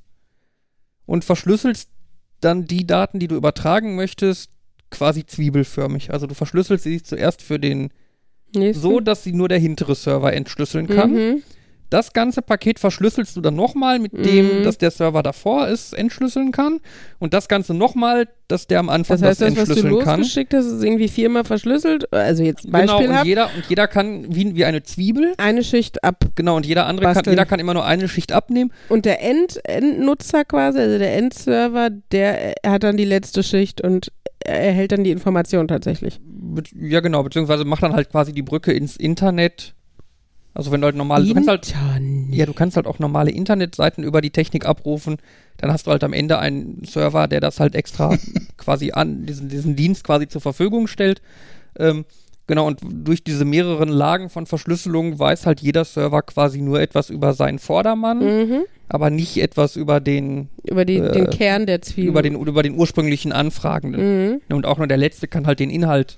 [1.05, 1.89] und verschlüsselst
[2.41, 4.51] dann die Daten, die du übertragen möchtest,
[4.89, 6.11] quasi zwiebelförmig.
[6.11, 7.89] Also du verschlüsselst sie zuerst für den
[8.55, 8.81] Nächsten.
[8.81, 11.11] so, dass sie nur der hintere Server entschlüsseln kann.
[11.11, 11.43] Mhm.
[11.89, 14.63] Das ganze Paket verschlüsselst du dann nochmal mit dem, Mhm.
[14.63, 16.79] dass der Server davor ist, entschlüsseln kann.
[17.17, 20.03] Und das Ganze nochmal, dass der am Anfang Das heißt, das, das, was du entschlüsseln
[20.05, 20.19] kann.
[20.19, 22.11] losgeschickt hast, ist irgendwie viermal verschlüsselt.
[22.13, 26.23] Also jetzt Genau, und jeder, und jeder kann, wie, wie eine Zwiebel, eine Schicht ab.
[26.35, 28.71] genau, und jeder andere kann, jeder kann immer nur eine Schicht abnehmen.
[28.89, 33.81] Und der End Endnutzer quasi, also der Endserver, der äh, hat dann die letzte Schicht
[33.81, 34.11] und
[34.41, 36.19] er erhält dann die Information tatsächlich.
[36.79, 39.73] Ja, genau, beziehungsweise macht dann halt quasi die Brücke ins Internet.
[40.59, 41.73] Also wenn du halt normal, du kannst halt,
[42.31, 45.15] ja, du kannst halt auch normale Internetseiten über die Technik abrufen.
[45.55, 48.17] Dann hast du halt am Ende einen Server, der das halt extra
[48.57, 51.21] quasi an, diesen, diesen Dienst quasi zur Verfügung stellt.
[51.77, 52.03] Ähm,
[52.45, 57.09] genau, und durch diese mehreren Lagen von Verschlüsselung weiß halt jeder Server quasi nur etwas
[57.09, 58.63] über seinen Vordermann, Mhm.
[58.89, 62.09] aber nicht etwas über den, Über die, Äh, den Kern der Zwiebel.
[62.09, 64.41] über den, über den ursprünglichen Anfragenden.
[64.49, 64.55] Mhm.
[64.55, 66.17] Und auch nur der Letzte kann halt den Inhalt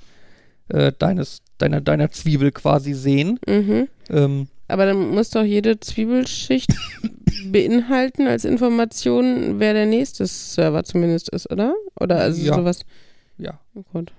[0.74, 3.40] äh, deines, deiner, deiner Zwiebel quasi sehen.
[3.48, 3.88] Mhm.
[4.10, 6.70] Ähm, Aber dann muss doch jede Zwiebelschicht
[7.52, 11.74] beinhalten als Information, wer der nächste Server zumindest ist, oder?
[12.00, 12.54] Oder also Ja.
[12.56, 12.82] sowas.
[13.38, 13.60] ja.
[13.76, 14.12] Oh Gott.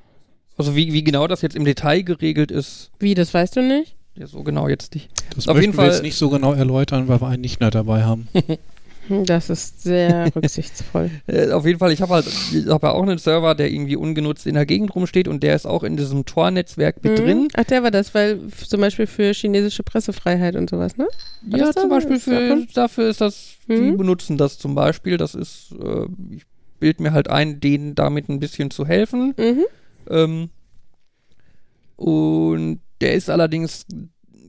[0.59, 3.97] Also wie, wie genau das jetzt im Detail geregelt ist, Wie, das weißt du nicht?
[4.15, 5.09] ja so genau jetzt nicht.
[5.35, 8.03] Das Auf jeden wir Fall- jetzt nicht so genau erläutern, weil wir einen Nicht-Nerd dabei
[8.05, 8.29] haben.
[9.09, 11.11] Das ist sehr rücksichtsvoll.
[11.27, 13.97] Äh, auf jeden Fall, ich habe halt, ich habe ja auch einen Server, der irgendwie
[13.97, 17.25] ungenutzt in der Gegend rumsteht und der ist auch in diesem Tor-Netzwerk mit Mhm.
[17.25, 17.49] drin.
[17.55, 21.09] Ach, der war das, weil zum Beispiel für chinesische Pressefreiheit und sowas, ne?
[21.43, 21.97] War Ja, zum da?
[21.97, 22.69] Beispiel für, davon?
[22.75, 23.97] dafür ist das, die Mhm.
[23.99, 25.17] benutzen das zum Beispiel.
[25.17, 26.45] Das ist, äh, ich
[26.79, 29.35] bilde mir halt ein, denen damit ein bisschen zu helfen.
[29.37, 29.65] Mhm.
[30.11, 30.51] Ähm,
[31.97, 33.87] und der ist allerdings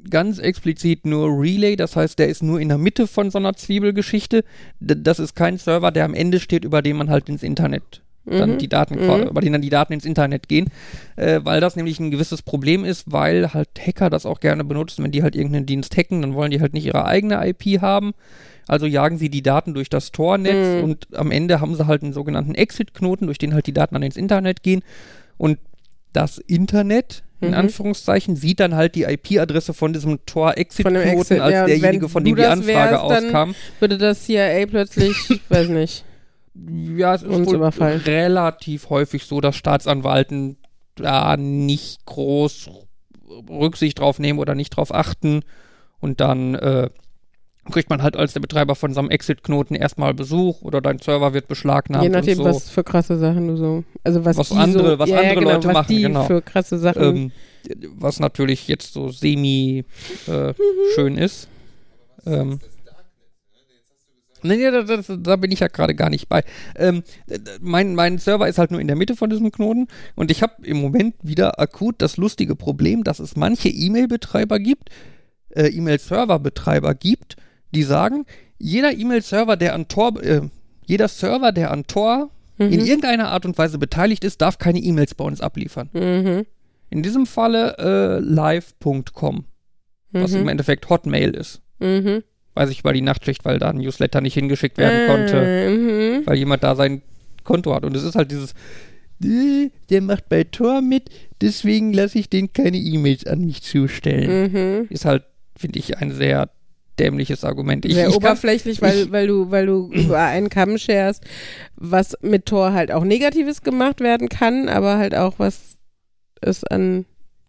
[0.09, 3.53] ganz explizit nur Relay, das heißt, der ist nur in der Mitte von so einer
[3.53, 4.43] Zwiebelgeschichte.
[4.79, 8.01] D das ist kein Server, der am Ende steht, über den man halt ins Internet
[8.25, 8.57] dann Mhm.
[8.57, 9.27] die Daten, Mhm.
[9.27, 10.67] über den dann die Daten ins Internet gehen,
[11.17, 15.03] äh, weil das nämlich ein gewisses Problem ist, weil halt Hacker das auch gerne benutzen,
[15.03, 18.13] wenn die halt irgendeinen Dienst hacken, dann wollen die halt nicht ihre eigene IP haben.
[18.65, 20.83] Also jagen sie die Daten durch das Tor-Netz Mhm.
[20.85, 24.03] und am Ende haben sie halt einen sogenannten Exit-Knoten, durch den halt die Daten dann
[24.03, 24.83] ins Internet gehen.
[25.37, 25.57] Und
[26.13, 27.57] das Internet, in Mhm.
[27.57, 32.35] Anführungszeichen, sieht dann halt die IP-Adresse von diesem Tor-Exit-Knoten Exit, als ja, derjenige, von dem
[32.35, 33.55] die Anfrage auskam.
[33.79, 35.15] Würde das CIA plötzlich,
[35.49, 36.03] weiß nicht.
[36.97, 37.99] Ja, es ist wohl überfallen.
[38.01, 40.57] relativ häufig so, dass Staatsanwalten
[40.95, 42.69] da nicht groß
[43.49, 45.41] Rücksicht drauf nehmen oder nicht drauf achten
[45.99, 46.89] und dann äh,
[47.71, 51.33] kriegt man halt als der Betreiber von so einem Exit-Knoten erstmal Besuch oder dein Server
[51.33, 52.43] wird beschlagnahmt Je nachdem, so.
[52.45, 53.83] was für krasse Sachen du so.
[54.03, 56.23] Also was, Was andere- so, was ja, andere genau, Leute was machen, die genau.
[56.25, 57.03] für krasse Sachen.
[57.15, 57.31] ähm,
[57.95, 59.85] was natürlich jetzt so semi
[60.27, 60.53] äh,
[60.95, 61.47] schön ist.
[62.25, 62.59] Ähm,
[64.45, 66.43] Nee, nee, da, da, da bin ich ja gerade gar nicht bei.
[66.75, 67.03] Ähm,
[67.61, 70.65] mein, mein Server ist halt nur in der Mitte von diesem Knoten und ich habe
[70.65, 74.89] im Moment wieder akut das lustige Problem, dass es manche E-Mail-Betreiber gibt,
[75.51, 77.37] äh, E-Mail-Server-Betreiber gibt,
[77.73, 78.25] die sagen,
[78.57, 80.41] jeder E-Mail-Server, der an Tor, äh,
[80.85, 82.85] jeder Server, der an Tor in Mhm.
[82.85, 85.89] irgendeiner Art und Weise beteiligt ist, darf keine E-Mails bei uns abliefern.
[85.93, 86.45] mhm.
[86.89, 89.45] In diesem Falle äh, live.com,
[90.11, 90.49] was im Mhm.
[90.49, 91.61] Endeffekt Hotmail ist.
[91.79, 92.21] Mhm.
[92.53, 96.21] Weiß ich über die Nachtschicht, weil da ein Newsletter nicht hingeschickt werden konnte, Äh, mhm.
[96.27, 97.01] weil jemand da sein
[97.43, 97.83] Konto hat.
[97.83, 98.53] Und es ist halt dieses,
[99.23, 101.09] äh, der macht bei Tor mit,
[101.41, 104.51] deswegen lasse ich den keine E-Mails an mich zustellen.
[104.51, 104.87] Mhm.
[104.91, 105.23] Ist halt,
[105.57, 106.51] finde ich, ein sehr
[106.99, 107.85] dämliches Argument.
[107.85, 111.23] Ich, Sehr ich kann, oberflächlich, weil, ich- weil du, weil du über einen Kamm scherst,
[111.75, 115.77] was mit Tor halt auch Negatives gemacht werden kann, aber halt auch was
[116.41, 117.05] es an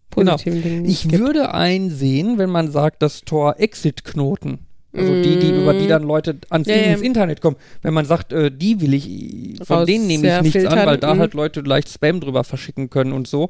[0.09, 1.19] positiven Dingen ich gibt.
[1.19, 4.59] würde einsehen, wenn man sagt, dass Tor Exit-Knoten,
[4.95, 5.61] also die, die, Mm.
[5.63, 6.83] über die dann Leute ans Ja, ja.
[6.93, 10.29] ins Internet kommen, wenn man sagt, äh, die will ich, von Raus, denen nehme ich
[10.29, 11.19] ja, nichts an, filtern, weil da mhm.
[11.19, 13.49] halt Leute leicht Spam drüber verschicken können und so.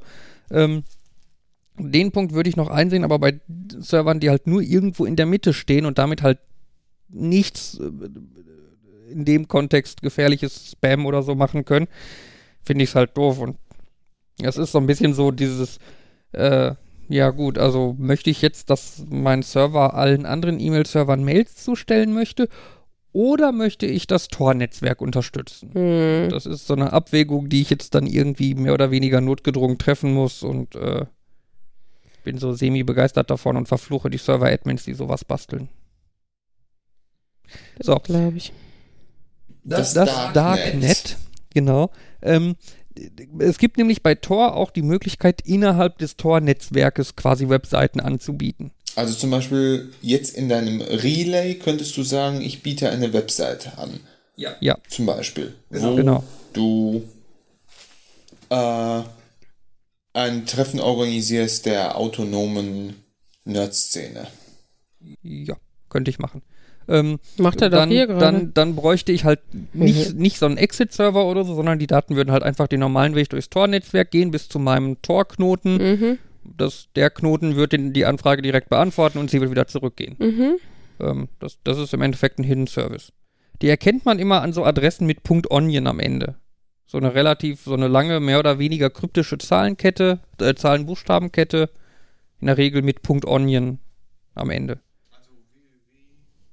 [0.51, 0.83] Ähm,
[1.77, 3.39] den Punkt würde ich noch einsehen, aber bei
[3.79, 6.39] Servern, die halt nur irgendwo in der Mitte stehen und damit halt
[7.09, 11.87] nichts äh, in dem Kontext gefährliches Spam oder so machen können,
[12.61, 13.39] finde ich es halt doof.
[13.39, 13.57] Und
[14.41, 15.79] es ist so ein bisschen so dieses,
[16.31, 16.73] äh,
[17.07, 22.49] ja gut, also möchte ich jetzt, dass mein Server allen anderen E-Mail-Servern Mails zustellen möchte
[23.13, 25.71] oder möchte ich das Tor-Netzwerk unterstützen?
[25.73, 26.29] Hm.
[26.29, 30.13] Das ist so eine Abwägung, die ich jetzt dann irgendwie mehr oder weniger notgedrungen treffen
[30.13, 31.05] muss und äh,
[32.25, 35.69] bin so semi-begeistert davon und verfluche die Server-Admins, die sowas basteln.
[37.79, 38.51] So, glaube ich.
[39.63, 41.17] Das, das Darknet,
[41.53, 41.91] genau.
[42.21, 42.55] Ähm,
[43.39, 48.71] es gibt nämlich bei Tor auch die Möglichkeit, innerhalb des Tor-Netzwerkes quasi Webseiten anzubieten.
[48.95, 53.99] Also zum Beispiel jetzt in deinem Relay könntest du sagen, ich biete eine Webseite an.
[54.35, 54.77] Ja.
[54.89, 55.53] Zum Beispiel.
[55.69, 56.23] Wo Genau.
[56.53, 57.03] du
[58.49, 59.01] äh,
[60.15, 62.95] ein Treffen organisierst der autonomen
[63.43, 64.27] Nerd-Szene.
[65.21, 65.55] Ja,
[65.89, 66.41] könnte ich machen.
[66.87, 68.19] Ähm, Macht er doch dann, hier gerade.
[68.19, 69.39] dann, dann bräuchte ich halt
[69.73, 73.15] nicht, nicht so einen Exit-Server oder so, sondern die Daten würden halt einfach den normalen
[73.15, 75.77] Weg durchs Tor-Netzwerk gehen bis zu meinem Tor-Knoten.
[75.77, 76.17] Mhm.
[76.43, 80.15] Das, der Knoten wird den, die Anfrage direkt beantworten und sie wird wieder zurückgehen.
[80.19, 80.55] Mhm.
[80.99, 83.11] Ähm, das, das ist im Endeffekt ein Hidden Service.
[83.61, 86.35] Die erkennt man immer an so Adressen mit .onion am Ende.
[86.87, 91.69] So eine relativ, so eine lange, mehr oder weniger kryptische Zahlenkette, äh, Zahlen-Buchstabenkette.
[92.41, 93.79] In der Regel mit .onion
[94.35, 94.79] am Ende.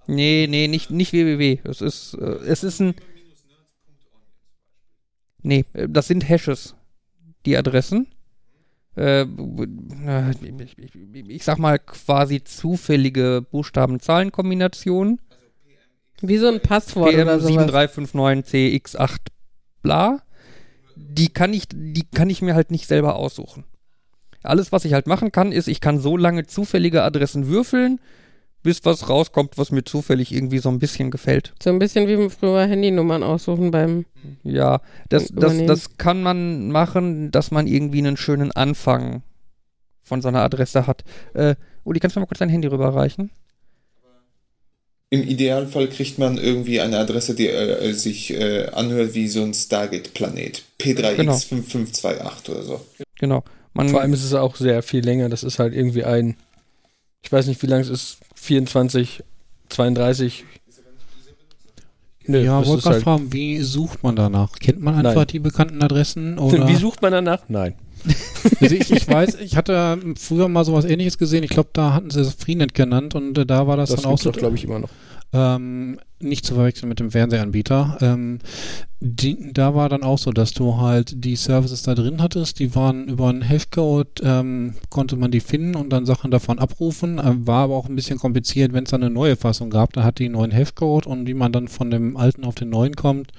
[0.06, 1.58] Nee, nee, nicht, nicht www.
[1.64, 2.94] Es ist, äh, es ist ein.
[5.42, 6.74] Nee, äh, das sind Hashes,
[7.44, 8.08] die Adressen.
[8.96, 10.94] Äh, äh, ich, ich,
[11.28, 15.20] ich sag mal quasi zufällige Buchstaben-Zahlen-Kombinationen.
[16.20, 17.68] Wie so ein Passwort oder sowas.
[17.68, 19.16] PM7359CX8
[19.82, 20.20] bla.
[20.96, 23.64] Die kann ich, die kann ich mir halt nicht selber aussuchen.
[24.42, 28.00] Alles, was ich halt machen kann, ist, ich kann so lange zufällige Adressen würfeln,
[28.62, 31.54] bis was rauskommt, was mir zufällig irgendwie so ein bisschen gefällt.
[31.62, 34.04] So ein bisschen wie früher Handynummern aussuchen beim.
[34.42, 39.22] Ja, das, das, das kann man machen, dass man irgendwie einen schönen Anfang
[40.02, 41.04] von so einer Adresse hat.
[41.34, 43.30] Äh, Uli, kannst du mal kurz dein Handy rüberreichen?
[45.12, 49.52] Im Idealfall kriegt man irgendwie eine Adresse, die äh, sich äh, anhört wie so ein
[49.52, 50.62] Stargate-Planet.
[50.78, 51.34] Genau.
[51.34, 52.80] P3X5528 oder so.
[53.18, 53.44] Genau.
[53.74, 55.28] Man, Vor allem ist es auch sehr viel länger.
[55.28, 56.36] Das ist halt irgendwie ein,
[57.20, 59.22] ich weiß nicht, wie lang es ist, 24,
[59.68, 60.46] 32.
[62.24, 64.52] Nö, ja, wollte gerade halt, fragen, wie sucht man danach?
[64.60, 65.26] Kennt man einfach Nein.
[65.26, 66.38] die bekannten Adressen?
[66.38, 66.66] Oder?
[66.68, 67.42] Wie sucht man danach?
[67.48, 67.74] Nein.
[68.60, 71.44] Also ich, ich weiß, ich hatte früher mal sowas ähnliches gesehen.
[71.44, 74.12] Ich glaube, da hatten sie es Freenet genannt und äh, da war das, Das dann
[74.12, 74.30] auch so.
[74.30, 74.90] doch, glaube ich, immer noch.
[75.34, 77.96] Ähm, nicht zu verwechseln mit dem Fernsehanbieter.
[78.02, 78.38] Ähm,
[79.00, 82.74] die, da war dann auch so, dass du halt die Services da drin hattest, die
[82.74, 87.18] waren über einen Hashcode, ähm, konnte man die finden und dann Sachen davon abrufen.
[87.24, 90.04] Ähm, war aber auch ein bisschen kompliziert, wenn es dann eine neue Fassung gab, dann
[90.04, 92.94] hat die einen neuen Hashcode und wie man dann von dem alten auf den neuen
[92.94, 93.32] kommt.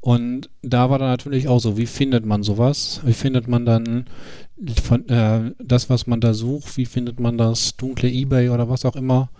[0.00, 3.00] Und da war dann natürlich auch so, wie findet man sowas?
[3.04, 4.06] Wie findet man dann
[4.82, 6.76] von, äh, das, was man da sucht?
[6.76, 9.30] Wie findet man das dunkle Ebay oder was auch immer?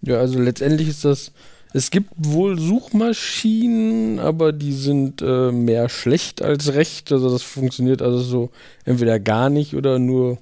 [0.00, 1.32] Ja, also letztendlich ist das.
[1.74, 7.12] Es gibt wohl Suchmaschinen, aber die sind äh, mehr schlecht als recht.
[7.12, 8.50] Also das funktioniert also so
[8.86, 10.38] entweder gar nicht oder nur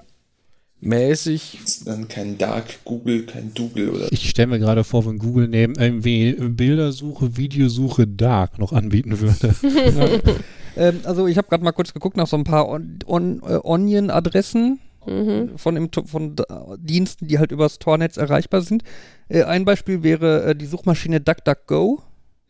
[0.80, 1.58] mäßig.
[1.64, 5.48] Ist dann kein Dark Google, kein Google oder Ich stelle mir gerade vor, wenn Google
[5.48, 9.54] neben irgendwie Bildersuche, Videosuche Dark noch anbieten würde.
[10.76, 13.58] ähm, also ich habe gerade mal kurz geguckt nach so ein paar on, on, äh,
[13.62, 15.56] Onion-Adressen Mhm.
[15.56, 16.34] von, im, von
[16.78, 18.82] Diensten, die halt übers Tornetz erreichbar sind.
[19.28, 22.02] Äh, ein Beispiel wäre äh, die Suchmaschine DuckDuckGo.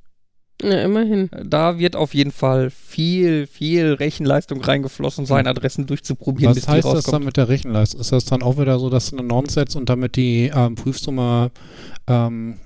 [0.62, 1.28] ja, immerhin.
[1.44, 6.70] Da wird auf jeden Fall viel, viel Rechenleistung reingeflossen, sein Adressen durchzuprobieren, Was bis die
[6.72, 8.00] heißt das dann mit der Rechenleistung?
[8.00, 10.74] Ist das dann auch wieder so, dass du eine Non setzt und damit die ähm,
[10.74, 11.50] Prüfsumme,
[12.06, 12.58] ähm,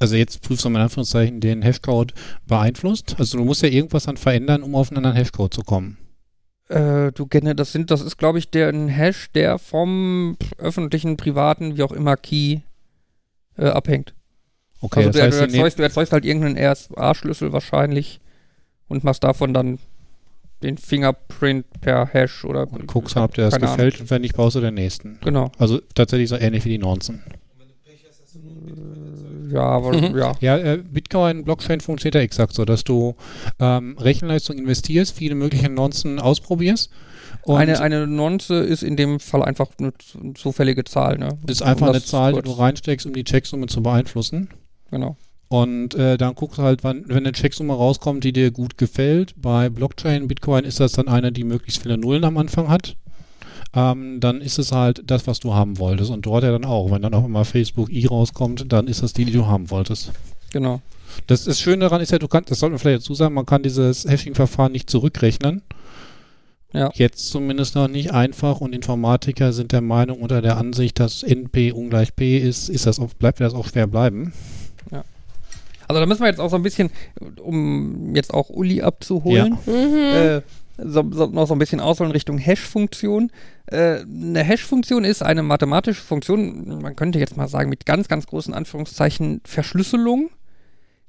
[0.00, 2.12] also jetzt Prüfsumme in Anführungszeichen, den Hashcode
[2.46, 3.14] beeinflusst?
[3.18, 5.98] Also du musst ja irgendwas dann verändern, um auf einen anderen Hashcode zu kommen.
[6.68, 11.16] Äh, du kenne, das sind, das ist, glaube ich, der ein Hash, der vom öffentlichen,
[11.16, 12.60] privaten, wie auch immer, Key
[13.56, 14.14] äh, abhängt.
[14.82, 18.20] Okay, also das du, heißt, du, erzeugst, du erzeugst halt irgendeinen RSA-Schlüssel wahrscheinlich
[18.88, 19.78] und machst davon dann
[20.62, 24.56] den Fingerprint per Hash oder und guckst, ob dir das gefällt und wenn nicht, brauchst
[24.56, 25.18] du den nächsten.
[25.22, 25.50] Genau.
[25.58, 27.22] Also tatsächlich so ähnlich wie die Nonzen.
[29.50, 30.16] Ja, aber Mhm.
[30.16, 30.32] ja.
[30.40, 33.14] Ja, äh, Bitcoin, Blockchain funktioniert ja exakt so, dass du
[33.60, 36.90] ähm, Rechenleistung investierst, viele mögliche Nonzen ausprobierst
[37.42, 39.92] und Eine, eine Nonce ist in dem Fall einfach eine
[40.34, 41.38] zufällige Zahl, ne?
[41.46, 44.48] ist einfach Um eine Zahl, die du reinsteckst, um die Checksumme zu beeinflussen.
[44.92, 45.16] Genau.
[45.48, 49.34] Und äh, dann guckst du halt, wann, wenn eine Checksumme rauskommt, die dir gut gefällt.
[49.36, 52.96] Bei Blockchain, Bitcoin ist das dann eine, die möglichst viele Nullen am Anfang hat.
[53.74, 56.10] Ähm, dann ist es halt das, was du haben wolltest.
[56.10, 56.90] Und dort ja dann auch.
[56.90, 60.12] Wenn dann auch immer Facebook I rauskommt, dann ist das die, die du haben wolltest.
[60.52, 60.80] Genau.
[61.26, 63.46] Das, das Schöne daran ist ja, du kannst, das sollte man vielleicht dazu sagen, man
[63.46, 65.62] kann dieses Hashing-Verfahren nicht zurückrechnen.
[66.72, 66.90] Ja.
[66.94, 71.72] Jetzt zumindest noch nicht einfach und Informatiker sind der Meinung unter der Ansicht, dass NP
[71.72, 74.32] ungleich P ist, ist das auch, bleibt das auch schwer bleiben.
[74.90, 76.90] Also da müssen wir jetzt auch so ein bisschen,
[77.42, 79.96] um jetzt auch Uli abzuholen, Mhm.
[79.98, 80.40] äh,
[80.78, 83.30] so, so, noch so ein bisschen ausholen Richtung Hash-Funktion.
[83.66, 88.26] Äh, eine Hash-Funktion ist eine mathematische Funktion, man könnte jetzt mal sagen, mit ganz, ganz
[88.26, 90.30] großen Anführungszeichen Verschlüsselung,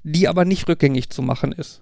[0.02, 1.80] die aber nicht rückgängig zu machen ist.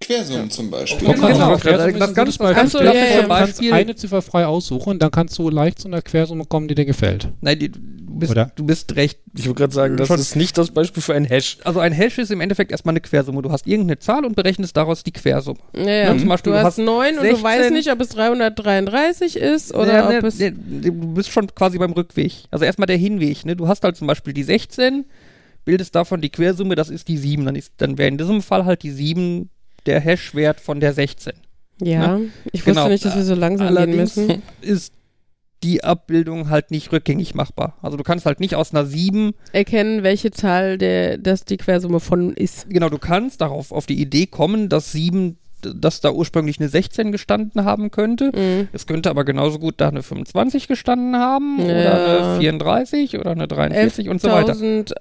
[0.00, 1.06] Quersummen zum Beispiel.
[1.14, 1.86] Genau, Quersummen genau.
[1.86, 2.68] ist Das ein ganz Beispiel.
[2.68, 3.26] So, Du ja, kannst ja.
[3.28, 6.84] Beispiel- eine Ziffer frei aussuchen, dann kannst du leicht zu einer Quersumme kommen, die dir
[6.84, 7.28] gefällt.
[7.40, 7.70] Nein, die,
[8.14, 8.50] bist, Oder?
[8.56, 9.18] du bist recht.
[9.36, 11.58] Ich wollte gerade sagen, das Schon- ist nicht das Beispiel für ein Hash.
[11.64, 13.42] Also ein Hash ist im Endeffekt erstmal eine Quersumme.
[13.42, 15.58] Du hast irgendeine Zahl und berechnest daraus die Quersumme.
[15.76, 16.12] Ja, ja.
[16.14, 17.36] Ne, zum Beispiel, du du hast hast 9 und 16.
[17.36, 20.38] du weißt nicht, ob es 333 ist oder Ja, ne, ob es.
[20.38, 22.32] ne, du bist schon quasi beim Rückweg.
[22.50, 23.44] Also erstmal der Hinweg.
[23.44, 23.56] Ne?
[23.56, 25.04] Du hast halt zum Beispiel die 16,
[25.64, 27.44] bildest davon die Quersumme, das ist die 7.
[27.44, 29.50] Dann, ist, dann wäre in diesem Fall halt die 7
[29.86, 31.32] der Hash-Wert von der 16.
[31.82, 32.20] Ja,
[32.52, 32.88] ich wusste Genau.
[32.88, 34.42] nicht, dass wir so langsam gehen Allerdings müssen.
[34.60, 34.92] ist
[35.64, 37.76] die Abbildung halt nicht rückgängig machbar.
[37.82, 42.00] Also du kannst halt nicht aus einer 7, Erkennen, welche Zahl der, das die Quersumme
[42.00, 42.68] von ist.
[42.68, 45.38] genau, du kannst darauf auf die Idee kommen, dass 7,
[45.74, 48.30] dass da ursprünglich eine 16 gestanden haben könnte.
[48.34, 48.68] Mhm.
[48.72, 51.64] Es könnte aber genauso gut da eine 25 gestanden haben Ja.
[51.64, 54.54] oder eine 34 oder eine 43 und so weiter.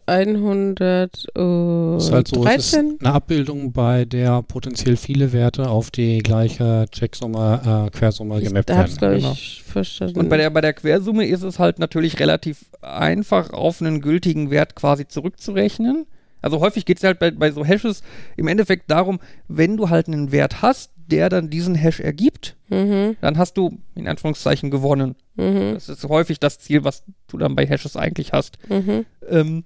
[0.06, 2.98] 1100 Das ist halt so, es ist 13?
[3.02, 8.72] eine Abbildung, bei der potenziell viele Werte auf die gleiche Checksumme, äh, Quersumme Ich gemappt
[8.72, 9.32] hab's, glaube werden.
[9.34, 10.20] ich, verstanden.
[10.20, 14.50] Und bei der, bei der Quersumme ist es halt natürlich relativ einfach, auf einen gültigen
[14.52, 16.06] Wert quasi zurückzurechnen.
[16.44, 18.04] Also häufig geht es halt bei, bei so Hashes
[18.38, 23.18] im Endeffekt darum, wenn du halt einen Wert hast, der dann diesen Hash ergibt, mhm,
[23.22, 25.16] dann hast du in Anführungszeichen gewonnen.
[25.36, 28.58] mhm, Das ist häufig das Ziel, was du dann bei Hashes eigentlich hast.
[28.70, 29.06] mhm.
[29.28, 29.64] Ähm,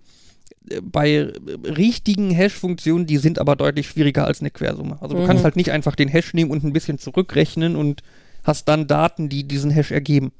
[0.69, 1.31] äh, bei
[1.63, 4.97] richtigen Hash-Funktionen, die sind aber deutlich schwieriger als eine Quersumme.
[5.01, 5.27] Also du Mhm.
[5.27, 8.01] kannst halt nicht einfach den Hash nehmen und ein bisschen zurückrechnen und
[8.43, 10.31] hast dann Daten, die diesen Hash ergeben.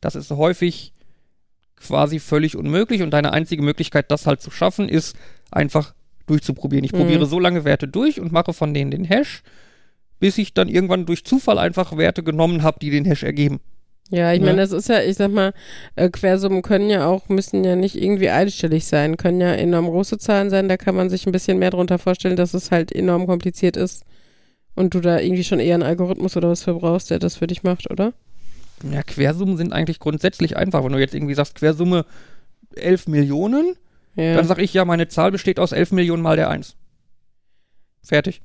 [0.00, 0.92] Das ist häufig
[1.76, 5.16] quasi völlig unmöglich und deine einzige Möglichkeit, das halt zu schaffen, ist
[5.54, 5.94] einfach
[6.26, 6.84] durchzuprobieren.
[6.84, 6.98] Ich Mhm.
[6.98, 9.42] probiere so lange Werte durch und mache von denen den Hash,
[10.20, 13.60] bis ich dann irgendwann durch Zufall einfach Werte genommen habe, die den Hash ergeben.
[14.10, 14.46] Ja, ich Ja.
[14.46, 15.52] meine, das ist ja, ich sag mal,
[15.96, 20.18] äh, Quersummen können ja auch, müssen ja nicht irgendwie einstellig sein, können ja enorm große
[20.18, 23.26] Zahlen sein, da kann man sich ein bisschen mehr drunter vorstellen, dass es halt enorm
[23.26, 24.04] kompliziert ist
[24.74, 27.46] und du da irgendwie schon eher einen Algorithmus oder was für brauchst, der das für
[27.46, 28.12] dich macht, oder?
[28.92, 30.84] Ja, Quersummen sind eigentlich grundsätzlich einfach.
[30.84, 32.04] Wenn du jetzt irgendwie sagst, Quersumme
[32.76, 33.76] 11 Millionen,
[34.16, 36.76] Ja, dann sag ich ja, meine Zahl besteht aus 11 Millionen mal der 1.
[38.02, 38.42] Fertig.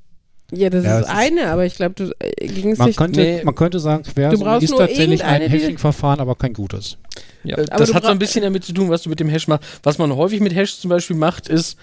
[0.51, 2.87] ja das Ja, ist es ist- eine, aber ich glaube, du äh, ging es Man
[2.87, 2.97] nicht.
[2.97, 3.41] könnte, Nee.
[3.43, 6.97] man könnte sagen, Quersumme brauchst ist tatsächlich ein Hashing-Verfahren, aber kein gutes.
[7.43, 7.57] Ja.
[7.57, 9.47] Äh, Aber das hat so ein bisschen damit zu tun, was du mit dem Hash
[9.47, 9.63] machst.
[9.83, 11.77] Was man häufig mit Hash zum Beispiel macht, ist,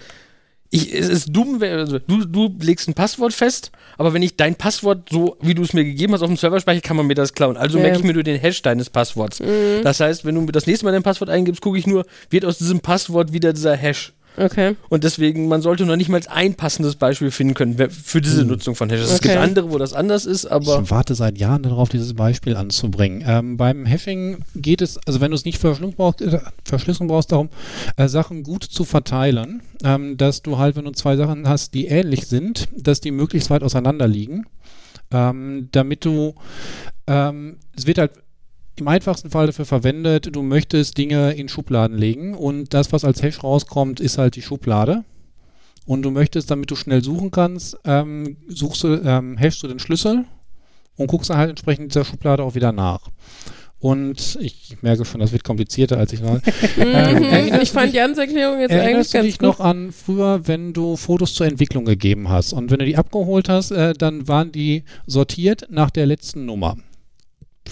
[0.69, 4.55] ich, es ist dumm, also du, du legst ein Passwort fest, aber wenn ich dein
[4.55, 7.15] Passwort so, wie du es mir gegeben hast, auf dem Server speichere, kann man mir
[7.15, 7.55] das klauen.
[7.57, 7.83] Also Ja.
[7.83, 9.41] merke ich mir nur den Hash deines Passworts.
[9.83, 12.43] Das heißt, wenn du mir das nächste Mal dein Passwort eingibst, gucke ich nur, wird
[12.45, 14.13] aus diesem Passwort wieder dieser Hash.
[14.37, 14.75] Okay.
[14.89, 18.75] Und deswegen, man sollte noch nicht mal ein passendes Beispiel finden können für diese Nutzung
[18.75, 19.11] von Hashes.
[19.11, 19.43] Es gibt Okay.
[19.43, 23.23] andere, wo das anders ist, aber Ich warte seit Jahren darauf, dieses Beispiel anzubringen.
[23.25, 27.31] Ähm, beim Hashing geht es, also wenn du es nicht Verschlüsselung brauchst, äh, Verschlüsselung brauchst
[27.31, 27.49] darum,
[27.95, 31.87] äh, Sachen gut zu verteilen, ähm, dass du halt, wenn du zwei Sachen hast, die
[31.87, 34.45] ähnlich sind, dass die möglichst weit auseinander liegen,
[35.11, 36.35] ähm, damit du,
[37.07, 38.11] ähm, es wird halt
[38.79, 43.21] im einfachsten Fall dafür verwendet, du möchtest Dinge in Schubladen legen und das, was als
[43.21, 45.03] Hash rauskommt, ist halt die Schublade.
[45.85, 49.79] Und du möchtest, damit du schnell suchen kannst, ähm, suchst du, ähm, hashst du den
[49.79, 50.25] Schlüssel
[50.97, 53.07] und guckst dann halt entsprechend dieser Schublade auch wieder nach.
[53.79, 56.41] Und ich merke schon, das wird komplizierter, als ich war.
[56.77, 57.17] Ähm,
[57.53, 57.59] Mhm.
[57.61, 59.47] Ich fand Jans Erklärung jetzt eigentlich Erinnerst du ganz dich gut.
[59.47, 63.47] noch an früher, wenn du Fotos zur Entwicklung gegeben hast und wenn du die abgeholt
[63.49, 66.75] hast, äh, dann waren die sortiert nach der letzten Nummer.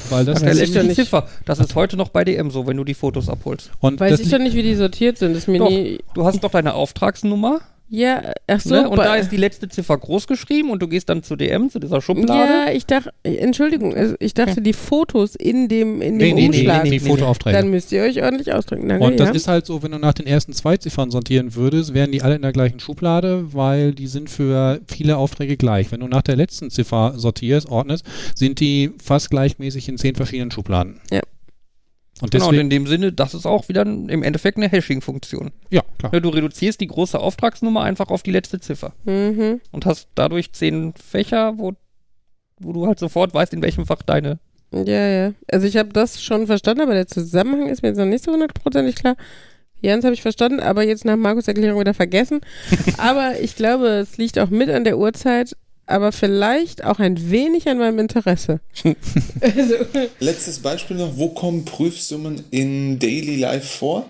[0.10, 0.96] Weil das ich letzte doch nicht.
[0.96, 1.28] Ziffer.
[1.46, 3.72] Das ist heute noch bei DM so, wenn du die Fotos abholst.
[3.80, 5.32] und Weiß das ich doch nicht, wie die sortiert sind.
[5.34, 5.70] Das ist mir Doch.
[5.70, 6.00] nie.
[6.14, 8.74] Du hast doch deine Auftragsnummer Ja, ach so.
[8.74, 8.90] ne?
[8.90, 11.80] und da ist die letzte Ziffer groß geschrieben und du gehst dann zu DM, zu
[11.80, 12.52] dieser Schublade.
[12.52, 16.48] Ja, ich dachte, Entschuldigung, also ich dachte, die Fotos in dem, in nee, dem nee,
[16.50, 16.84] nee, Umschlag.
[16.84, 17.58] nee, die Fotoaufträge.
[17.58, 18.90] Dann müsst ihr euch ordentlich ausdrücken.
[18.90, 19.36] Danke, Und das ja.
[19.36, 22.36] ist halt so, wenn du nach den ersten zwei Ziffern sortieren würdest, wären die alle
[22.36, 25.92] in der gleichen Schublade, weil die sind für viele Aufträge gleich.
[25.92, 30.50] Wenn du nach der letzten Ziffer sortierst, ordnest, sind die fast gleichmäßig in zehn verschiedenen
[30.50, 31.02] Schubladen.
[31.12, 31.22] Ja.
[32.22, 35.52] Und Genau, und deswegen, in dem Sinne, das ist auch wieder im Endeffekt eine Hashing-Funktion.
[35.70, 36.12] ja, klar.
[36.14, 39.60] Ne, Du reduzierst die große Auftragsnummer einfach auf die letzte Ziffer Mhm.
[39.72, 41.74] und hast dadurch zehn Fächer, wo,
[42.60, 44.40] wo du halt sofort weißt, in welchem Fach deine.
[44.74, 45.34] Ja, ja.
[45.52, 48.32] Also ich habe das schon verstanden, aber der Zusammenhang ist mir jetzt noch nicht so
[48.32, 49.16] hundertprozentig klar.
[49.82, 52.40] Jans habe ich verstanden, aber jetzt nach Markus Erklärung wieder vergessen.
[52.98, 55.56] aber ich glaube, es liegt auch mit an der Uhrzeit,
[55.86, 58.60] aber vielleicht auch ein wenig an meinem Interesse.
[59.42, 59.76] also,
[60.20, 64.06] Letztes Beispiel noch, wo kommen Prüfsummen in Daily Life vor?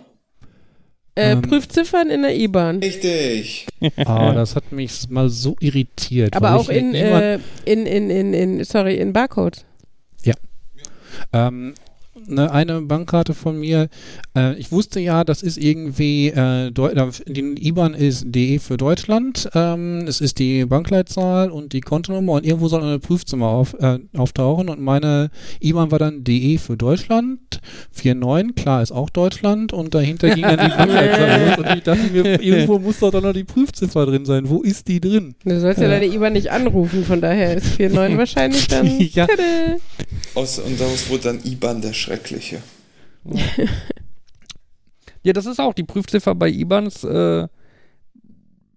[1.16, 1.42] äh, Ähm.
[1.42, 2.80] Prüfziffern in der IBAN.
[2.80, 3.68] Richtig.
[4.06, 6.36] Ah, das hat mich mal so irritiert.
[6.36, 9.66] Aber auch in, äh, in, in, in, in, sorry, in Barcodes.
[11.32, 11.76] Ähm,
[12.28, 13.90] ne, eine Bankkarte von mir,
[14.36, 20.06] äh, ich wusste ja, das ist irgendwie, äh, die IBAN ist DE für Deutschland, ähm,
[20.08, 24.70] es ist die Bankleitzahl und die Kontonummer und irgendwo soll eine Prüfzimmer auf, äh, auftauchen
[24.70, 25.30] und meine
[25.62, 27.62] IBAN war dann DE für Deutschland,
[28.04, 32.08] 49, klar ist auch Deutschland und dahinter ging dann die Bankleitzahl los und ich dachte
[32.12, 35.36] mir, irgendwo muss doch dann noch die Prüfziffer drin sein, wo ist die drin?
[35.44, 38.86] Du sollst ja, deine IBAN nicht anrufen, von daher ist 4.9 wahrscheinlich dann.
[39.00, 39.28] Ja.
[39.28, 39.78] Tada.
[40.34, 42.62] Aus, und daraus wurde dann IBAN der Schreckliche.
[45.24, 47.04] Ja, das ist auch die Prüfziffer bei IBANs.
[47.04, 47.48] Äh,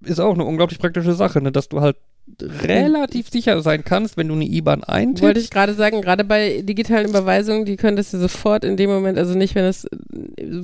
[0.00, 1.52] ist auch eine unglaublich praktische Sache, ne?
[1.52, 1.96] dass du halt
[2.40, 5.22] relativ sicher sein kannst, wenn du eine IBAN eintippst.
[5.22, 9.18] Wollte ich gerade sagen, gerade bei digitalen Überweisungen, die könntest du sofort in dem Moment,
[9.18, 9.86] also nicht, wenn es,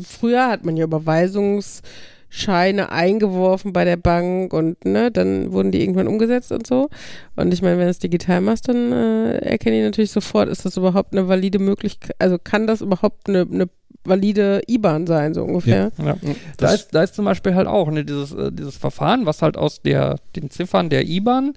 [0.09, 0.87] früher hat man ja
[2.35, 6.89] Überweisungsscheine eingeworfen bei der Bank und ne, dann wurden die irgendwann umgesetzt und so.
[7.37, 10.65] Und ich meine, wenn du es digital machst, dann äh, erkenne ich natürlich sofort, ist
[10.65, 13.69] das überhaupt eine valide Möglichkeit, also kann das überhaupt eine, eine
[14.05, 15.93] valide IBAN sein, so ungefähr.
[16.05, 16.17] Ja.
[16.59, 19.57] Da, ist, da ist zum Beispiel halt auch ne, dieses, äh, dieses Verfahren, was halt
[19.57, 21.55] aus der, den Ziffern der IBAN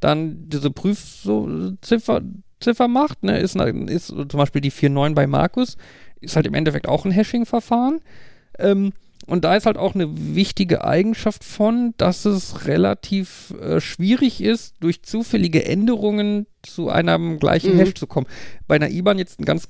[0.00, 2.22] dann diese Prüfziffer
[2.60, 5.76] Ziffer macht, ne, ist, ist zum Beispiel die 49 bei Markus,
[6.20, 8.00] ist halt im Endeffekt auch ein Hashing-Verfahren.
[8.58, 8.92] Ähm,
[9.28, 14.74] und da ist halt auch eine wichtige Eigenschaft von, dass es relativ äh, schwierig ist,
[14.80, 17.78] durch zufällige Änderungen zu einem gleichen Mhm.
[17.80, 18.26] Hash zu kommen.
[18.66, 19.68] Bei einer IBAN jetzt ein ganz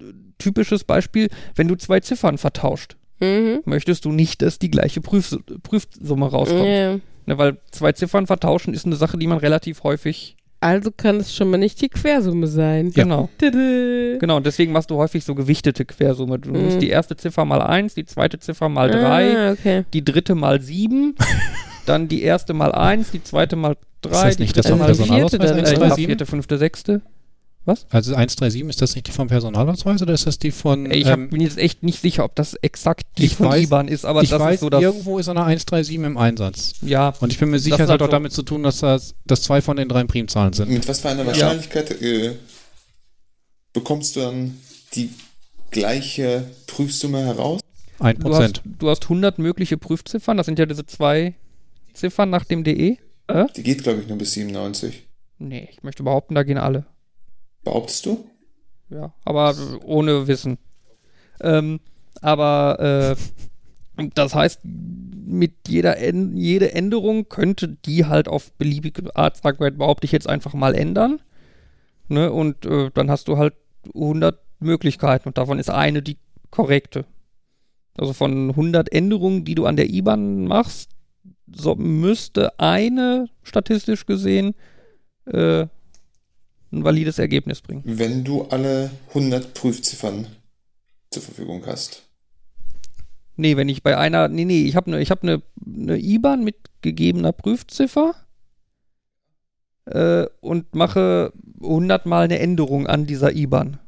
[0.00, 0.04] äh,
[0.38, 3.60] typisches Beispiel, wenn du zwei Ziffern vertauscht Mhm.
[3.66, 6.66] möchtest du nicht, dass die gleiche Prüf Prüfsumme rauskommt.
[6.66, 6.94] Ja.
[7.26, 10.36] Ne, weil zwei Ziffern vertauschen ist eine Sache, die man relativ häufig.
[10.62, 12.92] Also kann es schon mal nicht die Quersumme sein.
[12.94, 13.02] Ja.
[13.02, 13.28] Genau.
[13.38, 13.58] Tada.
[14.18, 16.38] Genau, und deswegen machst du häufig so gewichtete Quersumme.
[16.38, 16.56] Du Mhm.
[16.58, 19.84] nimmst die erste Ziffer mal eins, die zweite Ziffer mal drei, Ah, okay.
[19.92, 21.16] die dritte mal sieben,
[21.86, 24.86] dann die erste mal eins, die zweite mal drei, das die nicht das dritte vom
[24.86, 26.06] mal vierte Personalausweis dann, äh, ja, 137?
[26.06, 27.02] vierte, fünfte, sechste.
[27.90, 30.90] Also 137, ist das nicht die vom Personalausweis oder ist das die von...
[30.90, 33.62] Ich hab, ähm, bin jetzt echt nicht sicher, ob das exakt die ich von weiß-
[33.62, 34.82] IBAN ist, aber ich das weiß, ist so das.
[34.82, 36.74] irgendwo ist eine 137 im Einsatz.
[36.82, 39.14] Ja, Und ich bin mir sicher, es hat auch so- damit zu tun, dass das
[39.24, 40.70] dass zwei von den drei Primzahlen sind.
[40.70, 42.32] Mit was für einer Wahrscheinlichkeit äh,
[43.72, 44.56] bekommst du dann
[44.94, 45.10] die
[45.70, 47.60] gleiche Prüfsumme heraus?
[47.98, 48.62] Ein du hast, Prozent.
[48.64, 51.34] du hast 100 mögliche Prüfziffern, das sind ja diese zwei
[51.94, 52.98] Ziffern nach dem DE.
[53.28, 53.44] Äh?
[53.56, 55.04] Die geht, glaube ich, nur bis 97.
[55.38, 56.86] Nee, ich möchte behaupten, da gehen alle.
[57.64, 58.24] Behauptest du?
[58.90, 59.54] Ja, aber
[59.84, 60.58] ohne Wissen.
[61.40, 61.80] Ähm,
[62.20, 63.16] aber äh,
[64.14, 69.70] Das heißt, mit jeder Änd jede Änderung könnte die halt auf beliebige Art, sagen wir,
[69.70, 71.20] behaupte ich jetzt einfach mal ändern.
[72.08, 72.32] Ne?
[72.32, 73.54] Und äh, dann hast du halt
[73.94, 76.18] 100 Möglichkeiten und davon ist eine die
[76.50, 77.04] korrekte.
[77.98, 80.90] Also von 100 Änderungen, die du an der IBAN machst,
[81.54, 84.54] so müsste eine statistisch gesehen
[85.26, 85.66] äh,
[86.72, 87.82] ein valides Ergebnis bringen.
[87.84, 90.26] Wenn du alle 100 Prüfziffern
[91.10, 92.02] zur Verfügung hast.
[93.36, 96.44] Nee, wenn ich bei einer, nee, nee, ich habe eine ich hab ne, ne IBAN
[96.44, 98.14] mit gegebener Prüfziffer
[99.86, 103.78] äh, und mache 100 Mal eine Änderung an dieser IBAN.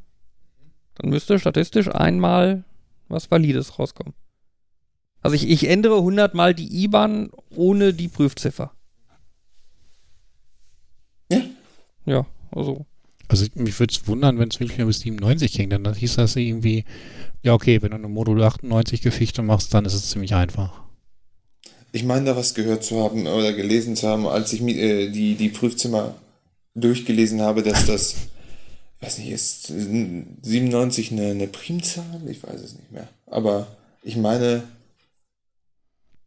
[0.97, 2.64] Dann müsste statistisch einmal
[3.09, 4.14] was Valides rauskommen.
[5.20, 8.72] Also ich, ich ändere 100 Mal die IBAN ohne die Prüfziffer.
[11.30, 11.41] Ja.
[12.07, 12.87] Ja, also.
[13.27, 15.95] Also ich- mich würde es wundern, wenn es wirklich nur bis 97 ging, denn dann
[15.95, 16.85] hieß das irgendwie,
[17.43, 20.83] ja okay, wenn du eine Modul 98 Geschichte machst, dann ist es ziemlich einfach.
[21.91, 25.37] Ich meine, da was gehört zu haben oder gelesen zu haben, als ich äh, die,
[25.37, 26.17] die Prüfzimmer
[26.75, 28.15] durchgelesen habe, dass das,
[29.01, 32.21] weiß nicht, ist 97 eine, eine Primzahl?
[32.29, 33.09] Ich weiß es nicht mehr.
[33.27, 33.69] Aber
[34.03, 34.65] ich meine,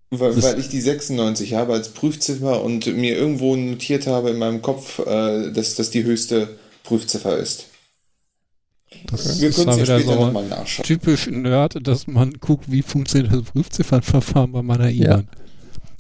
[0.10, 4.62] weil, weil ich die 96 habe als Prüfziffer und mir irgendwo notiert habe in meinem
[4.62, 7.68] Kopf, äh, dass das die höchste Prüfziffer ist.
[9.08, 10.86] Das Wir ist können es ja wieder später so nochmal nachschauen.
[10.86, 15.28] typisch Nerd, dass man guckt, wie funktioniert das Prüfziffernverfahren bei meiner IBAN.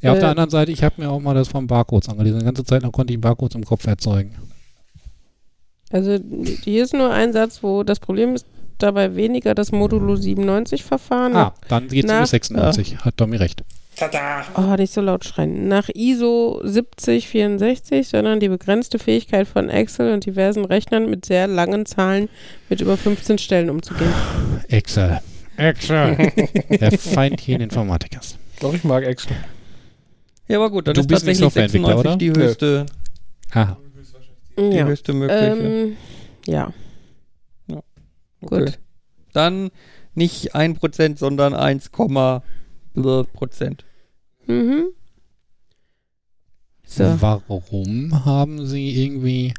[0.01, 2.39] Ja, auf Äh, der anderen Seite, ich habe mir auch mal das von Barcodes angelesen.
[2.39, 4.35] Die ganze Zeit lang konnte ich Barcodes im Kopf erzeugen.
[5.89, 6.17] Also
[6.63, 8.45] hier ist nur ein Satz, wo das Problem ist
[8.77, 11.35] dabei weniger das Modulo 97 Verfahren.
[11.35, 12.97] Ah, dann geht's Na, bis 96.
[12.99, 13.63] Hat Domi recht.
[14.55, 15.67] Oh, nicht so laut schreien.
[15.67, 21.85] Nach ISO 7064, sondern die begrenzte Fähigkeit von Excel und diversen Rechnern mit sehr langen
[21.85, 22.29] Zahlen
[22.69, 24.13] mit über 15 Stellen umzugehen.
[24.67, 25.19] Excel.
[25.57, 26.15] Excel.
[26.69, 28.37] Der Feindchen Informatikers.
[28.59, 29.35] Doch, ich mag Excel.
[30.47, 32.41] Ja, aber gut, dann Du ist bist nicht tatsächlich Softwareentwickler, 96 die oder?
[32.47, 32.85] höchste,
[33.53, 33.77] Ah,
[34.57, 34.85] die Ja.
[34.85, 35.45] höchste mögliche.
[35.45, 35.97] Ähm,
[36.45, 36.71] ja.
[38.41, 38.65] Okay.
[38.65, 38.79] Gut.
[39.33, 39.71] Dann
[40.13, 43.83] nicht 1%, sondern 1,Prozent.
[44.47, 44.85] Mhm.
[46.85, 47.03] So.
[47.19, 49.53] warum haben sie irgendwie.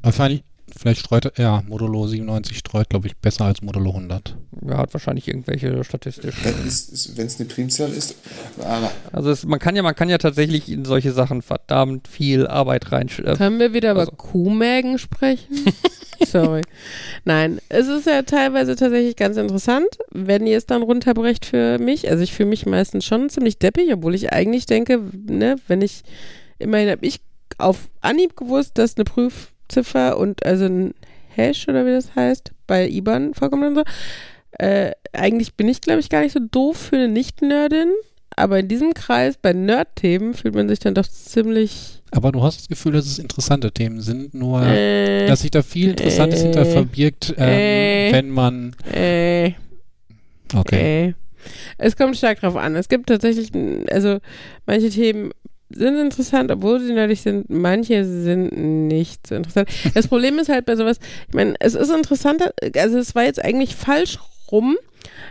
[0.00, 0.44] Wahrscheinlich,
[0.76, 1.32] vielleicht streut er.
[1.36, 4.36] Ja, Modulo 97 streut, glaube ich, besser als Modulo 100.
[4.66, 6.36] Ja, hat wahrscheinlich irgendwelche statistisch.
[6.44, 8.14] Wenn es eine Primzahl ist,
[8.60, 12.46] aber Also es, man kann ja, man kann ja tatsächlich in solche Sachen verdammt viel
[12.46, 13.08] Arbeit rein.
[13.08, 15.64] Äh, Können wir wieder über also- Kuhmägen sprechen?
[16.26, 16.62] Sorry.
[17.24, 22.10] Nein, es ist ja teilweise tatsächlich ganz interessant, wenn ihr es dann runterbrecht für mich.
[22.10, 26.02] Also ich fühle mich meistens schon ziemlich deppig, obwohl ich eigentlich denke, ne, wenn ich,
[26.58, 27.20] immerhin habe ich
[27.58, 30.94] auf Anhieb gewusst, dass eine Prüfziffer und also ein
[31.34, 33.82] Hash oder wie das heißt, bei IBAN vorkommt und so.
[34.58, 37.90] Äh, eigentlich bin ich, glaube ich, gar nicht so doof für eine Nicht-Nerdin,
[38.42, 42.60] aber in diesem Kreis, bei Nerd-Themen, fühlt man sich dann doch ziemlich Aber du hast
[42.60, 46.44] das Gefühl, dass es interessante Themen sind, nur äh, dass sich da viel Interessantes äh,
[46.44, 48.12] hinter verbirgt, ähm, äh.
[48.12, 48.76] wenn man.
[48.92, 49.52] Äh,
[50.54, 51.08] Okay.
[51.08, 51.14] äh.
[51.78, 52.76] Es kommt stark drauf an.
[52.76, 53.50] Es gibt tatsächlich,
[53.90, 54.18] also
[54.66, 55.32] manche Themen
[55.70, 57.48] sind interessant, obwohl sie nerdig sind.
[57.50, 58.52] Manche sind
[58.88, 59.68] nicht so interessant.
[59.94, 63.42] Das Problem ist halt bei sowas, ich meine, es ist interessanter, also es war jetzt
[63.42, 64.18] eigentlich falsch
[64.52, 64.76] rum,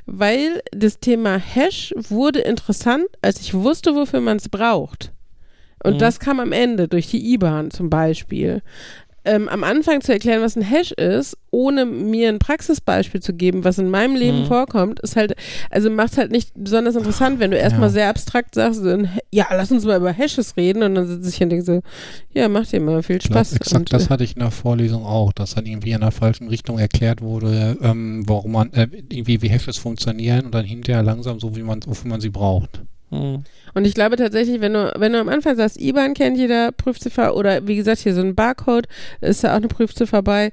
[0.06, 5.12] weil das Thema Hash wurde interessant, als ich wusste, wofür man es braucht.
[5.84, 6.00] Und Mhm.
[6.00, 8.62] das kam am Ende durch die IBAN zum Beispiel.
[9.24, 13.64] Ähm, am Anfang zu erklären, was ein Hash ist, ohne mir ein Praxisbeispiel zu geben,
[13.64, 14.46] was in meinem Leben Mhm.
[14.46, 15.36] vorkommt, ist halt,
[15.70, 17.94] also macht es halt nicht besonders interessant, wenn du erstmal Ja.
[17.94, 21.36] sehr abstrakt sagst, Ha- ja, lass uns mal über Hashes reden und dann sitze ich
[21.36, 21.82] hier und denke so,
[22.34, 23.54] ja, macht dir mal viel glaube, Spaß.
[23.58, 26.12] exakt und, das äh, hatte ich in der Vorlesung auch, dass dann irgendwie in der
[26.12, 31.04] falschen Richtung erklärt wurde, ähm, warum man, äh, irgendwie wie Hashes funktionieren und dann hinterher
[31.04, 32.82] langsam so, wie man, wofür man sie braucht.
[33.12, 33.43] Hm.
[33.74, 37.36] Und ich glaube tatsächlich, wenn du, wenn du am Anfang sagst, IBAN kennt jeder Prüfziffer
[37.36, 38.88] oder wie gesagt, hier so ein Barcode,
[39.20, 40.51] ist ja auch eine Prüfziffer bei.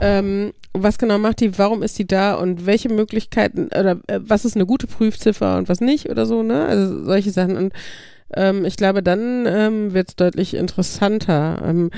[0.00, 4.44] Ähm, was genau macht die, warum ist die da und welche Möglichkeiten oder äh, was
[4.44, 6.64] ist eine gute Prüfziffer und was nicht oder so, ne?
[6.66, 7.56] Also solche Sachen.
[7.56, 7.72] Und
[8.34, 11.62] ähm, ich glaube, dann ähm, wird es deutlich interessanter.
[11.64, 11.90] Ähm,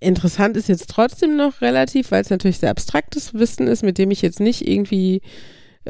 [0.00, 4.10] interessant ist jetzt trotzdem noch relativ, weil es natürlich sehr abstraktes Wissen ist, mit dem
[4.10, 5.22] ich jetzt nicht irgendwie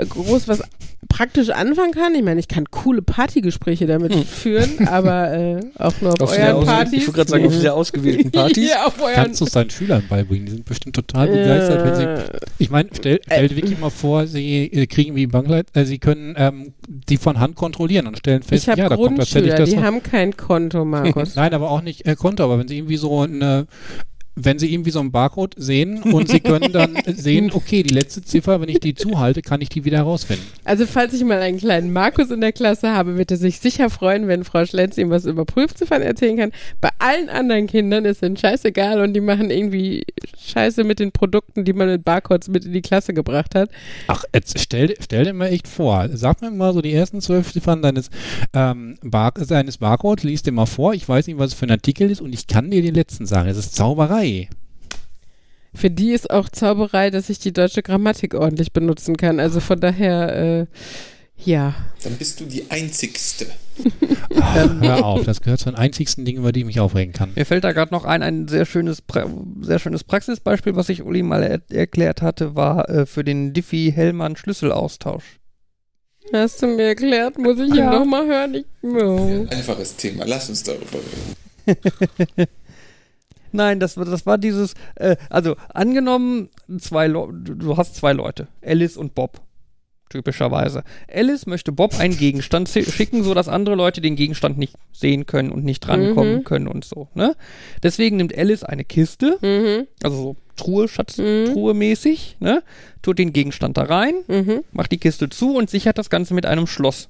[0.05, 0.63] groß was
[1.09, 2.15] praktisch anfangen kann.
[2.15, 4.25] Ich meine, ich kann coole Partygespräche damit Hm.
[4.25, 6.93] führen, aber äh, auch nur auf, Auf euren Partys.
[6.93, 8.69] ich wollte gerade sagen, auf sehr ausgewählten Partys.
[8.71, 11.95] ja, auf euren Kannst du es deinen Schülern beibringen, die sind bestimmt total begeistert, wenn
[11.97, 15.85] sie Ich meine, stell, stell dir wirklich mal vor, sie äh, kriegen wie Bangleit, äh,
[15.85, 19.55] sie können ähm, die von Hand kontrollieren und stellen fest, ich ja, da kommt tatsächlich
[19.55, 19.71] das.
[19.71, 21.35] die haben kein Konto, Markus.
[21.35, 23.67] Nein, aber auch nicht äh, Konto, aber wenn sie irgendwie so eine
[24.37, 28.23] wenn Sie irgendwie so einen Barcode sehen und Sie können dann sehen, okay, die letzte
[28.23, 30.45] Ziffer, wenn ich die zuhalte, kann ich die wieder herausfinden.
[30.65, 33.91] Also falls ich mal einen kleinen Markus in der Klasse habe, wird er sich sicher
[33.91, 36.53] freuen, wenn Frau Schlenz ihm was über Prüfziffern erzählen kann.
[36.81, 40.05] Bei allen anderen Kindern ist es scheißegal und die machen irgendwie
[40.39, 43.71] Scheiße mit den Produkten, die man mit Barcodes mit in die Klasse gebracht hat.
[44.07, 47.53] Ach, jetzt stell, stell dir mal echt vor, sag mir mal so die ersten zwölf
[47.53, 48.11] Ziffern deines,
[48.55, 51.71] ähm, Bar deines Barcodes, liest dir mal vor, ich weiß nicht, was es für ein
[51.71, 53.49] Artikel ist und ich kann dir die letzten sagen.
[53.49, 54.20] Es ist Zauberei.
[55.75, 59.39] Für die ist auch Zauberei, dass ich die deutsche Grammatik ordentlich benutzen kann.
[59.39, 60.67] Also von daher, äh,
[61.45, 61.75] ja.
[62.03, 63.47] Dann bist du die Einzigste.
[64.41, 67.31] Ach, hör auf, das gehört zu den einzigsten Dingen, über die ich mich aufregen kann.
[67.35, 69.27] Mir fällt da gerade noch ein, ein sehr schönes, pra
[69.63, 75.39] sehr schönes Praxisbeispiel, was ich Uli mal er erklärt hatte, war äh, für den Diffie-Hellmann-Schlüsselaustausch.
[76.33, 77.39] Hast du mir erklärt?
[77.39, 77.85] Muss ich Ja.
[77.93, 78.55] ihn nochmal hören?
[78.55, 79.47] Ich, oh.
[79.51, 80.25] Einfaches Thema.
[80.27, 80.99] Lass uns darüber
[81.67, 82.47] reden.
[83.53, 86.49] Nein, das, war- das war dieses, äh, also angenommen,
[86.79, 89.41] zwei du hast zwei Leute, Alice und Bob.
[90.09, 90.83] Typischerweise.
[91.13, 95.65] Alice möchte Bob einen Gegenstand schicken, sodass andere Leute den Gegenstand nicht sehen können und
[95.65, 96.45] nicht drankommen Mhm.
[96.45, 97.07] können und so.
[97.15, 97.37] Ne?
[97.85, 102.65] Deswegen nimmt Alice eine Kiste, Mhm, also so Truhe, Schatztruhe mäßig, ne?
[103.03, 106.45] tut den Gegenstand da rein, mhm, macht die Kiste zu und sichert das Ganze mit
[106.45, 107.09] einem Schloss.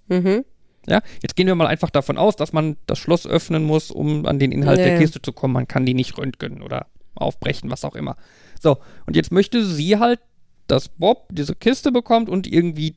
[0.88, 4.26] Ja, jetzt gehen wir mal einfach davon aus, dass man das Schloss öffnen muss, um
[4.26, 4.98] an den Inhalt Ja, der.
[4.98, 5.52] Kiste zu kommen.
[5.54, 8.16] Man kann die nicht röntgen oder aufbrechen, was auch immer.
[8.60, 10.20] So, und jetzt möchte sie halt,
[10.66, 12.96] dass Bob diese Kiste bekommt und irgendwie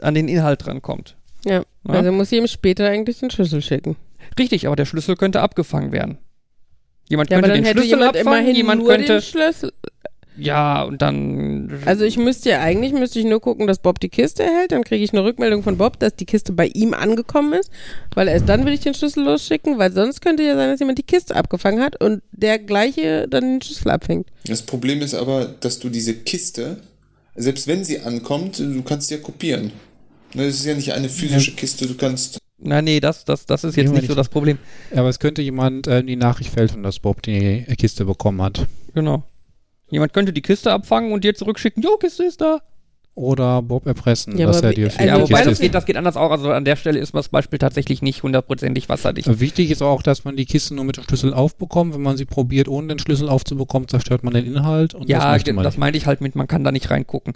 [0.00, 1.16] an den Inhalt drankommt.
[1.44, 1.62] Ja.
[1.86, 1.94] Ja.
[1.94, 3.96] Also muss ich ihm später eigentlich den Schlüssel schicken.
[4.38, 6.18] Richtig, aber der Schlüssel könnte abgefangen werden.
[7.08, 9.14] Jemand Ja, könnte den Schlüssel jemand abfangen, jemand könnte.
[9.14, 9.72] den Schlüssel.
[10.36, 11.80] Ja, und dann.
[11.84, 14.82] Also ich müsste ja eigentlich, müsste ich nur gucken, dass Bob die Kiste erhält, dann
[14.82, 17.70] kriege ich eine Rückmeldung von Bob, dass die Kiste bei ihm angekommen ist,
[18.14, 20.98] weil erst dann will ich den Schlüssel losschicken, weil sonst könnte ja sein, dass jemand
[20.98, 24.28] die Kiste abgefangen hat und der gleiche dann den Schlüssel abfängt.
[24.46, 26.78] Das Problem ist aber, dass du diese Kiste,
[27.36, 29.72] selbst wenn sie ankommt, du kannst sie ja kopieren.
[30.34, 32.38] Ne, Das ist ja nicht eine physische Kiste, du kannst.
[32.64, 34.56] Nein, nee, das, das, das ist jetzt Ja, nicht so das Problem.
[34.94, 38.66] Aber es könnte jemand äh, die Nachricht fälschen, dass Bob die Kiste bekommen hat.
[38.94, 39.24] Genau.
[39.92, 42.60] Jemand könnte die Kiste abfangen und dir zurückschicken, jo, Kiste ist da.
[43.14, 45.84] Oder Bob erpressen, Ja, dass aber er dir also Ja, die wobei das geht, das
[45.84, 46.30] geht anders auch.
[46.30, 49.38] Also an der Stelle ist das Beispiel tatsächlich nicht hundertprozentig wasserdicht.
[49.38, 51.92] Wichtig ist auch, dass man die Kiste nur mit dem Schlüssel aufbekommt.
[51.92, 54.94] Wenn man sie probiert, ohne den Schlüssel aufzubekommen, zerstört man den Inhalt.
[54.94, 55.78] Und das Ja, das nicht.
[55.78, 57.34] meinte ich halt mit, man kann da nicht reingucken.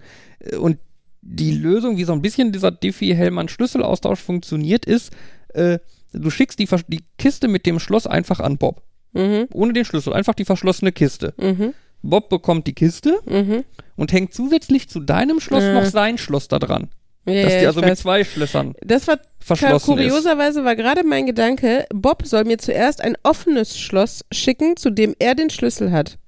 [0.58, 0.78] Und
[1.20, 5.12] die Lösung, wie so ein bisschen dieser Diffie-Hellmann-Schlüsselaustausch funktioniert, ist,
[5.52, 5.78] äh,
[6.12, 8.82] du schickst die, die Kiste mit dem Schloss einfach an Bob.
[9.12, 11.34] Mhm, Ohne den Schlüssel, einfach die verschlossene Kiste.
[11.38, 11.74] mhm,
[12.08, 13.64] Bob bekommt die Kiste mhm.
[13.96, 15.74] und hängt zusätzlich zu deinem Schloss Äh.
[15.74, 16.88] noch sein Schloss da dran.
[17.28, 19.84] Ja, dass ja, die also mit zwei Schlössern Das war verschlossen ist.
[19.86, 25.14] kurioserweise war gerade mein Gedanke, Bob soll mir zuerst ein offenes Schloss schicken, zu dem
[25.18, 26.18] er den Schlüssel hat.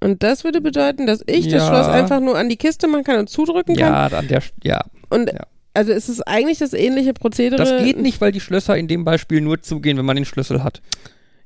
[0.00, 1.68] Und das würde bedeuten, dass ich das Ja.
[1.68, 3.92] Schloss einfach nur an die Kiste machen kann und zudrücken kann.
[4.12, 4.80] Ja, an der, ja.
[5.10, 5.40] Und ja.
[5.74, 7.62] also es ist eigentlich das ähnliche Prozedere.
[7.62, 10.64] Das geht nicht, weil die Schlösser in dem Beispiel nur zugehen, wenn man den Schlüssel
[10.64, 10.82] hat.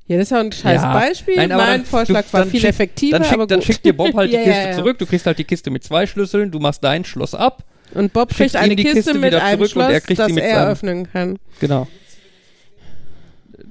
[0.09, 0.92] Ja, das ist ja ein scheiß Ja.
[0.92, 1.34] Beispiel.
[1.36, 4.14] Nein, mein dann- Vorschlag du- war viel schick- effektiver, Dann, schick, dann schickt dir Bob
[4.14, 4.72] halt die Ja, Kiste ja.
[4.72, 4.98] zurück.
[4.98, 7.64] Du kriegst halt die Kiste mit zwei Schlüsseln, du machst dein Schloss ab.
[7.94, 10.26] Und Bob schickt kriegt eine Kiste, Kiste mit einem zurück und Schloss, er kriegt das
[10.28, 11.38] sie mit er seinem- öffnen kann.
[11.61, 11.86] Genau.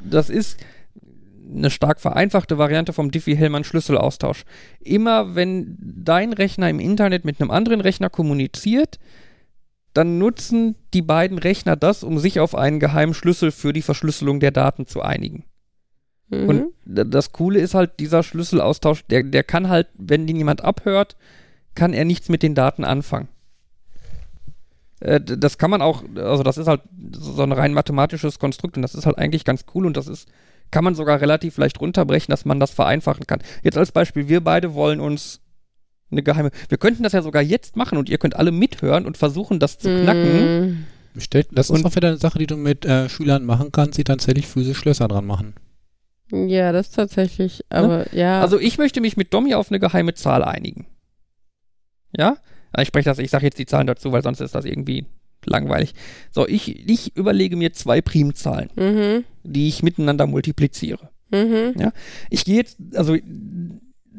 [0.04, 0.58] Das ist
[1.56, 4.44] eine stark vereinfachte Variante vom Diffie-Hellmann-Schlüsselaustausch.
[4.82, 9.00] Immer wenn dein Rechner im Internet mit einem anderen Rechner kommuniziert,
[9.94, 14.40] dann nutzen die beiden Rechner das, um sich auf einen geheimen Schlüssel für die Verschlüsselung
[14.40, 15.46] der Daten zu einigen.
[16.44, 16.50] Mhm.
[16.50, 21.16] Und das Coole ist halt, dieser Schlüsselaustausch, der, der kann halt, wenn den jemand abhört,
[21.76, 23.28] kann er nichts mit den Daten anfangen.
[25.00, 26.82] Äh, das kann man auch, also das ist halt
[27.12, 30.28] so ein rein mathematisches Konstrukt und das ist halt eigentlich ganz cool und das ist,
[30.72, 33.40] kann man sogar relativ leicht runterbrechen, dass man das vereinfachen kann.
[33.64, 35.42] Jetzt als Beispiel, wir beide wollen uns
[36.12, 39.18] eine geheime, wir könnten das ja sogar jetzt machen und ihr könnt alle mithören und
[39.18, 40.68] versuchen, das zu knacken.
[40.68, 40.86] Mhm.
[41.52, 44.04] Das ist Und- auch wieder eine Sache, die du mit äh, Schülern machen kannst, die
[44.04, 45.54] tatsächlich physisch Schlösser dran machen.
[46.32, 47.64] Ja, das tatsächlich.
[47.70, 48.42] Aber ja.
[48.42, 50.88] Also ich möchte mich mit Domi auf eine geheime Zahl einigen.
[52.16, 52.38] Ja?
[52.72, 55.06] Also Ich spreche das, ich sage jetzt die Zahlen dazu, weil sonst ist das irgendwie
[55.46, 55.94] langweilig.
[56.32, 59.24] So, ich, ich überlege mir zwei Primzahlen, mhm.
[59.44, 61.10] die ich miteinander multipliziere.
[61.32, 61.92] Mhm.
[62.30, 63.16] Ich gehe jetzt, also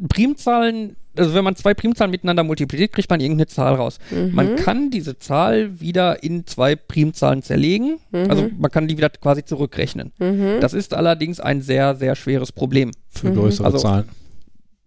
[0.09, 3.99] Primzahlen, also wenn man zwei Primzahlen miteinander multipliziert, kriegt man irgendeine Zahl raus.
[4.11, 4.35] Mhm.
[4.35, 8.31] Man kann diese Zahl wieder in zwei Primzahlen zerlegen, Mhm.
[8.31, 10.13] also man kann die wieder quasi zurückrechnen.
[10.19, 10.61] Mhm.
[10.61, 12.91] Das ist allerdings ein sehr, sehr schweres Problem.
[13.09, 13.35] Für Mhm.
[13.37, 14.09] größere Also- Zahlen.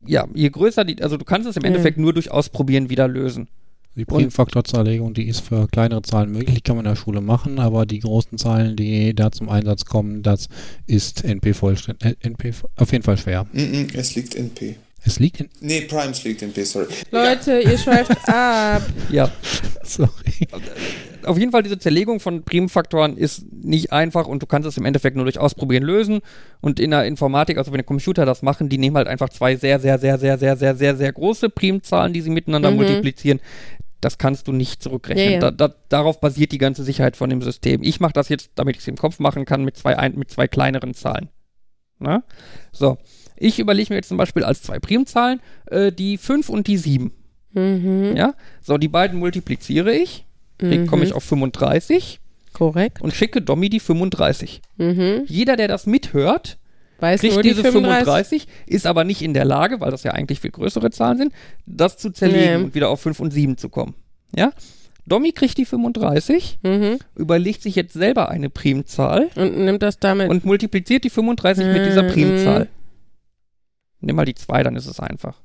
[0.05, 3.47] ja, je größer die, also du kannst es im Endeffekt nur durch Ausprobieren wieder lösen.
[3.95, 7.59] Die Primfaktorzerlegung, die ist für kleinere Zahlen möglich, die kann man in der Schule machen,
[7.59, 10.47] aber die großen Zahlen, die da zum Einsatz kommen, das
[10.85, 13.45] ist NP vollständig, äh, NP auf jeden Fall schwer.
[13.53, 14.75] -mm, es liegt in P.
[15.05, 16.87] Es liegt in, Nee, Primes liegt in P, sorry.
[17.11, 18.81] Leute, ihr schweift ab.
[19.09, 19.31] Ja,
[19.83, 20.09] sorry.
[21.25, 24.85] auf jeden Fall diese Zerlegung von Primfaktoren ist nicht einfach und du kannst es im
[24.85, 26.19] Endeffekt nur durch Ausprobieren lösen.
[26.61, 29.55] Und in der Informatik, also wenn der Computer das machen, die nehmen halt einfach zwei
[29.55, 32.77] sehr, sehr, sehr, sehr, sehr, sehr, sehr, sehr große Primzahlen, die sie miteinander Mhm.
[32.77, 33.39] multiplizieren.
[34.01, 35.25] Das kannst du nicht zurückrechnen.
[35.25, 35.39] Ja, ja.
[35.39, 37.83] Da, da, darauf basiert die ganze Sicherheit von dem System.
[37.83, 40.31] Ich mache das jetzt, damit ich es im Kopf machen kann, mit zwei, ein, mit
[40.31, 41.29] zwei kleineren Zahlen.
[41.99, 42.23] Na?
[42.71, 42.97] So.
[43.39, 45.39] Ich überlege mir jetzt zum Beispiel als zwei Primzahlen
[45.71, 47.11] äh, die 5 und die 7.
[47.53, 48.13] Mhm.
[48.15, 48.33] Ja?
[48.61, 50.25] So, die beiden multipliziere ich.
[50.57, 52.19] Dann komme ich auf 35
[52.51, 53.01] Korrekt.
[53.01, 54.61] und schicke Domi die 35.
[54.77, 55.23] Mhm.
[55.25, 56.57] Jeder, der das mithört,
[56.99, 58.43] Weiß kriegt diese 35.
[58.43, 61.33] 35, ist aber nicht in der Lage, weil das ja eigentlich viel größere Zahlen sind,
[61.65, 62.63] das zu zerlegen Nee.
[62.65, 63.95] und wieder auf 5 und 7 zu kommen.
[64.35, 64.51] Ja?
[65.07, 66.99] Domi kriegt die 35, Mhm.
[67.15, 70.29] überlegt sich jetzt selber eine Primzahl Und nimmt das damit.
[70.29, 72.11] und multipliziert die 35 mit dieser Mhm.
[72.11, 72.67] Primzahl.
[74.01, 75.35] Nimm mal die 2, dann ist es einfach.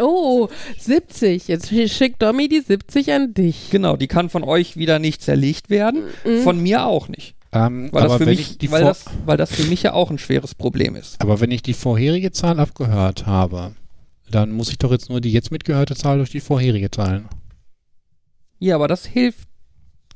[0.00, 0.48] oh,
[0.78, 1.48] 70.
[1.48, 3.70] Jetzt schickt Domi die 70 an dich.
[3.70, 6.42] Genau, die kann von euch wieder nicht zerlegt werden, Mhm.
[6.42, 7.34] von mir auch nicht.
[7.52, 9.92] Ähm, Weil, das für mich, ich die weil, vor- das, weil das für mich ja
[9.92, 11.20] auch ein schweres Problem ist.
[11.20, 13.72] aber wenn ich die vorherige Zahl abgehört habe,
[14.30, 17.28] dann muss ich doch jetzt nur die jetzt mitgehörte Zahl durch die vorherige teilen.
[18.58, 19.46] Ja, aber das hilft.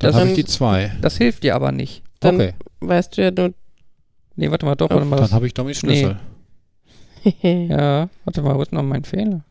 [0.00, 0.92] Dann Das, habe ich die zwei.
[1.00, 2.02] das hilft dir aber nicht.
[2.18, 3.54] Dann Okay, weißt du ja nur.
[4.34, 5.16] Nee, warte mal, doch, warte mal.
[5.16, 6.18] dann habe ich Dommys Schlüssel.
[7.42, 9.44] ja, warte mal, wo ist noch mein Fehler?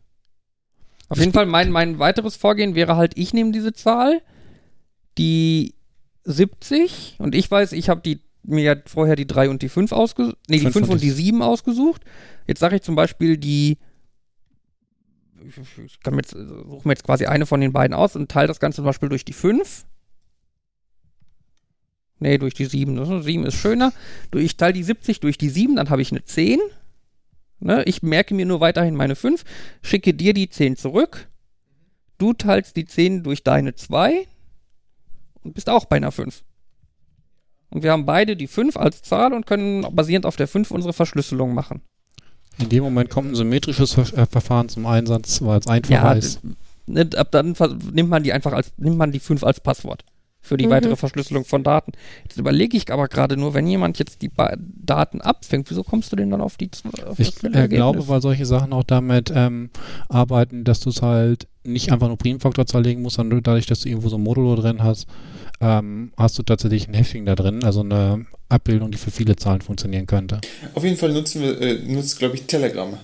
[1.10, 4.22] Auf jeden Fall, mein, mein weiteres Vorgehen wäre halt, ich nehme diese Zahl,
[5.18, 5.74] die
[6.24, 9.92] 70, und ich weiß, ich habe die mir ja vorher die 3 und die 5
[9.92, 12.04] ausgesucht, nee, die Fünf 5 und die die 7 ausgesucht.
[12.48, 13.78] Jetzt sage ich zum Beispiel die,
[15.86, 18.60] ich, kann jetzt, suche mir jetzt quasi eine von den beiden aus und teile das
[18.60, 19.86] Ganze zum Beispiel durch die 5.
[22.20, 22.96] Nee, durch die 7.
[22.96, 23.94] Das- 7 ist schöner.
[24.36, 26.60] Ich teile die 70 durch die 7, dann habe ich eine 10.
[27.60, 27.84] Ne?
[27.84, 29.44] Ich merke mir nur weiterhin meine 5,
[29.82, 31.28] schicke dir die 10 zurück.
[32.18, 34.28] Du teilst die 10 durch deine 2
[35.44, 36.44] und bist auch bei einer 5.
[37.72, 40.94] Und wir haben beide die 5 als Zahl und können basierend auf der 5 unsere
[40.94, 41.82] Verschlüsselung machen.
[42.58, 46.42] In dem Moment kommt ein symmetrisches äh, Verfahren zum Einsatz, weil es einfacher Ja, ist.
[46.88, 47.56] Ne, ab dann
[47.94, 50.04] nimmt man die einfach als, nimmt man die 5 als Passwort
[50.42, 50.72] für die Mhm.
[50.72, 51.92] weitere Verschlüsselung von Daten.
[52.24, 56.12] Jetzt überlege ich aber gerade nur, wenn jemand jetzt die ba Daten abfängt, wieso kommst
[56.12, 56.70] du denn dann auf die
[57.06, 59.70] auf Ich das äh, glaube, weil solche Sachen auch damit ähm,
[60.08, 63.90] arbeiten, dass du es halt nicht einfach nur Primfaktor zerlegen musst, sondern dadurch, dass du
[63.90, 65.08] irgendwo so ein Modulo drin hast,
[65.62, 69.62] ähm, hast du tatsächlich ein Hashing da drin, also eine Abbildung, die für viele Zahlen
[69.62, 70.40] funktionieren könnte.
[70.74, 72.98] Auf jeden Fall nutzen wir, äh, nutzt, glaube ich, Telegram.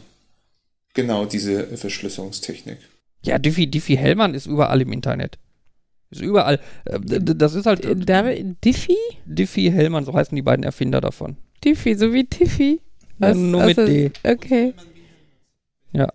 [0.94, 2.78] Genau diese Verschlüsselungstechnik.
[3.24, 5.38] Ja, Diffie, Diffie Hellmann ist überall im Internet.
[6.12, 6.60] Ist überall.
[6.86, 8.96] Äh, Das ist halt Äh, Diffie?
[9.26, 11.38] Diffie Hellmann, so heißen die beiden Erfinder davon.
[11.64, 12.80] Diffie, so wie Tiffy.
[13.20, 14.12] Ja, nur aus mit der- D.
[14.24, 14.74] Okay.
[15.94, 16.10] Ja.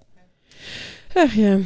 [1.15, 1.61] Ach ja.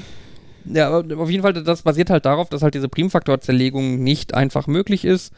[0.67, 4.67] Ja, aber auf jeden Fall, das basiert halt darauf, dass halt diese Primfaktorzerlegung nicht einfach
[4.67, 5.33] möglich ist.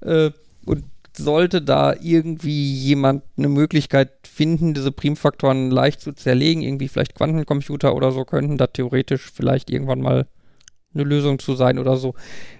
[0.00, 0.30] Äh,
[0.64, 0.84] und
[1.16, 7.94] sollte da irgendwie jemand eine Möglichkeit finden, diese Primfaktoren leicht zu zerlegen, irgendwie vielleicht Quantencomputer
[7.94, 10.26] oder so, könnten da theoretisch vielleicht irgendwann mal
[10.94, 12.14] eine Lösung zu sein oder so,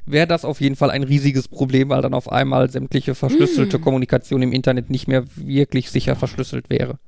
[0.07, 4.43] wäre das auf jeden Fall ein riesiges Problem, weil dann auf einmal sämtliche verschlüsselte Kommunikation
[4.43, 6.99] im Internet nicht mehr wirklich sicher verschlüsselt wäre.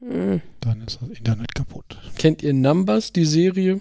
[0.00, 0.40] Hm.
[0.60, 1.98] Dann ist das Internet kaputt.
[2.18, 3.80] Kennt ihr Numbers, die Serie?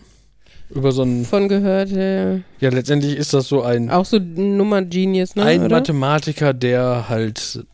[0.70, 1.24] Über so ein.
[1.26, 2.40] Von gehört, ja.
[2.60, 5.44] Ja, letztendlich ist das so ein, Auch so Nummer-Genius, ne?
[5.44, 5.78] ein oder?
[5.78, 7.66] Mathematiker, der halt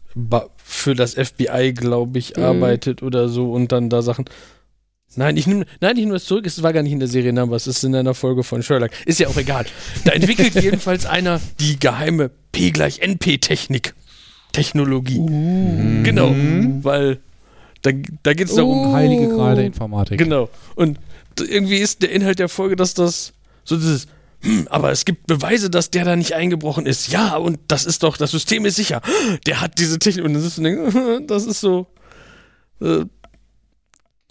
[0.57, 2.43] für das FBI, glaube ich, Mhm.
[2.43, 4.25] arbeitet oder so und dann da Sachen.
[5.15, 6.45] Nein, ich nehme nein, ich nehme das zurück.
[6.45, 8.91] Es war gar nicht in der Serie Numbers, es ist in einer Folge von Sherlock.
[9.05, 9.65] Ist ja auch egal.
[10.05, 13.93] Da entwickelt jedenfalls einer die geheime P gleich NP-Technik.
[14.51, 15.17] Technologie.
[16.03, 16.33] Genau.
[16.83, 17.19] Weil
[17.81, 17.91] da,
[18.23, 18.93] da geht es darum, Uh.
[18.93, 20.17] Heilige Gral der Informatik.
[20.17, 20.49] Genau.
[20.75, 20.99] Und
[21.39, 23.33] irgendwie ist der Inhalt der Folge, dass das
[23.63, 24.07] so dieses,
[24.41, 27.11] hm, aber es gibt Beweise, dass der da nicht eingebrochen ist.
[27.11, 29.01] Ja, und das ist doch, das System ist sicher.
[29.45, 30.25] Der hat diese Technik.
[30.25, 31.87] Und das ist, so ein Ding, das ist so
[32.81, 33.05] äh,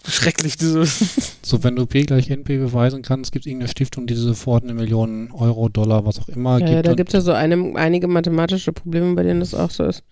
[0.07, 0.85] schrecklich, diese.
[1.45, 4.63] So, wenn du P gleich NP beweisen kannst, gibt es irgendeine Stiftung, die dir sofort
[4.63, 6.71] eine Million Euro, Dollar, was auch immer Ja, gibt.
[6.71, 9.83] ja, da gibt es ja so eine, einige mathematische Probleme, bei denen das auch so
[9.83, 10.03] ist.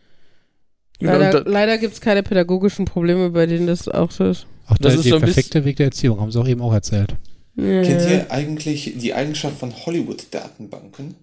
[1.00, 4.46] Leider, da- leider gibt es keine pädagogischen Probleme, bei denen das auch so ist.
[4.68, 6.62] Ach, das der, ist der so ein perfekte Weg der Erziehung, haben sie auch eben
[6.62, 7.16] auch erzählt.
[7.56, 7.82] Ja.
[7.82, 11.16] Kennt ihr eigentlich die Eigenschaft von Hollywood-Datenbanken?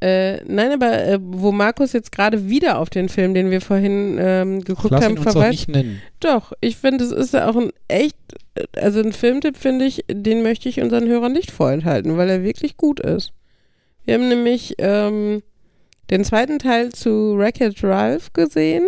[0.00, 4.18] Äh, nein, aber äh, wo Markus jetzt gerade wieder auf den Film, den wir vorhin
[4.20, 5.50] ähm, geguckt Lass haben, verweist.
[5.50, 6.02] nicht nennen.
[6.20, 8.16] Doch, ich finde, es ist ja auch ein echt
[8.76, 12.76] also ein Filmtipp finde ich, den möchte ich unseren Hörern nicht vorenthalten, weil er wirklich
[12.76, 13.32] gut ist.
[14.04, 15.42] Wir haben nämlich ähm,
[16.10, 18.86] den zweiten Teil zu Wreck-It Ralph gesehen.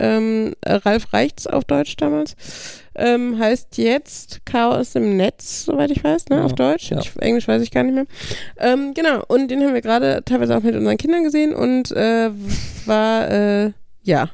[0.00, 2.36] Ähm, Ralph Reichts auf Deutsch damals.
[2.94, 6.36] Ähm, heißt jetzt Chaos im Netz, soweit ich weiß, ne?
[6.36, 6.90] Ja, auf Deutsch.
[6.90, 6.98] ja.
[7.00, 8.06] Ich, Englisch weiß ich gar nicht mehr.
[8.58, 12.30] Ähm, genau, und den haben wir gerade teilweise auch mit unseren Kindern gesehen und äh,
[12.86, 14.30] war, äh, ja.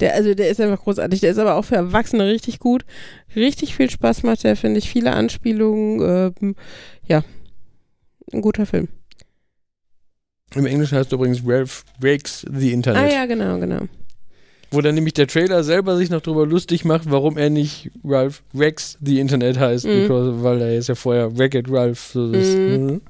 [0.00, 1.20] Der, also der ist einfach großartig.
[1.20, 2.86] Der ist aber auch für Erwachsene richtig gut.
[3.36, 4.88] Richtig viel Spaß macht der, finde ich.
[4.88, 6.32] Viele Anspielungen.
[6.40, 6.54] Ähm,
[7.06, 7.22] ja,
[8.32, 8.88] ein guter Film.
[10.54, 13.02] Im Englischen heißt übrigens Ralph Breaks the Internet.
[13.02, 13.82] Ah ja, genau, genau.
[14.70, 18.42] Wo dann nämlich der Trailer selber sich noch drüber lustig macht, warum er nicht Ralph
[18.54, 20.02] Rex the Internet heißt, Mhm.
[20.02, 22.10] because, weil er ist ja vorher Wreck-It Ralph.
[22.12, 22.86] So das, Mhm.
[22.86, 23.00] mhm.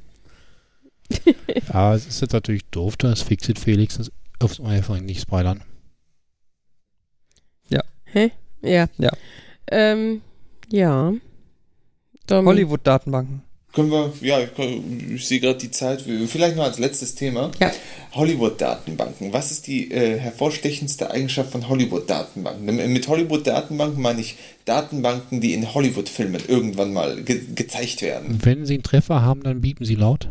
[1.73, 5.63] Ja, es ist jetzt natürlich doof, dass Fixit Felix das aufs einfach nicht spoilern.
[8.13, 8.33] Hä?
[8.63, 8.89] Ja.
[8.99, 9.13] Ja.
[9.71, 10.21] Ähm,
[10.69, 11.13] ja.
[12.29, 13.43] Hollywood-Datenbanken.
[13.73, 17.53] Können wir, ja, ich sehe gerade die Zeit, vielleicht noch als letztes Thema.
[17.61, 17.71] Ja.
[18.13, 19.33] Hollywood-Datenbanken.
[19.33, 22.93] Was ist die äh, hervorstechendste Eigenschaft von Hollywood-Datenbanken?
[22.93, 28.41] Mit Hollywood-Datenbanken meine ich Datenbanken, die in Hollywood-Filmen irgendwann mal ge gezeigt werden.
[28.43, 30.31] Wenn sie einen Treffer haben, dann bieten sie laut.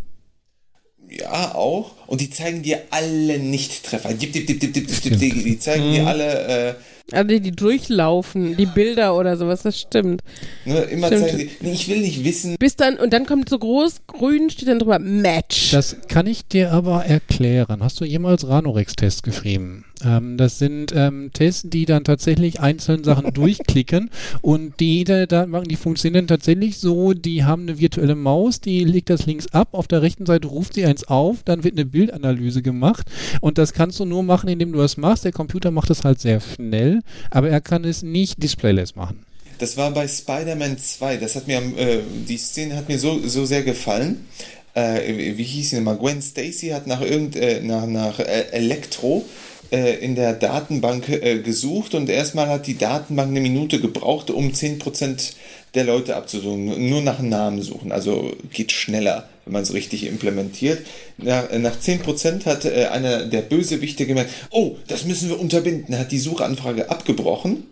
[1.09, 1.91] Ja, auch.
[2.07, 4.13] Und die zeigen dir alle Nicht-Treffer.
[4.13, 6.73] Die, die zeigen dir alle, äh,
[7.11, 10.21] Also die, die durchlaufen, die Bilder oder sowas, das stimmt.
[10.65, 11.25] ne, immer Stimmt.
[11.25, 14.49] zeigen die, nee, ich will nicht wissen, Bis dann, und dann kommt so groß, grün
[14.51, 15.71] steht dann drüber, Match.
[15.71, 17.83] Das kann ich dir aber erklären.
[17.83, 19.85] Hast du jemals Ranorex-Tests geschrieben?
[20.03, 24.09] Ähm, das sind ähm, Tests, die dann tatsächlich einzelne Sachen durchklicken
[24.41, 29.25] und die Internetdatenbanken, die funktionieren tatsächlich so, die haben eine virtuelle Maus, die legt das
[29.25, 33.07] links ab, auf der rechten Seite ruft sie eins auf, dann wird eine Bildanalyse gemacht
[33.41, 35.25] und das kannst du nur machen, indem du das machst.
[35.25, 39.25] Der Computer macht das halt sehr schnell, aber er kann es nicht displayless machen.
[39.59, 41.17] Das war bei Spider-Man 2.
[41.17, 44.25] Das hat mir, am, äh, die Szene hat mir so, so sehr gefallen.
[44.73, 45.97] Äh, wie hieß sie nochmal?
[45.97, 49.25] Gwen Stacy hat nach irgend, äh, nach, nach äh, Elektro
[49.71, 55.33] in der Datenbank äh, gesucht und erstmal hat die Datenbank eine Minute gebraucht, um 10%
[55.75, 56.89] der Leute abzusuchen.
[56.89, 57.91] Nur nach Namen suchen.
[57.91, 60.79] Also geht schneller, wenn man es richtig implementiert.
[61.17, 65.93] Nach, nach 10% hat äh, einer der Bösewichte gemerkt, oh, das müssen wir unterbinden.
[65.93, 67.67] Er hat die Suchanfrage abgebrochen.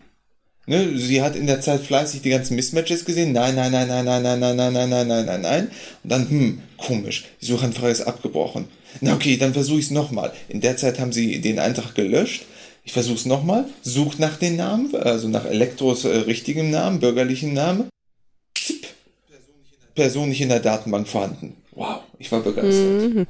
[0.70, 3.32] Ne, sie hat in der Zeit fleißig die ganzen Mismatches gesehen.
[3.32, 5.72] Nein, nein, nein, nein, nein, nein, nein, nein, nein, nein, nein, nein, nein.
[6.04, 8.66] Und dann, hm, komisch, die Suchanfrage ist abgebrochen.
[9.02, 10.34] Na okay, dann versuche ich es nochmal.
[10.50, 12.46] In der Zeit haben sie den Eintrag gelöscht.
[12.84, 13.66] Ich versuche es nochmal.
[13.82, 17.90] Sucht nach den Namen, also nach Elektros äh, richtigem Namen, bürgerlichen Namen.
[18.56, 18.88] Zip.
[19.94, 21.56] Person nicht in der Datenbank vorhanden.
[21.72, 23.28] Wow, ich war begeistert.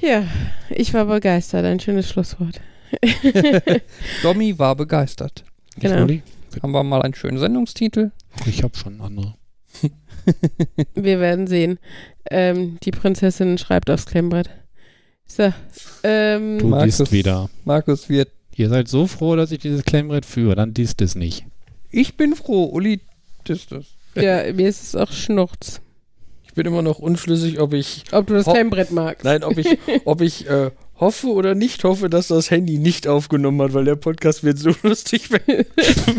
[0.00, 0.26] ja,
[0.70, 2.60] ich war begeistert, ein schönes Schlusswort.
[4.22, 5.44] Domi war begeistert.
[5.78, 6.08] Genau.
[6.62, 8.10] Haben wir mal einen schönen Sendungstitel.
[8.46, 9.34] Ich habe schon andere.
[10.94, 11.78] Wir werden sehen.
[12.30, 14.50] Ähm, die Prinzessin schreibt aufs Klemmbrett.
[15.26, 15.52] So,
[16.04, 16.98] ähm, Du Markus.
[16.98, 17.48] disst wieder.
[17.64, 18.30] Markus wird.
[18.54, 21.44] Ihr seid so froh, dass ich dieses Klemmbrett führe, dann disst es nicht.
[21.90, 23.00] Ich bin froh, Uli
[23.48, 23.86] ist es.
[24.14, 25.80] ja, mir ist es auch Schnurz.
[26.46, 29.24] Ich bin immer noch unschlüssig, ob ich, Ob du das Klemmbrett magst.
[29.24, 33.60] nein, ob ich, ob ich äh, hoffe oder nicht hoffe, dass das Handy nicht aufgenommen
[33.62, 35.64] hat, weil der Podcast wird so lustig, wenn,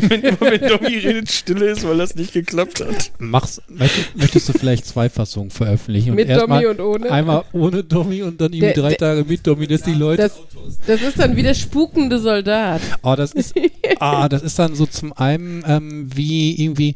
[0.09, 3.11] wenn immer wenn Domi redet, Stille ist, weil das nicht geklappt hat.
[3.17, 6.13] Mach's, möchtest, möchtest du vielleicht zwei Fassungen veröffentlichen?
[6.15, 7.11] Mit Domi und ohne.
[7.11, 10.21] Einmal ohne Domi und dann irgendwie drei der- Tage mit Domi, dass die Leute.
[10.23, 10.39] Das,
[10.85, 12.81] das ist dann wie der spukende Soldat.
[13.03, 13.55] oh, das ist,
[13.99, 16.95] ah, das ist dann so zum einen ähm, wie irgendwie.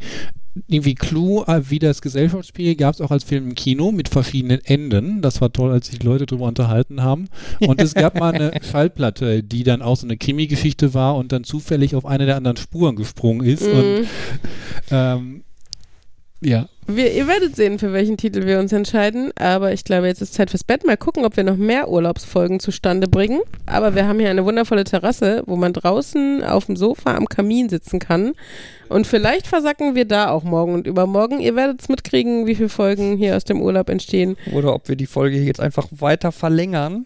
[0.67, 4.59] Irgendwie Clue, äh, wie das Gesellschaftsspiel gab es auch als Film im Kino mit verschiedenen
[4.65, 5.21] Enden.
[5.21, 7.29] Das war toll, als sich Leute drüber unterhalten haben.
[7.59, 11.45] Und es gab mal eine Schallplatte, die dann auch so eine Krimi-Geschichte war und dann
[11.45, 13.63] zufällig auf eine der anderen Spuren gesprungen ist.
[13.63, 13.71] Und
[14.01, 14.05] Mhm.
[14.91, 15.43] ähm,
[16.41, 19.31] ja, Wir, ihr werdet sehen, für welchen Titel wir uns entscheiden.
[19.37, 20.85] Aber ich glaube, jetzt ist Zeit fürs Bett.
[20.85, 23.39] Mal gucken, ob wir noch mehr Urlaubsfolgen zustande bringen.
[23.67, 27.69] Aber wir haben hier eine wundervolle Terrasse, wo man draußen auf dem Sofa am Kamin
[27.69, 28.33] sitzen kann.
[28.89, 31.39] Und vielleicht versacken wir da auch morgen und übermorgen.
[31.39, 34.35] Ihr werdet es mitkriegen, wie viele Folgen hier aus dem Urlaub entstehen.
[34.51, 37.05] Oder ob wir die Folge hier jetzt einfach weiter verlängern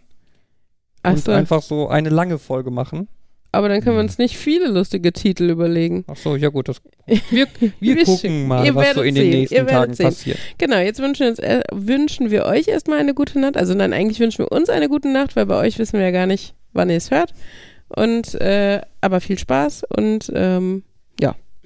[1.04, 3.08] und Achso, einfach so eine lange Folge machen.
[3.56, 6.04] Aber dann können wir uns nicht viele lustige Titel überlegen.
[6.08, 6.82] Ach so, ja gut, das,
[7.30, 7.48] wir,
[7.80, 10.06] wir gucken mal, ihr was so in den sehen, nächsten Tagen sehen.
[10.06, 10.38] passiert.
[10.58, 13.58] Genau, jetzt wünschen, uns, äh, wünschen wir euch erstmal eine gute Nacht.
[13.58, 16.12] Also nein, eigentlich wünschen wir uns eine gute Nacht, weil bei euch wissen wir ja
[16.12, 17.34] gar nicht, wann ihr es hört.
[17.88, 20.84] Und äh, aber viel Spaß und ähm,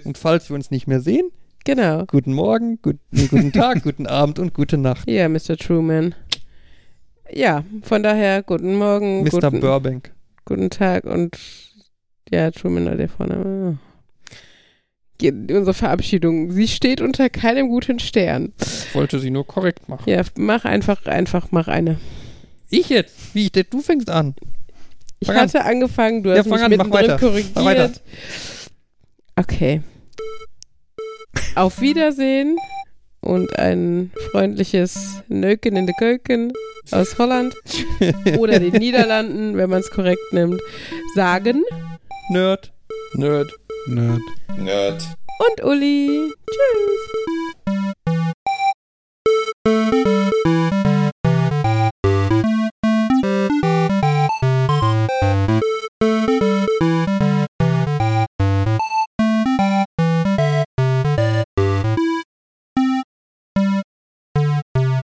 [0.05, 1.29] Und falls wir uns nicht mehr sehen,
[1.65, 2.05] genau.
[2.05, 5.09] guten Morgen, gut, nee, guten Tag, guten Abend und gute Nacht.
[5.09, 5.57] Ja, Mr.
[5.57, 6.15] Truman.
[7.31, 9.29] Ja, von daher guten Morgen, Mr.
[9.29, 10.11] guten, Burbank.
[10.45, 11.37] guten Tag und
[12.31, 13.77] ja, Truman war der Vorname.
[15.17, 16.51] ge- unsere Verabschiedung.
[16.51, 18.53] Sie steht unter keinem guten Stern.
[18.61, 20.03] Ich wollte sie nur korrekt machen.
[20.09, 21.97] Ja, mach einfach, einfach, mach eine.
[22.69, 23.33] Ich jetzt?
[23.33, 24.35] Wie ich, du fängst an.
[25.19, 25.41] Ich Fang an.
[25.43, 27.17] hatte angefangen, du hast mich an, mittendrin weiter.
[27.17, 27.55] korrigiert.
[27.55, 27.91] Mach weiter.
[29.35, 29.81] Okay.
[31.55, 32.57] Auf Wiedersehen
[33.21, 36.53] und ein freundliches Nöken in de Köken
[36.91, 37.53] aus Holland
[38.39, 40.61] oder den Niederlanden, wenn man es korrekt nimmt,
[41.15, 41.63] sagen
[42.31, 42.71] Nerd.
[43.13, 43.51] Nerd.
[43.87, 44.21] Nerd.
[44.55, 45.03] Nerd.
[45.39, 46.31] Und Uli.
[49.65, 50.08] Tschüss.